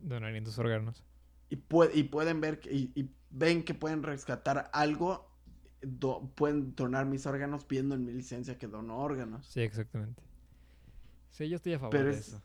Donarían 0.00 0.44
tus 0.44 0.58
órganos. 0.58 1.02
y, 1.50 1.56
pue- 1.56 1.90
y 1.94 2.04
pueden 2.04 2.40
ver 2.40 2.60
que- 2.60 2.72
y, 2.72 2.92
y 2.94 3.10
ven 3.30 3.64
que 3.64 3.74
pueden 3.74 4.02
rescatar 4.02 4.70
algo, 4.72 5.30
do- 5.82 6.30
pueden 6.34 6.74
donar 6.74 7.06
mis 7.06 7.26
órganos 7.26 7.66
viendo 7.68 7.94
en 7.94 8.04
mi 8.04 8.12
licencia 8.12 8.58
que 8.58 8.66
dono 8.66 8.98
órganos. 8.98 9.46
Sí, 9.46 9.60
exactamente. 9.60 10.22
Sí, 11.30 11.48
yo 11.48 11.56
estoy 11.56 11.74
a 11.74 11.78
favor 11.78 11.92
Pero 11.92 12.10
de 12.10 12.12
es- 12.18 12.28
eso. 12.28 12.42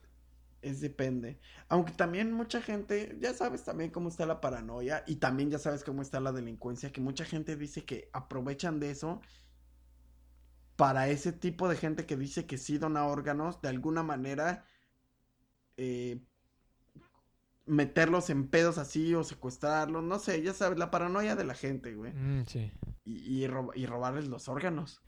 Es 0.62 0.80
depende. 0.80 1.39
Aunque 1.70 1.91
también 1.91 2.32
mucha 2.32 2.62
gente, 2.62 3.18
ya 3.20 3.34
sabes 3.34 3.64
también 3.64 3.89
cómo 3.89 4.10
está 4.10 4.28
la 4.28 4.39
paranoia 4.41 5.04
y 5.08 5.16
también 5.16 5.49
ya 5.49 5.58
sabes 5.58 5.84
cómo 5.84 6.04
está 6.04 6.20
la 6.20 6.32
delincuencia, 6.32 6.91
que 6.91 7.02
mucha 7.02 7.26
gente 7.26 7.56
dice 7.56 7.84
que 7.84 8.10
aprovechan 8.14 8.80
de 8.80 8.91
eso 8.91 9.22
para 10.82 11.10
ese 11.10 11.32
tipo 11.32 11.70
de 11.70 11.76
gente 11.78 12.08
que 12.08 12.18
dice 12.18 12.48
que 12.48 12.58
sí 12.58 12.80
dona 12.80 13.06
órganos, 13.06 13.62
de 13.62 13.70
alguna 13.70 14.02
manera 14.02 14.66
eh, 15.78 16.20
meterlos 17.68 18.32
en 18.32 18.48
pedos 18.48 18.80
así 18.80 19.14
o 19.14 19.24
secuestrarlos, 19.24 20.04
no 20.04 20.18
sé, 20.18 20.42
ya 20.42 20.56
sabes, 20.56 20.80
la 20.80 20.90
paranoia 20.90 21.36
de 21.36 21.44
la 21.44 21.54
gente, 21.54 21.94
güey. 21.94 22.14
Mm, 22.14 22.46
sí. 22.48 22.72
Y, 23.06 23.44
y, 23.44 23.48
rob- 23.48 23.74
y 23.76 23.86
robarles 23.86 24.28
los 24.28 24.50
órganos. 24.50 25.04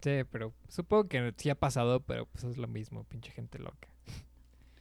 Sí, 0.00 0.22
pero 0.30 0.54
supongo 0.68 1.08
que 1.08 1.34
sí 1.36 1.50
ha 1.50 1.58
pasado, 1.58 2.04
pero 2.04 2.26
pues 2.26 2.44
es 2.44 2.56
lo 2.56 2.68
mismo, 2.68 3.02
pinche 3.02 3.32
gente 3.32 3.58
loca. 3.58 3.88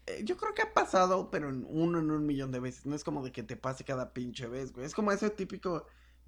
Eh, 0.05 0.21
yo 0.23 0.37
creo 0.37 0.53
que 0.53 0.61
ha 0.61 0.71
pasado, 0.71 1.31
pero 1.31 1.49
en 1.49 1.65
uno 1.67 1.97
en 1.97 2.11
un 2.11 2.27
millón 2.27 2.51
de 2.51 2.59
veces. 2.59 2.85
No 2.85 2.95
es 2.95 3.03
como 3.03 3.23
de 3.23 3.31
que 3.31 3.41
te 3.41 3.57
pase 3.57 3.83
cada 3.83 4.13
pinche 4.13 4.45
vez, 4.45 4.71
güey. 4.71 4.85
Es 4.85 4.93
como 4.93 5.11
ese 5.11 5.31
típico 5.31 5.87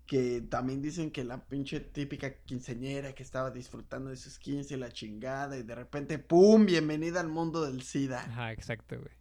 que 0.10 0.42
también 0.42 0.82
dicen 0.82 1.12
que 1.12 1.24
la 1.24 1.46
pinche 1.46 1.80
típica 1.80 2.34
quinceñera 2.34 3.14
que 3.14 3.22
estaba 3.22 3.52
disfrutando 3.52 4.10
de 4.10 4.16
sus 4.16 4.40
15 4.40 4.76
la 4.76 4.92
chingada 4.92 5.56
y 5.56 5.62
de 5.62 5.76
repente, 5.76 6.18
¡pum! 6.18 6.66
Bienvenida 6.66 7.20
al 7.20 7.28
mundo 7.28 7.64
del 7.64 7.84
SIDA. 7.84 8.22
Ajá, 8.22 8.52
exacto, 8.52 9.00
güey. 9.00 9.14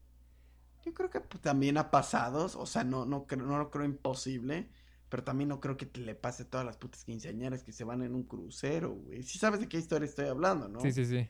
Yo 0.86 0.94
creo 0.94 1.10
que 1.10 1.20
pues, 1.20 1.42
también 1.42 1.76
ha 1.76 1.90
pasado, 1.90 2.46
o 2.46 2.64
sea, 2.64 2.84
no, 2.84 3.04
no, 3.04 3.26
creo, 3.26 3.44
no 3.44 3.58
lo 3.58 3.70
creo 3.70 3.84
imposible, 3.84 4.70
pero 5.10 5.22
también 5.22 5.50
no 5.50 5.60
creo 5.60 5.76
que 5.76 5.84
te 5.84 6.00
le 6.00 6.14
pase 6.14 6.44
a 6.44 6.48
todas 6.48 6.64
las 6.64 6.78
putas 6.78 7.04
quinceañeras 7.04 7.62
que 7.62 7.72
se 7.72 7.84
van 7.84 8.02
en 8.02 8.14
un 8.14 8.22
crucero, 8.22 8.92
güey. 8.92 9.22
Sí 9.24 9.38
sabes 9.38 9.60
de 9.60 9.68
qué 9.68 9.76
historia 9.76 10.06
estoy 10.06 10.28
hablando, 10.28 10.68
¿no? 10.70 10.80
Sí, 10.80 10.90
sí, 10.90 11.04
sí. 11.04 11.28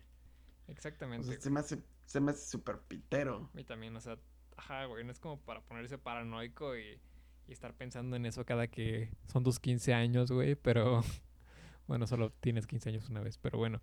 O 0.69 0.71
Exactamente. 0.71 1.27
sea, 1.27 1.41
se 1.41 1.51
me 1.51 1.59
hace, 1.59 1.83
se 2.07 2.21
me 2.21 2.31
hace 2.31 2.47
súper 2.47 2.79
pitero. 2.83 3.51
Mí 3.55 3.65
también, 3.65 3.97
o 3.97 4.01
sea, 4.01 4.21
ajá, 4.57 4.85
güey, 4.85 5.03
no 5.03 5.11
es 5.11 5.19
como 5.19 5.41
para 5.41 5.63
ponerse 5.63 5.99
paranoico 5.99 6.79
y, 6.79 7.01
y 7.49 7.53
estar 7.53 7.75
pensando 7.75 8.15
en 8.17 8.27
eso 8.27 8.45
cada 8.45 8.67
que 8.69 9.11
son 9.27 9.43
tus 9.43 9.59
15 9.59 9.95
años, 9.95 10.31
güey, 10.31 10.55
pero 10.55 11.03
bueno, 11.89 12.07
solo 12.07 12.31
tienes 12.41 12.67
15 12.67 12.91
años 12.91 13.09
una 13.09 13.21
vez, 13.21 13.39
pero 13.39 13.59
bueno, 13.59 13.81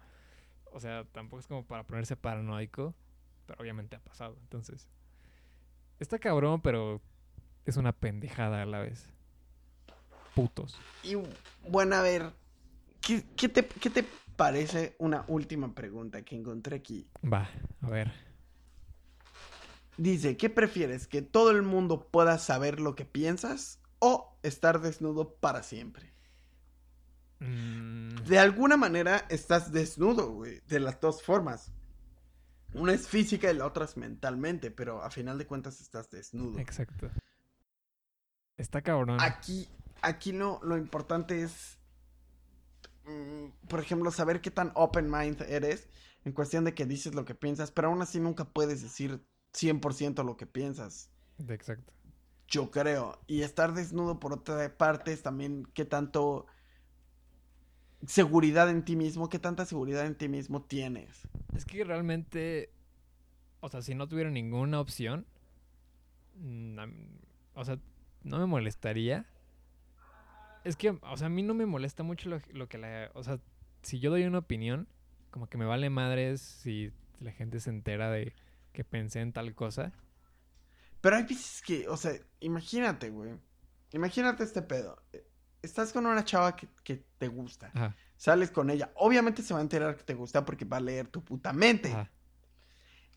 o 0.72 0.80
sea, 0.80 1.04
tampoco 1.06 1.40
es 1.40 1.48
como 1.48 1.66
para 1.66 1.84
ponerse 1.84 2.16
paranoico, 2.16 2.94
pero 3.46 3.62
obviamente 3.62 3.96
ha 3.96 4.00
pasado, 4.00 4.38
entonces, 4.42 4.88
está 6.00 6.20
cabrón, 6.20 6.62
pero 6.62 7.02
es 7.66 7.78
una 7.78 7.92
pendejada 7.92 8.62
a 8.62 8.66
la 8.66 8.80
vez. 8.80 9.10
Putos. 10.36 10.78
Y 11.02 11.16
bueno, 11.70 11.96
a 11.96 12.02
ver, 12.02 12.34
¿qué, 13.02 13.24
qué 13.36 13.50
te, 13.50 13.66
qué 13.66 13.90
te 13.90 14.06
parece 14.36 14.96
una 15.00 15.24
última 15.28 15.74
pregunta 15.74 16.22
que 16.24 16.36
encontré 16.36 16.76
aquí? 16.76 17.08
Va, 17.24 17.50
a 17.82 17.90
ver. 17.90 18.12
Dice, 19.98 20.38
¿qué 20.38 20.50
prefieres? 20.50 21.08
¿Que 21.08 21.22
todo 21.22 21.52
el 21.52 21.62
mundo 21.64 22.10
pueda 22.12 22.38
saber 22.38 22.80
lo 22.80 22.96
que 22.96 23.06
piensas 23.06 23.80
o 24.00 24.38
estar 24.44 24.82
desnudo 24.82 25.36
para 25.36 25.64
siempre? 25.64 26.14
Mm, 27.40 28.24
De 28.24 28.40
alguna 28.40 28.78
manera 28.78 29.26
estás 29.30 29.72
desnudo, 29.72 30.32
güey, 30.32 30.62
de 30.68 30.80
las 30.80 31.00
dos 31.00 31.24
formas. 31.24 31.72
Una 32.74 32.94
es 32.94 33.08
física 33.08 33.52
y 33.52 33.56
la 33.56 33.66
otra 33.66 33.86
es 33.86 33.98
mentalmente, 33.98 34.70
pero 34.72 35.02
a 35.04 35.10
final 35.10 35.38
de 35.38 35.48
cuentas 35.48 35.82
estás 35.82 36.10
desnudo. 36.12 36.60
exacto. 36.60 37.10
Está 38.58 38.82
cabrón. 38.82 39.18
Aquí, 39.18 39.68
aquí 40.02 40.32
lo, 40.32 40.60
lo 40.64 40.78
importante 40.78 41.42
es, 41.42 41.80
mm, 43.06 43.68
por 43.68 43.80
ejemplo, 43.80 44.12
saber 44.12 44.42
qué 44.42 44.52
tan 44.52 44.72
open 44.76 45.10
mind 45.10 45.42
eres 45.44 45.90
en 46.24 46.34
cuestión 46.34 46.64
de 46.66 46.74
que 46.74 46.86
dices 46.86 47.14
lo 47.16 47.26
que 47.26 47.36
piensas, 47.36 47.72
pero 47.72 47.90
aún 47.90 48.02
así 48.02 48.20
nunca 48.20 48.46
puedes 48.46 48.82
decir 48.82 49.22
100% 49.56 50.24
lo 50.24 50.38
que 50.38 50.46
piensas. 50.46 51.10
Exacto. 51.48 51.94
Yo 52.48 52.70
creo. 52.70 53.20
Y 53.28 53.42
estar 53.42 53.74
desnudo 53.74 54.20
por 54.20 54.34
otra 54.34 54.78
parte 54.78 55.14
es 55.14 55.24
también 55.24 55.68
qué 55.74 55.86
tanto 55.86 56.46
seguridad 58.06 58.70
en 58.70 58.84
ti 58.84 58.96
mismo, 58.96 59.30
qué 59.30 59.40
tanta 59.40 59.66
seguridad 59.66 60.06
en 60.06 60.16
ti 60.16 60.28
mismo 60.28 60.62
tienes. 60.62 61.28
Es 61.56 61.66
que 61.66 61.84
realmente, 61.84 62.70
o 63.62 63.70
sea, 63.70 63.82
si 63.82 63.96
no 63.96 64.08
tuviera 64.08 64.30
ninguna 64.30 64.80
opción, 64.80 65.26
mm, 66.36 66.78
o 67.56 67.66
sea, 67.66 67.80
no 68.24 68.38
me 68.38 68.46
molestaría. 68.46 69.26
Es 70.64 70.76
que, 70.76 70.90
o 70.90 71.18
sea, 71.18 71.28
a 71.28 71.30
mí 71.30 71.44
no 71.44 71.54
me 71.54 71.66
molesta 71.66 72.04
mucho 72.04 72.30
lo, 72.30 72.42
lo 72.52 72.68
que 72.68 72.78
la... 72.78 73.12
O 73.14 73.24
sea, 73.24 73.40
si 73.82 74.00
yo 74.00 74.10
doy 74.10 74.24
una 74.24 74.40
opinión, 74.40 74.88
como 75.30 75.48
que 75.48 75.58
me 75.58 75.66
vale 75.66 75.90
madres 75.90 76.42
si 76.42 76.92
la 77.20 77.32
gente 77.32 77.60
se 77.60 77.70
entera 77.70 78.10
de 78.12 78.34
que 78.76 78.84
pensé 78.84 79.22
en 79.22 79.34
tal 79.34 79.56
cosa. 79.56 79.92
Pero 81.02 81.16
hay 81.16 81.24
veces 81.24 81.62
que, 81.62 81.88
o 81.88 81.98
sea, 81.98 82.14
imagínate, 82.40 83.10
güey. 83.10 83.32
Imagínate 83.92 84.44
este 84.44 84.62
pedo. 84.62 85.02
Estás 85.62 85.94
con 85.94 86.06
una 86.06 86.24
chava 86.24 86.56
que, 86.56 86.68
que 86.84 87.04
te 87.18 87.28
gusta. 87.28 87.72
Ajá. 87.74 87.96
Sales 88.18 88.52
con 88.52 88.70
ella. 88.70 88.92
Obviamente 88.96 89.42
se 89.42 89.54
va 89.54 89.60
a 89.60 89.64
enterar 89.64 89.96
que 89.98 90.04
te 90.04 90.14
gusta 90.14 90.46
porque 90.46 90.66
va 90.66 90.78
a 90.78 90.82
leer 90.82 91.08
tu 91.08 91.24
puta 91.24 91.54
mente. 91.54 91.92
Ajá. 91.92 92.12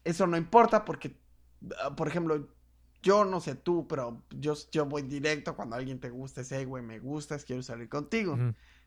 Eso 0.04 0.26
no 0.26 0.36
importa 0.36 0.84
porque, 0.84 1.20
por 1.96 2.08
ejemplo, 2.08 2.48
yo 3.02 3.24
no 3.24 3.40
sé 3.40 3.54
tú, 3.54 3.86
pero 3.86 4.22
yo, 4.30 4.54
yo 4.72 4.86
voy 4.86 5.02
directo 5.02 5.54
cuando 5.54 5.76
alguien 5.76 6.00
te 6.00 6.10
gusta, 6.10 6.40
ese 6.40 6.64
güey, 6.64 6.82
me 6.82 6.98
gustas, 6.98 7.44
quiero 7.44 7.62
salir 7.62 7.88
contigo. 7.88 8.36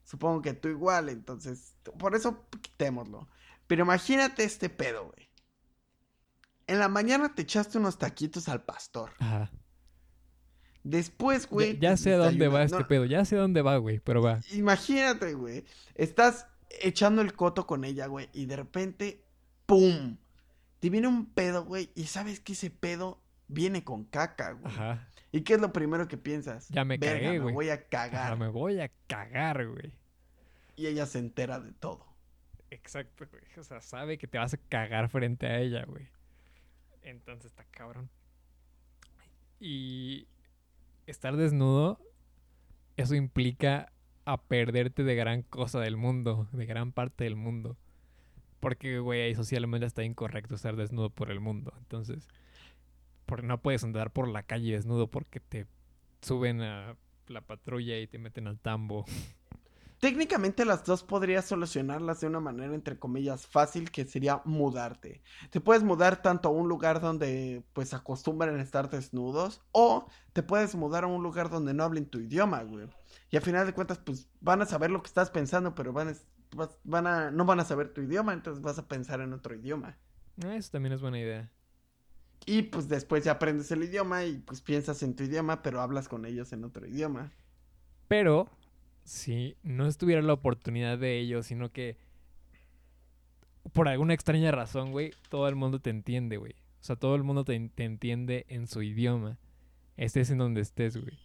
Supongo 0.03 0.41
que 0.41 0.53
tú 0.53 0.67
igual, 0.67 1.09
entonces, 1.09 1.75
por 1.99 2.15
eso 2.15 2.47
quitémoslo. 2.61 3.27
Pero 3.67 3.83
imagínate 3.83 4.43
este 4.43 4.69
pedo, 4.69 5.11
güey. 5.11 5.29
En 6.71 6.79
la 6.79 6.87
mañana 6.87 7.35
te 7.35 7.41
echaste 7.41 7.77
unos 7.77 7.97
taquitos 7.97 8.47
al 8.47 8.63
pastor. 8.63 9.11
Ajá. 9.19 9.51
Después, 10.83 11.47
güey. 11.49 11.77
ya 11.79 11.91
te 11.91 11.97
sé 11.97 12.11
dónde 12.13 12.47
va 12.47 12.63
este 12.63 12.79
No, 12.79 12.87
pedo. 12.87 13.03
Ya 13.03 13.25
sé 13.25 13.35
dónde 13.35 13.61
va, 13.61 13.75
güey. 13.75 13.99
Pero 13.99 14.21
va. 14.21 14.39
Imagínate, 14.53 15.33
güey. 15.33 15.65
Estás 15.95 16.47
echando 16.81 17.21
el 17.21 17.33
coto 17.33 17.67
con 17.67 17.83
ella, 17.83 18.07
güey. 18.07 18.29
Y 18.31 18.45
de 18.45 18.55
repente, 18.55 19.25
¡pum! 19.65 20.15
Te 20.79 20.89
viene 20.89 21.09
un 21.09 21.25
pedo, 21.25 21.65
güey. 21.65 21.91
Y 21.93 22.05
sabes 22.05 22.39
que 22.39 22.53
ese 22.53 22.69
pedo 22.69 23.21
viene 23.49 23.83
con 23.83 24.05
caca, 24.05 24.53
güey. 24.53 24.73
Ajá. 24.73 25.09
¿Y 25.33 25.41
qué 25.41 25.55
es 25.55 25.59
lo 25.61 25.73
primero 25.73 26.07
que 26.07 26.17
piensas? 26.17 26.69
Ya 26.69 26.85
me 26.85 26.97
Verga, 26.97 27.19
cagué, 27.19 27.31
me 27.33 27.39
güey. 27.39 27.53
voy 27.53 27.69
a 27.69 27.73
Ajá, 27.73 27.83
cagar. 27.89 28.37
me 28.37 28.47
voy 28.47 28.79
a 28.79 28.89
cagar, 29.07 29.67
güey. 29.67 29.93
Y 30.77 30.87
ella 30.87 31.05
se 31.05 31.19
entera 31.19 31.59
de 31.59 31.73
todo. 31.73 32.05
Exacto, 32.69 33.25
güey. 33.29 33.43
O 33.59 33.63
sea, 33.63 33.81
sabe 33.81 34.17
que 34.17 34.25
te 34.27 34.37
vas 34.37 34.53
a 34.53 34.57
cagar 34.57 35.09
frente 35.09 35.47
a 35.47 35.59
ella, 35.59 35.83
güey. 35.85 36.07
Entonces 37.03 37.51
está 37.51 37.63
cabrón. 37.65 38.09
Y 39.59 40.27
estar 41.05 41.37
desnudo, 41.37 41.99
eso 42.97 43.15
implica 43.15 43.91
a 44.25 44.41
perderte 44.41 45.03
de 45.03 45.15
gran 45.15 45.41
cosa 45.43 45.79
del 45.79 45.97
mundo, 45.97 46.47
de 46.51 46.65
gran 46.65 46.91
parte 46.91 47.23
del 47.23 47.35
mundo. 47.35 47.77
Porque, 48.59 48.99
güey, 48.99 49.21
ahí 49.21 49.35
socialmente 49.35 49.85
está 49.85 50.03
incorrecto 50.03 50.55
estar 50.55 50.75
desnudo 50.75 51.09
por 51.09 51.31
el 51.31 51.39
mundo. 51.39 51.73
Entonces, 51.79 52.27
porque 53.25 53.47
no 53.47 53.61
puedes 53.61 53.83
andar 53.83 54.11
por 54.11 54.27
la 54.27 54.43
calle 54.43 54.73
desnudo 54.73 55.07
porque 55.07 55.39
te 55.39 55.65
suben 56.21 56.61
a 56.61 56.95
la 57.27 57.41
patrulla 57.41 57.97
y 57.99 58.07
te 58.07 58.19
meten 58.19 58.47
al 58.47 58.59
tambo. 58.59 59.05
Técnicamente 60.01 60.65
las 60.65 60.83
dos 60.83 61.03
podrías 61.03 61.45
solucionarlas 61.45 62.21
de 62.21 62.27
una 62.27 62.39
manera 62.39 62.73
entre 62.73 62.97
comillas 62.97 63.45
fácil 63.45 63.91
que 63.91 64.03
sería 64.03 64.41
mudarte. 64.45 65.21
Te 65.51 65.61
puedes 65.61 65.83
mudar 65.83 66.23
tanto 66.23 66.49
a 66.49 66.51
un 66.51 66.67
lugar 66.67 67.01
donde 67.01 67.63
pues 67.73 67.93
acostumbran 67.93 68.57
a 68.57 68.63
estar 68.63 68.89
desnudos 68.89 69.61
o 69.71 70.07
te 70.33 70.41
puedes 70.41 70.73
mudar 70.73 71.03
a 71.03 71.07
un 71.07 71.21
lugar 71.21 71.51
donde 71.51 71.75
no 71.75 71.83
hablen 71.83 72.07
tu 72.07 72.17
idioma, 72.17 72.63
güey. 72.63 72.87
Y 73.29 73.35
al 73.35 73.43
final 73.43 73.67
de 73.67 73.73
cuentas 73.73 73.99
pues 73.99 74.27
van 74.39 74.63
a 74.63 74.65
saber 74.65 74.89
lo 74.89 75.03
que 75.03 75.07
estás 75.07 75.29
pensando, 75.29 75.75
pero 75.75 75.93
van 75.93 76.09
a, 76.09 76.67
van 76.83 77.05
a 77.05 77.29
no 77.29 77.45
van 77.45 77.59
a 77.59 77.65
saber 77.65 77.93
tu 77.93 78.01
idioma, 78.01 78.33
entonces 78.33 78.63
vas 78.63 78.79
a 78.79 78.87
pensar 78.87 79.21
en 79.21 79.33
otro 79.33 79.53
idioma. 79.53 79.99
Ah, 80.43 80.55
Eso 80.55 80.71
también 80.71 80.93
es 80.93 81.01
buena 81.01 81.19
idea. 81.19 81.51
Y 82.47 82.63
pues 82.63 82.87
después 82.87 83.23
ya 83.23 83.33
aprendes 83.33 83.69
el 83.69 83.83
idioma 83.83 84.25
y 84.25 84.39
pues 84.39 84.61
piensas 84.61 85.03
en 85.03 85.15
tu 85.15 85.25
idioma, 85.25 85.61
pero 85.61 85.79
hablas 85.79 86.07
con 86.07 86.25
ellos 86.25 86.53
en 86.53 86.63
otro 86.63 86.87
idioma. 86.87 87.31
Pero 88.07 88.49
si 89.03 89.57
no 89.63 89.87
estuviera 89.87 90.21
la 90.21 90.33
oportunidad 90.33 90.97
de 90.97 91.19
ello, 91.19 91.43
sino 91.43 91.71
que 91.71 91.97
por 93.73 93.87
alguna 93.87 94.13
extraña 94.13 94.51
razón, 94.51 94.91
güey, 94.91 95.11
todo 95.29 95.47
el 95.47 95.55
mundo 95.55 95.79
te 95.79 95.89
entiende, 95.89 96.37
güey. 96.37 96.53
O 96.53 96.83
sea, 96.83 96.95
todo 96.95 97.15
el 97.15 97.23
mundo 97.23 97.45
te, 97.45 97.59
te 97.69 97.83
entiende 97.83 98.45
en 98.49 98.67
su 98.67 98.81
idioma. 98.81 99.37
Estés 99.97 100.31
en 100.31 100.39
donde 100.39 100.61
estés, 100.61 100.97
güey. 100.97 101.19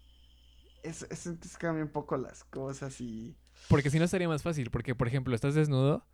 Es, 0.82 1.02
es, 1.10 1.26
entonces 1.26 1.56
cambia 1.56 1.82
un 1.82 1.90
poco 1.90 2.16
las 2.16 2.44
cosas 2.44 3.00
y... 3.00 3.34
Porque 3.68 3.90
si 3.90 3.98
no 3.98 4.04
estaría 4.04 4.28
más 4.28 4.42
fácil. 4.42 4.70
Porque, 4.70 4.94
por 4.94 5.08
ejemplo, 5.08 5.34
estás 5.34 5.54
desnudo, 5.54 6.04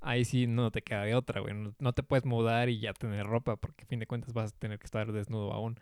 ahí 0.00 0.24
sí 0.24 0.46
no 0.46 0.70
te 0.70 0.82
queda 0.82 1.02
de 1.02 1.14
otra, 1.16 1.40
güey. 1.40 1.54
No, 1.54 1.74
no 1.78 1.92
te 1.92 2.04
puedes 2.04 2.24
mudar 2.24 2.68
y 2.68 2.78
ya 2.78 2.92
tener 2.94 3.26
ropa, 3.26 3.56
porque 3.56 3.82
a 3.84 3.86
fin 3.86 3.98
de 3.98 4.06
cuentas 4.06 4.32
vas 4.32 4.52
a 4.52 4.56
tener 4.56 4.78
que 4.78 4.86
estar 4.86 5.10
desnudo 5.12 5.52
aún. 5.52 5.78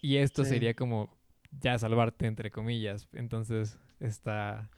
Y 0.00 0.16
esto 0.18 0.44
Sí. 0.44 0.50
sería 0.50 0.74
como 0.74 1.10
ya 1.60 1.78
salvarte, 1.78 2.26
entre 2.26 2.50
comillas. 2.50 3.08
Entonces, 3.12 3.78
está... 4.00 4.70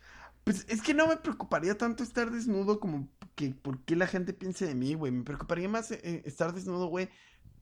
Pues 0.44 0.64
es 0.68 0.80
que 0.80 0.94
no 0.94 1.08
me 1.08 1.16
preocuparía 1.16 1.76
tanto 1.76 2.04
estar 2.04 2.30
desnudo 2.30 2.78
como 2.78 3.08
que 3.34 3.50
por 3.50 3.80
qué 3.80 3.96
la 3.96 4.06
gente 4.06 4.32
piense 4.32 4.64
de 4.64 4.76
mí, 4.76 4.94
güey. 4.94 5.10
Me 5.10 5.24
preocuparía 5.24 5.68
más 5.68 5.90
eh, 5.90 6.22
estar 6.24 6.52
desnudo, 6.52 6.86
güey, 6.86 7.08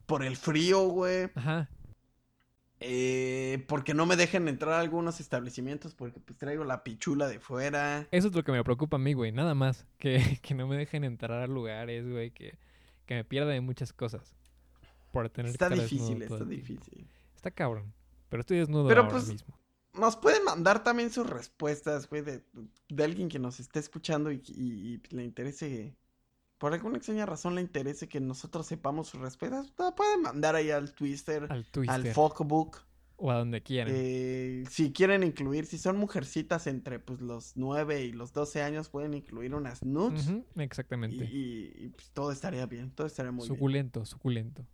por 0.05 0.23
el 0.23 0.37
frío, 0.37 0.89
güey. 0.89 1.31
Ajá. 1.35 1.71
Eh, 2.81 3.65
porque 3.67 3.95
no 3.95 4.05
me 4.05 4.17
dejen 4.17 4.47
entrar 4.49 4.75
a 4.75 4.81
algunos 4.81 5.19
establecimientos 5.19 5.95
porque 5.95 6.21
pues 6.21 6.39
traigo 6.39 6.65
la 6.65 6.85
pichula 6.85 7.27
de 7.29 7.39
fuera. 7.39 8.07
Eso 8.11 8.29
es 8.29 8.35
lo 8.35 8.45
que 8.45 8.53
me 8.53 8.63
preocupa 8.63 8.97
a 8.97 9.01
mí, 9.01 9.15
güey. 9.15 9.33
Nada 9.33 9.55
más. 9.55 9.87
Que, 9.99 10.39
que 10.43 10.55
no 10.55 10.67
me 10.67 10.77
dejen 10.77 11.05
entrar 11.05 11.41
a 11.41 11.47
lugares, 11.47 12.07
güey. 12.07 12.31
Que, 12.31 12.59
que 13.07 13.15
me 13.15 13.25
pierda 13.25 13.53
de 13.53 13.63
muchas 13.63 13.95
cosas. 13.95 14.37
Por 15.13 15.31
tener 15.31 15.53
Está 15.53 15.71
que 15.71 15.77
difícil, 15.77 16.21
está 16.23 16.45
difícil. 16.45 17.09
Está 17.35 17.51
cabrón. 17.51 17.95
Pero 18.35 18.41
estoy 18.41 18.57
desnudo 18.59 18.89
Pero, 18.89 19.03
ahora 19.03 19.13
pues, 19.13 19.29
mismo. 19.29 19.57
Nos 19.93 20.17
pueden 20.17 20.43
mandar 20.43 20.83
también 20.83 21.13
sus 21.13 21.25
respuestas, 21.31 22.09
güey, 22.11 22.23
de, 22.23 22.43
de 22.89 23.05
alguien 23.05 23.29
que 23.29 23.39
nos 23.39 23.61
esté 23.61 23.79
escuchando 23.79 24.33
y, 24.33 24.43
y- 24.49 24.95
y 25.09 25.15
le 25.15 25.23
interese, 25.23 25.97
por 26.59 26.75
alguna 26.75 26.97
extraña 26.97 27.27
razón 27.27 27.55
le 27.55 27.61
interese 27.61 28.09
que 28.09 28.19
nosotros 28.21 28.67
sepamos 28.67 29.07
sus 29.07 29.21
respuestas. 29.21 29.73
No, 29.79 29.95
pueden 29.95 30.23
mandar 30.23 30.57
ahí 30.57 30.73
al 30.73 30.93
Twitter, 30.97 31.45
Al 31.45 31.51
al 31.59 31.65
Twister. 31.67 32.13
Fuckbook. 32.13 32.85
o 33.19 33.31
a 33.31 33.37
donde 33.39 33.63
quieran. 33.63 33.95
Eh, 33.97 34.65
si 34.69 34.93
quieren 34.93 35.23
incluir, 35.23 35.67
si 35.67 35.79
son 35.79 35.97
mujercitas 35.97 36.67
entre 36.67 36.99
pues 36.99 37.21
los 37.21 37.53
9 37.57 38.03
y 38.03 38.11
los 38.11 38.33
12 38.33 38.63
años, 38.63 38.89
pueden 38.89 39.15
incluir 39.15 39.55
unas 39.55 39.85
nudes. 39.85 40.29
Exactamente. 40.57 41.25
y- 41.25 41.73
y, 41.77 41.89
pues, 41.91 42.11
todo 42.11 42.33
estaría 42.33 42.67
bien, 42.67 42.91
todo 42.91 43.07
estaría 43.07 43.31
muy 43.31 43.47
bien. 43.47 43.55
suculento, 43.57 44.05
suculento. 44.05 44.67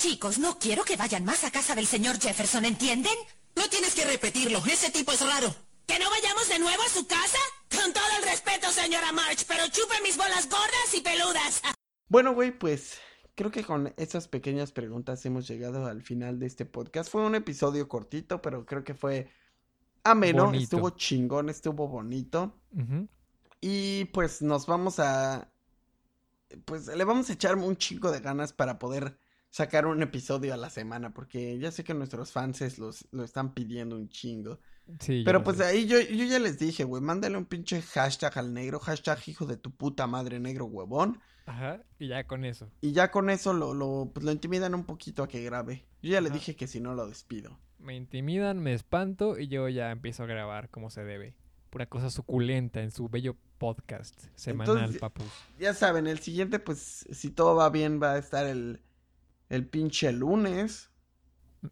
Chicos, 0.00 0.38
no 0.38 0.60
quiero 0.60 0.84
que 0.84 0.96
vayan 0.96 1.24
más 1.24 1.42
a 1.42 1.50
casa 1.50 1.74
del 1.74 1.84
señor 1.84 2.20
Jefferson, 2.20 2.64
¿entienden? 2.64 3.16
No 3.56 3.68
tienes 3.68 3.96
que 3.96 4.04
repetirlo, 4.04 4.58
ese 4.70 4.92
tipo 4.92 5.10
es 5.10 5.20
raro. 5.26 5.52
¿Que 5.88 5.98
no 5.98 6.08
vayamos 6.08 6.48
de 6.48 6.60
nuevo 6.60 6.80
a 6.80 6.88
su 6.88 7.04
casa? 7.08 7.38
Con 7.68 7.92
todo 7.92 8.04
el 8.18 8.30
respeto, 8.30 8.70
señora 8.70 9.10
March, 9.10 9.44
pero 9.48 9.64
chupe 9.66 10.00
mis 10.04 10.16
bolas 10.16 10.48
gordas 10.48 10.94
y 10.96 11.00
peludas. 11.00 11.62
Bueno, 12.08 12.32
güey, 12.32 12.56
pues 12.56 12.98
creo 13.34 13.50
que 13.50 13.64
con 13.64 13.92
esas 13.96 14.28
pequeñas 14.28 14.70
preguntas 14.70 15.26
hemos 15.26 15.48
llegado 15.48 15.84
al 15.86 16.00
final 16.00 16.38
de 16.38 16.46
este 16.46 16.64
podcast. 16.64 17.10
Fue 17.10 17.22
un 17.26 17.34
episodio 17.34 17.88
cortito, 17.88 18.40
pero 18.40 18.64
creo 18.64 18.84
que 18.84 18.94
fue 18.94 19.28
ameno, 20.04 20.44
Bonito. 20.44 20.62
estuvo 20.62 20.90
chingón, 20.90 21.48
estuvo 21.48 21.88
bonito. 21.88 22.54
Y 23.60 24.04
pues 24.06 24.42
nos 24.42 24.64
vamos 24.66 25.00
a... 25.00 25.50
Pues 26.66 26.86
le 26.86 27.02
vamos 27.02 27.28
a 27.30 27.32
echar 27.32 27.56
un 27.56 27.76
chingo 27.76 28.12
de 28.12 28.20
ganas 28.20 28.52
para 28.52 28.78
poder 28.78 29.18
sacar 29.50 29.86
un 29.86 30.02
episodio 30.02 30.54
a 30.54 30.56
la 30.56 30.70
semana, 30.70 31.12
porque 31.12 31.58
ya 31.58 31.70
sé 31.70 31.84
que 31.84 31.94
nuestros 31.94 32.32
fans 32.32 32.78
los, 32.78 33.06
lo 33.12 33.24
están 33.24 33.54
pidiendo 33.54 33.96
un 33.96 34.08
chingo. 34.08 34.58
Sí, 35.00 35.22
Pero 35.24 35.42
pues 35.42 35.60
ahí 35.60 35.86
yo, 35.86 36.00
yo 36.00 36.24
ya 36.24 36.38
les 36.38 36.58
dije, 36.58 36.84
güey, 36.84 37.02
mándale 37.02 37.36
un 37.36 37.44
pinche 37.44 37.82
hashtag 37.82 38.38
al 38.38 38.54
negro, 38.54 38.78
hashtag 38.80 39.18
hijo 39.26 39.46
de 39.46 39.56
tu 39.56 39.70
puta 39.70 40.06
madre 40.06 40.40
negro 40.40 40.66
huevón. 40.66 41.20
Ajá, 41.46 41.82
y 41.98 42.08
ya 42.08 42.26
con 42.26 42.44
eso. 42.44 42.70
Y 42.80 42.92
ya 42.92 43.10
con 43.10 43.30
eso 43.30 43.52
lo, 43.52 43.74
lo, 43.74 44.10
pues 44.12 44.24
lo 44.24 44.32
intimidan 44.32 44.74
un 44.74 44.84
poquito 44.84 45.22
a 45.22 45.28
que 45.28 45.42
grabe. 45.42 45.86
Yo 46.02 46.12
ya 46.12 46.20
le 46.20 46.30
dije 46.30 46.56
que 46.56 46.66
si 46.66 46.80
no 46.80 46.94
lo 46.94 47.06
despido. 47.06 47.58
Me 47.78 47.96
intimidan, 47.96 48.58
me 48.58 48.74
espanto 48.74 49.38
y 49.38 49.48
yo 49.48 49.68
ya 49.68 49.90
empiezo 49.90 50.24
a 50.24 50.26
grabar 50.26 50.68
como 50.68 50.90
se 50.90 51.04
debe. 51.04 51.34
Pura 51.70 51.86
cosa 51.86 52.10
suculenta 52.10 52.82
en 52.82 52.90
su 52.90 53.08
bello 53.08 53.36
podcast 53.58 54.24
semanal, 54.34 54.76
Entonces, 54.76 55.00
papus. 55.00 55.26
Ya 55.58 55.74
saben, 55.74 56.06
el 56.06 56.18
siguiente, 56.18 56.58
pues, 56.58 57.06
si 57.10 57.30
todo 57.30 57.56
va 57.56 57.68
bien, 57.68 58.00
va 58.02 58.12
a 58.12 58.18
estar 58.18 58.46
el, 58.46 58.80
el 59.48 59.66
pinche 59.66 60.12
lunes. 60.12 60.90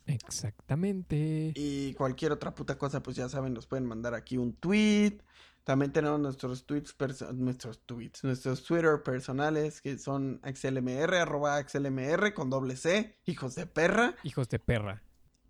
Exactamente. 0.07 1.53
Y 1.55 1.95
cualquier 1.95 2.33
otra 2.33 2.55
puta 2.55 2.77
cosa, 2.79 3.03
pues 3.03 3.17
ya 3.17 3.29
saben, 3.29 3.55
nos 3.55 3.67
pueden 3.67 3.87
mandar 3.87 4.15
aquí 4.15 4.37
un 4.37 4.53
tweet. 4.55 5.19
También 5.65 5.93
tenemos 5.93 6.21
nuestros 6.21 6.65
tweets, 6.65 6.95
nuestros 7.35 7.81
tweets, 7.87 8.23
nuestros 8.23 8.63
Twitter 8.63 9.03
personales, 9.03 9.81
que 9.81 9.99
son 9.99 10.41
XLMR, 10.45 11.15
arroba 11.17 11.61
XLMR 11.61 12.35
con 12.35 12.51
doble 12.51 12.77
C, 12.77 13.17
hijos 13.27 13.57
de 13.57 13.67
perra. 13.67 14.15
Hijos 14.23 14.49
de 14.49 14.61
perra. 14.61 15.03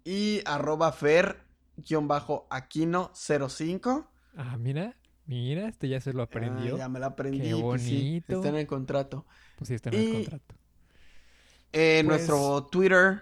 Y 0.05 0.41
arroba 0.47 0.91
Fer, 0.93 1.41
guion 1.77 2.09
bajo 2.09 2.47
Aquino 2.49 3.11
05. 3.15 4.11
Ah, 4.37 4.57
mira, 4.57 4.97
mira, 5.27 5.69
este 5.69 5.89
ya 5.89 6.01
se 6.01 6.15
lo 6.15 6.23
aprendió. 6.23 6.77
Ah, 6.77 6.79
ya 6.79 6.89
me 6.89 6.99
la 6.99 7.07
aprendí. 7.09 7.41
Qué 7.51 7.57
pues 7.61 7.83
sí, 7.83 7.97
bonito. 7.97 8.37
está 8.37 8.49
en 8.49 8.57
el 8.57 8.67
contrato. 8.67 9.27
Pues 9.59 9.69
sí, 9.69 9.75
está 9.75 9.91
en 9.91 9.95
el 9.97 10.09
Y- 10.09 10.13
contrato. 10.13 10.55
Eh, 11.79 12.03
Pues- 12.07 12.27
Nuestro 12.27 12.65
Twitter, 12.71 13.21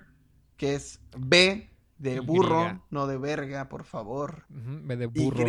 que 0.56 0.74
es 0.76 1.00
B 1.18 1.70
De 1.98 2.14
Y. 2.14 2.20
burro, 2.20 2.84
no 2.90 3.08
de 3.08 3.18
verga, 3.18 3.68
por 3.68 3.82
favor. 3.82 4.44
Ujú, 4.48 4.80
B 4.84 4.96
de 4.96 5.06
burro. 5.06 5.44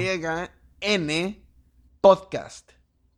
YN 0.82 1.46
Podcast. 2.02 2.72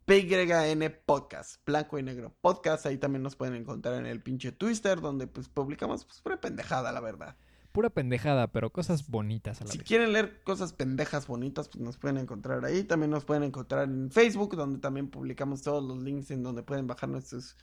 PYN 0.06 0.94
Podcast. 1.06 1.62
Blanco 1.66 1.98
y 2.00 2.04
negro 2.04 2.36
podcast. 2.42 2.86
Ahí 2.86 2.98
también 2.98 3.24
nos 3.24 3.36
pueden 3.38 3.56
encontrar 3.56 3.96
en 3.96 4.06
el 4.06 4.22
pinche 4.22 4.52
Twitter, 4.52 5.00
donde 5.00 5.28
pues 5.28 5.48
publicamos 5.48 6.04
pues 6.06 6.20
pura 6.22 6.40
pendejada, 6.42 6.92
la 6.92 7.00
verdad. 7.00 7.38
Pura 7.72 7.90
pendejada, 7.90 8.52
pero 8.52 8.72
cosas 8.74 9.08
bonitas 9.10 9.62
a 9.62 9.66
la 9.66 9.72
Si 9.72 9.78
vez. 9.78 9.88
quieren 9.88 10.12
leer 10.12 10.42
cosas 10.44 10.74
pendejas 10.74 11.28
bonitas, 11.28 11.70
pues 11.70 11.82
nos 11.82 11.98
pueden 11.98 12.18
encontrar 12.18 12.66
ahí. 12.66 12.84
También 12.84 13.12
nos 13.12 13.24
pueden 13.24 13.44
encontrar 13.44 13.86
en 13.86 14.10
Facebook, 14.12 14.56
donde 14.58 14.80
también 14.80 15.10
publicamos 15.10 15.62
todos 15.62 15.82
los 15.84 16.00
links 16.04 16.32
en 16.32 16.44
donde 16.44 16.64
pueden 16.64 16.88
bajar 16.88 17.08
nuestros, 17.10 17.56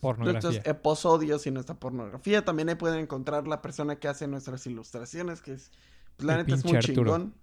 pues, 0.00 0.18
nuestros 0.18 0.56
episodios 0.64 1.46
y 1.46 1.50
nuestra 1.50 1.74
pornografía. 1.74 2.44
También 2.44 2.68
ahí 2.68 2.74
pueden 2.74 3.00
encontrar 3.00 3.46
la 3.46 3.62
persona 3.62 3.96
que 3.96 4.08
hace 4.08 4.26
nuestras 4.28 4.66
ilustraciones, 4.66 5.42
que 5.42 5.54
es, 5.54 5.70
pues, 6.16 6.26
la 6.26 6.34
El 6.34 6.38
neta 6.46 6.54
es 6.54 6.64
muy 6.64 6.76
Arturo. 6.76 6.94
chingón. 6.94 7.34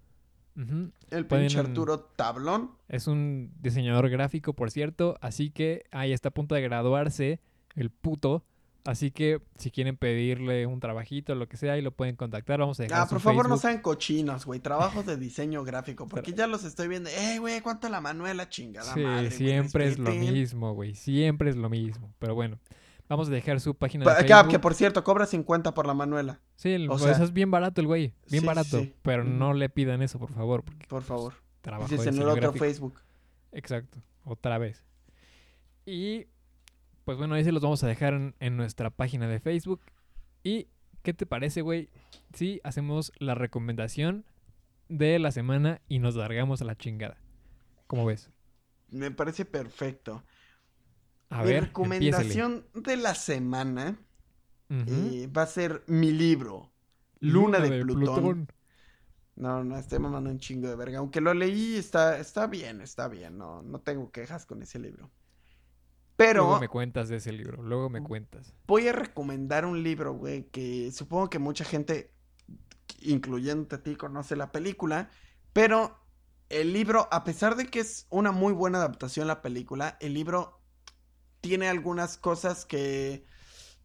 El 1.09 1.25
pinche 1.25 1.59
Arturo 1.59 1.99
Tablón. 1.99 2.71
Es 2.89 3.07
un 3.07 3.53
diseñador 3.61 4.09
gráfico, 4.09 4.53
por 4.53 4.71
cierto, 4.71 5.17
así 5.21 5.51
que 5.51 5.83
ahí 5.91 6.11
está 6.11 6.29
a 6.29 6.33
punto 6.33 6.55
de 6.55 6.61
graduarse 6.61 7.39
el 7.75 7.89
puto. 7.91 8.43
Así 8.85 9.11
que 9.11 9.41
si 9.57 9.71
quieren 9.71 9.97
pedirle 9.97 10.65
un 10.65 10.79
trabajito 10.79 11.33
o 11.33 11.35
lo 11.35 11.47
que 11.49 11.57
sea, 11.57 11.73
ahí 11.73 11.81
lo 11.81 11.91
pueden 11.91 12.15
contactar. 12.15 12.59
Vamos 12.59 12.79
a 12.79 12.83
dejar 12.83 13.01
Ah, 13.01 13.05
por 13.07 13.19
favor, 13.19 13.49
no 13.49 13.57
sean 13.57 13.81
cochinos, 13.81 14.45
güey. 14.45 14.59
Trabajos 14.61 15.05
de 15.05 15.17
diseño 15.17 15.63
gráfico. 15.63 16.07
Porque 16.09 16.33
ya 16.33 16.47
los 16.47 16.63
estoy 16.63 16.87
viendo. 16.87 17.09
Eh, 17.09 17.39
güey, 17.39 17.61
¿cuánto 17.61 17.89
la 17.89 17.99
Manuela 18.01 18.47
chingada 18.49 18.93
Sí, 18.93 19.01
madre? 19.01 19.31
siempre 19.31 19.87
es 19.87 19.99
lo 19.99 20.11
mismo, 20.11 20.73
güey. 20.73 20.95
Siempre 20.95 21.49
es 21.49 21.57
lo 21.57 21.69
mismo. 21.69 22.13
Pero 22.19 22.35
bueno, 22.35 22.57
vamos 23.09 23.27
a 23.27 23.31
dejar 23.31 23.59
su 23.59 23.75
página 23.75 24.05
de 24.05 24.23
Facebook. 24.25 24.47
que 24.49 24.59
por 24.59 24.73
cierto, 24.73 25.03
cobra 25.03 25.25
50 25.25 25.73
por 25.73 25.85
la 25.85 25.93
Manuela. 25.93 26.39
Sí, 26.55 26.69
el- 26.71 26.85
o 26.87 26.91
pues, 26.93 27.03
sea- 27.03 27.11
eso 27.11 27.23
es 27.25 27.33
bien 27.33 27.51
barato 27.51 27.81
el 27.81 27.87
güey. 27.87 28.13
Bien 28.29 28.41
Sí, 28.41 28.47
barato. 28.47 28.79
sí. 28.79 28.93
Pero 29.03 29.23
no 29.25 29.53
le 29.53 29.69
pidan 29.69 30.01
eso, 30.01 30.17
por 30.19 30.31
favor. 30.31 30.63
Porque 30.63 30.87
Por 30.87 31.03
favor. 31.03 31.33
trabajo 31.61 31.89
Dices 31.89 32.05
de 32.05 32.09
en 32.11 32.13
el 32.15 32.19
diseño 32.21 32.31
otro 32.31 32.41
gráfico. 32.53 32.65
Facebook. 32.65 32.99
Exacto, 33.51 33.99
otra 34.23 34.57
vez. 34.57 34.83
Y 35.85 36.27
pues 37.09 37.17
bueno, 37.17 37.33
ahí 37.33 37.43
se 37.43 37.51
los 37.51 37.63
vamos 37.63 37.83
a 37.83 37.87
dejar 37.87 38.13
en, 38.13 38.35
en 38.39 38.55
nuestra 38.55 38.91
página 38.91 39.27
de 39.27 39.39
Facebook. 39.39 39.81
¿Y 40.43 40.67
qué 41.01 41.11
te 41.11 41.25
parece, 41.25 41.61
güey? 41.61 41.89
Si 42.35 42.61
hacemos 42.63 43.11
la 43.17 43.33
recomendación 43.33 44.25
de 44.89 45.17
la 45.17 45.31
semana 45.31 45.81
y 45.87 45.97
nos 45.97 46.13
largamos 46.13 46.61
a 46.61 46.65
la 46.65 46.77
chingada. 46.77 47.17
¿Cómo 47.87 48.05
ves? 48.05 48.29
Me 48.89 49.09
parece 49.09 49.43
perfecto. 49.43 50.23
A 51.31 51.41
Mi 51.41 51.49
ver, 51.49 51.63
recomendación 51.63 52.67
de 52.75 52.95
la 52.97 53.15
semana 53.15 53.97
eh, 54.69 55.27
va 55.35 55.41
a 55.41 55.47
ser 55.47 55.81
mi 55.87 56.11
libro. 56.11 56.71
Luna, 57.21 57.59
de, 57.59 57.81
Plutón. 57.81 58.47
No, 59.35 59.63
no, 59.63 59.79
estoy 59.79 59.97
mamando 59.97 60.29
un 60.29 60.37
chingo 60.37 60.67
de 60.67 60.75
verga. 60.75 60.99
Aunque 60.99 61.21
lo 61.21 61.33
leí, 61.33 61.75
está, 61.75 62.19
está 62.19 62.45
bien, 62.45 62.81
está 62.81 63.07
bien. 63.07 63.35
No, 63.35 63.63
no 63.63 63.79
tengo 63.79 64.11
quejas 64.11 64.45
con 64.45 64.61
ese 64.61 64.77
libro. 64.77 65.09
Pero 66.19 66.43
Luego 66.43 66.59
me 66.59 66.67
cuentas 66.67 67.07
de 67.07 67.15
ese 67.15 67.31
libro, 67.31 67.63
luego 67.63 67.89
me 67.89 68.03
cuentas. 68.03 68.53
voy 68.67 68.89
a 68.89 68.91
recomendar 68.91 69.65
un 69.65 69.83
libro, 69.83 70.13
güey, 70.13 70.49
que 70.49 70.91
supongo 70.91 71.29
que 71.29 71.39
mucha 71.39 71.63
gente, 71.63 72.11
incluyéndote 73.01 73.75
a 73.77 73.83
ti, 73.83 73.95
conoce 73.95 74.35
la 74.35 74.51
película. 74.51 75.09
Pero 75.53 75.97
el 76.49 76.73
libro, 76.73 77.07
a 77.11 77.23
pesar 77.23 77.55
de 77.55 77.67
que 77.67 77.79
es 77.79 78.05
una 78.09 78.33
muy 78.33 78.51
buena 78.51 78.79
adaptación 78.79 79.27
la 79.27 79.41
película, 79.41 79.95
el 80.01 80.13
libro 80.13 80.59
tiene 81.39 81.69
algunas 81.69 82.17
cosas 82.17 82.65
que 82.65 83.25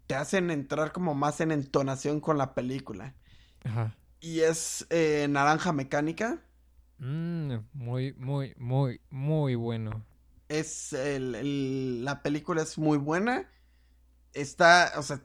te 0.08 0.16
hacen 0.16 0.50
entrar 0.50 0.90
como 0.90 1.14
más 1.14 1.40
en 1.40 1.52
entonación 1.52 2.20
con 2.20 2.36
la 2.36 2.52
película. 2.54 3.14
Ajá. 3.64 3.94
Y 4.20 4.40
es 4.40 4.86
eh, 4.90 5.28
Naranja 5.30 5.72
Mecánica. 5.72 6.42
Mm, 6.98 7.58
muy, 7.74 8.12
muy, 8.14 8.54
muy, 8.58 9.00
muy 9.10 9.54
bueno. 9.54 10.04
Es 10.48 10.92
el, 10.92 11.34
el- 11.34 12.04
la 12.04 12.22
película 12.22 12.62
es 12.62 12.78
muy 12.78 12.98
buena. 12.98 13.50
Está, 14.32 14.92
o 14.98 15.02
sea, 15.02 15.22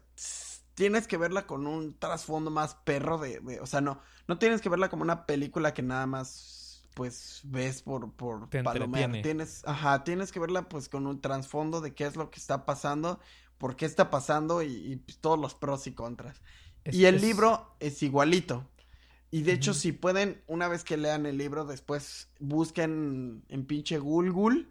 tienes 0.76 1.08
que 1.08 1.18
verla 1.18 1.48
con 1.48 1.68
un 1.68 1.98
trasfondo 2.00 2.52
más 2.52 2.76
perro 2.76 3.18
de, 3.18 3.40
de- 3.42 3.60
o 3.60 3.66
sea, 3.66 3.82
no, 3.82 4.02
no 4.28 4.38
tienes 4.40 4.62
que 4.62 4.70
verla 4.70 4.90
como 4.90 5.04
una 5.04 5.26
película 5.26 5.74
que 5.74 5.82
nada 5.82 6.08
más, 6.08 6.88
pues, 6.94 7.42
ves 7.46 7.82
por, 7.82 8.14
por 8.16 8.50
entretiene. 8.54 9.22
Tienes, 9.22 9.64
ajá, 9.66 10.04
tienes 10.04 10.32
que 10.32 10.40
verla 10.40 10.70
pues 10.70 10.90
con 10.90 11.08
un 11.08 11.22
trasfondo 11.22 11.82
de 11.82 11.94
qué 11.96 12.06
es 12.06 12.16
lo 12.16 12.30
que 12.32 12.40
está 12.40 12.66
pasando, 12.66 13.20
por 13.58 13.76
qué 13.76 13.86
está 13.86 14.10
pasando 14.10 14.62
y, 14.64 14.68
y, 14.94 14.96
pues, 14.98 15.20
todos 15.20 15.40
los 15.40 15.56
pros 15.56 15.88
y 15.88 15.94
contras. 15.94 16.42
Es- 16.84 16.96
y 16.96 17.06
el 17.06 17.16
es- 17.16 17.22
libro 17.24 17.76
es 17.80 18.02
igualito. 18.04 18.70
Y 19.32 19.44
de 19.44 19.54
hecho, 19.54 19.74
si 19.74 19.92
pueden, 19.92 20.44
una 20.48 20.68
vez 20.68 20.84
que 20.84 20.98
lean 20.98 21.26
el 21.26 21.38
libro, 21.38 21.66
después 21.66 22.30
busquen 22.40 23.44
en 23.50 23.66
pinche 23.66 24.00
Google 24.00 24.68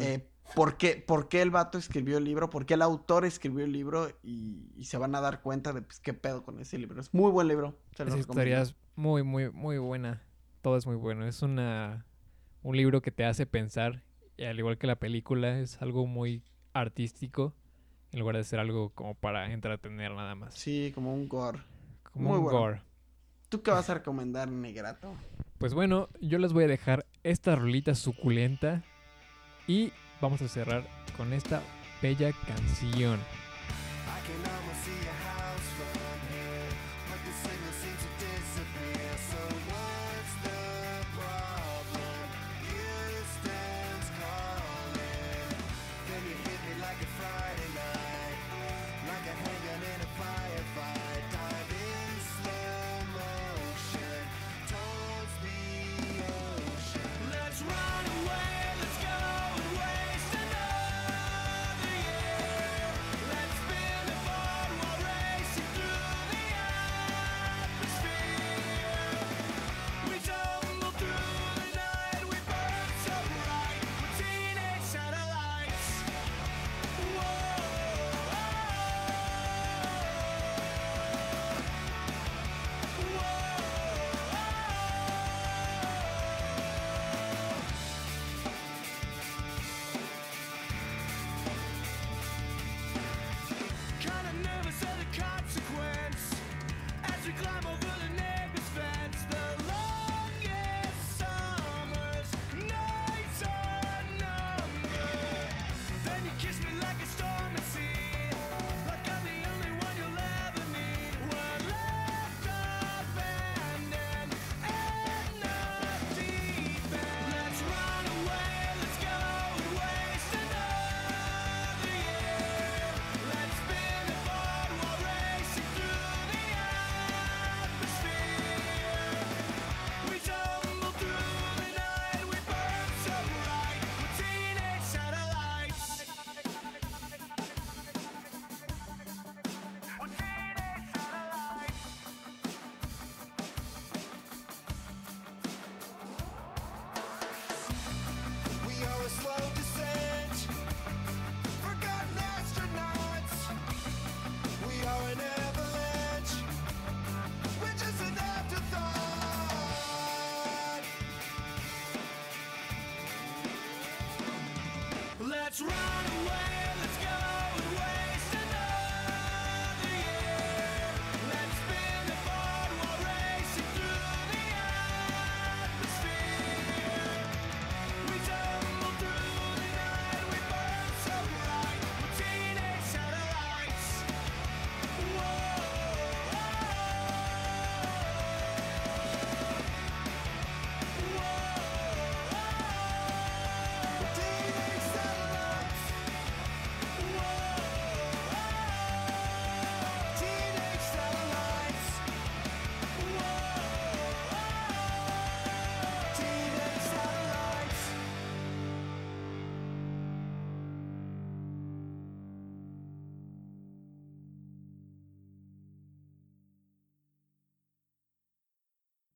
Eh, 0.00 0.28
¿por, 0.54 0.76
qué, 0.76 1.02
por 1.06 1.28
qué 1.28 1.42
el 1.42 1.50
vato 1.50 1.78
escribió 1.78 2.18
el 2.18 2.24
libro, 2.24 2.50
por 2.50 2.66
qué 2.66 2.74
el 2.74 2.82
autor 2.82 3.24
escribió 3.24 3.64
el 3.64 3.72
libro 3.72 4.10
y, 4.22 4.72
y 4.76 4.84
se 4.84 4.98
van 4.98 5.14
a 5.14 5.20
dar 5.20 5.42
cuenta 5.42 5.72
de 5.72 5.82
pues, 5.82 6.00
qué 6.00 6.14
pedo 6.14 6.42
con 6.44 6.60
ese 6.60 6.78
libro. 6.78 7.00
Es 7.00 7.12
muy 7.12 7.30
buen 7.30 7.48
libro. 7.48 7.78
Se 7.96 8.04
Esa 8.04 8.18
historia 8.18 8.62
es 8.62 8.74
muy, 8.96 9.22
muy, 9.22 9.50
muy 9.50 9.78
buena. 9.78 10.22
Todo 10.62 10.76
es 10.76 10.86
muy 10.86 10.96
bueno. 10.96 11.26
Es 11.26 11.42
una 11.42 12.04
un 12.62 12.76
libro 12.76 13.02
que 13.02 13.10
te 13.10 13.24
hace 13.24 13.46
pensar. 13.46 14.02
Y 14.36 14.44
al 14.44 14.58
igual 14.58 14.78
que 14.78 14.86
la 14.86 14.96
película, 14.96 15.58
es 15.58 15.80
algo 15.82 16.06
muy 16.06 16.44
artístico. 16.72 17.54
En 18.12 18.20
lugar 18.20 18.36
de 18.36 18.44
ser 18.44 18.60
algo 18.60 18.90
como 18.90 19.14
para 19.14 19.52
entretener 19.52 20.12
nada 20.12 20.34
más. 20.34 20.54
Sí, 20.54 20.92
como 20.94 21.12
un 21.12 21.28
gore. 21.28 21.58
Como 22.12 22.30
muy 22.30 22.38
un 22.38 22.44
bueno. 22.44 22.58
gore. 22.58 22.82
¿Tú 23.48 23.62
qué 23.62 23.70
vas 23.70 23.88
a 23.90 23.94
recomendar, 23.94 24.48
Negrato? 24.48 25.14
Pues 25.58 25.74
bueno, 25.74 26.08
yo 26.20 26.38
les 26.38 26.52
voy 26.52 26.64
a 26.64 26.68
dejar 26.68 27.06
esta 27.22 27.56
rolita 27.56 27.94
suculenta. 27.94 28.84
Y 29.68 29.92
vamos 30.20 30.42
a 30.42 30.48
cerrar 30.48 30.82
con 31.16 31.32
esta 31.32 31.62
bella 32.02 32.32
canción. 32.46 33.20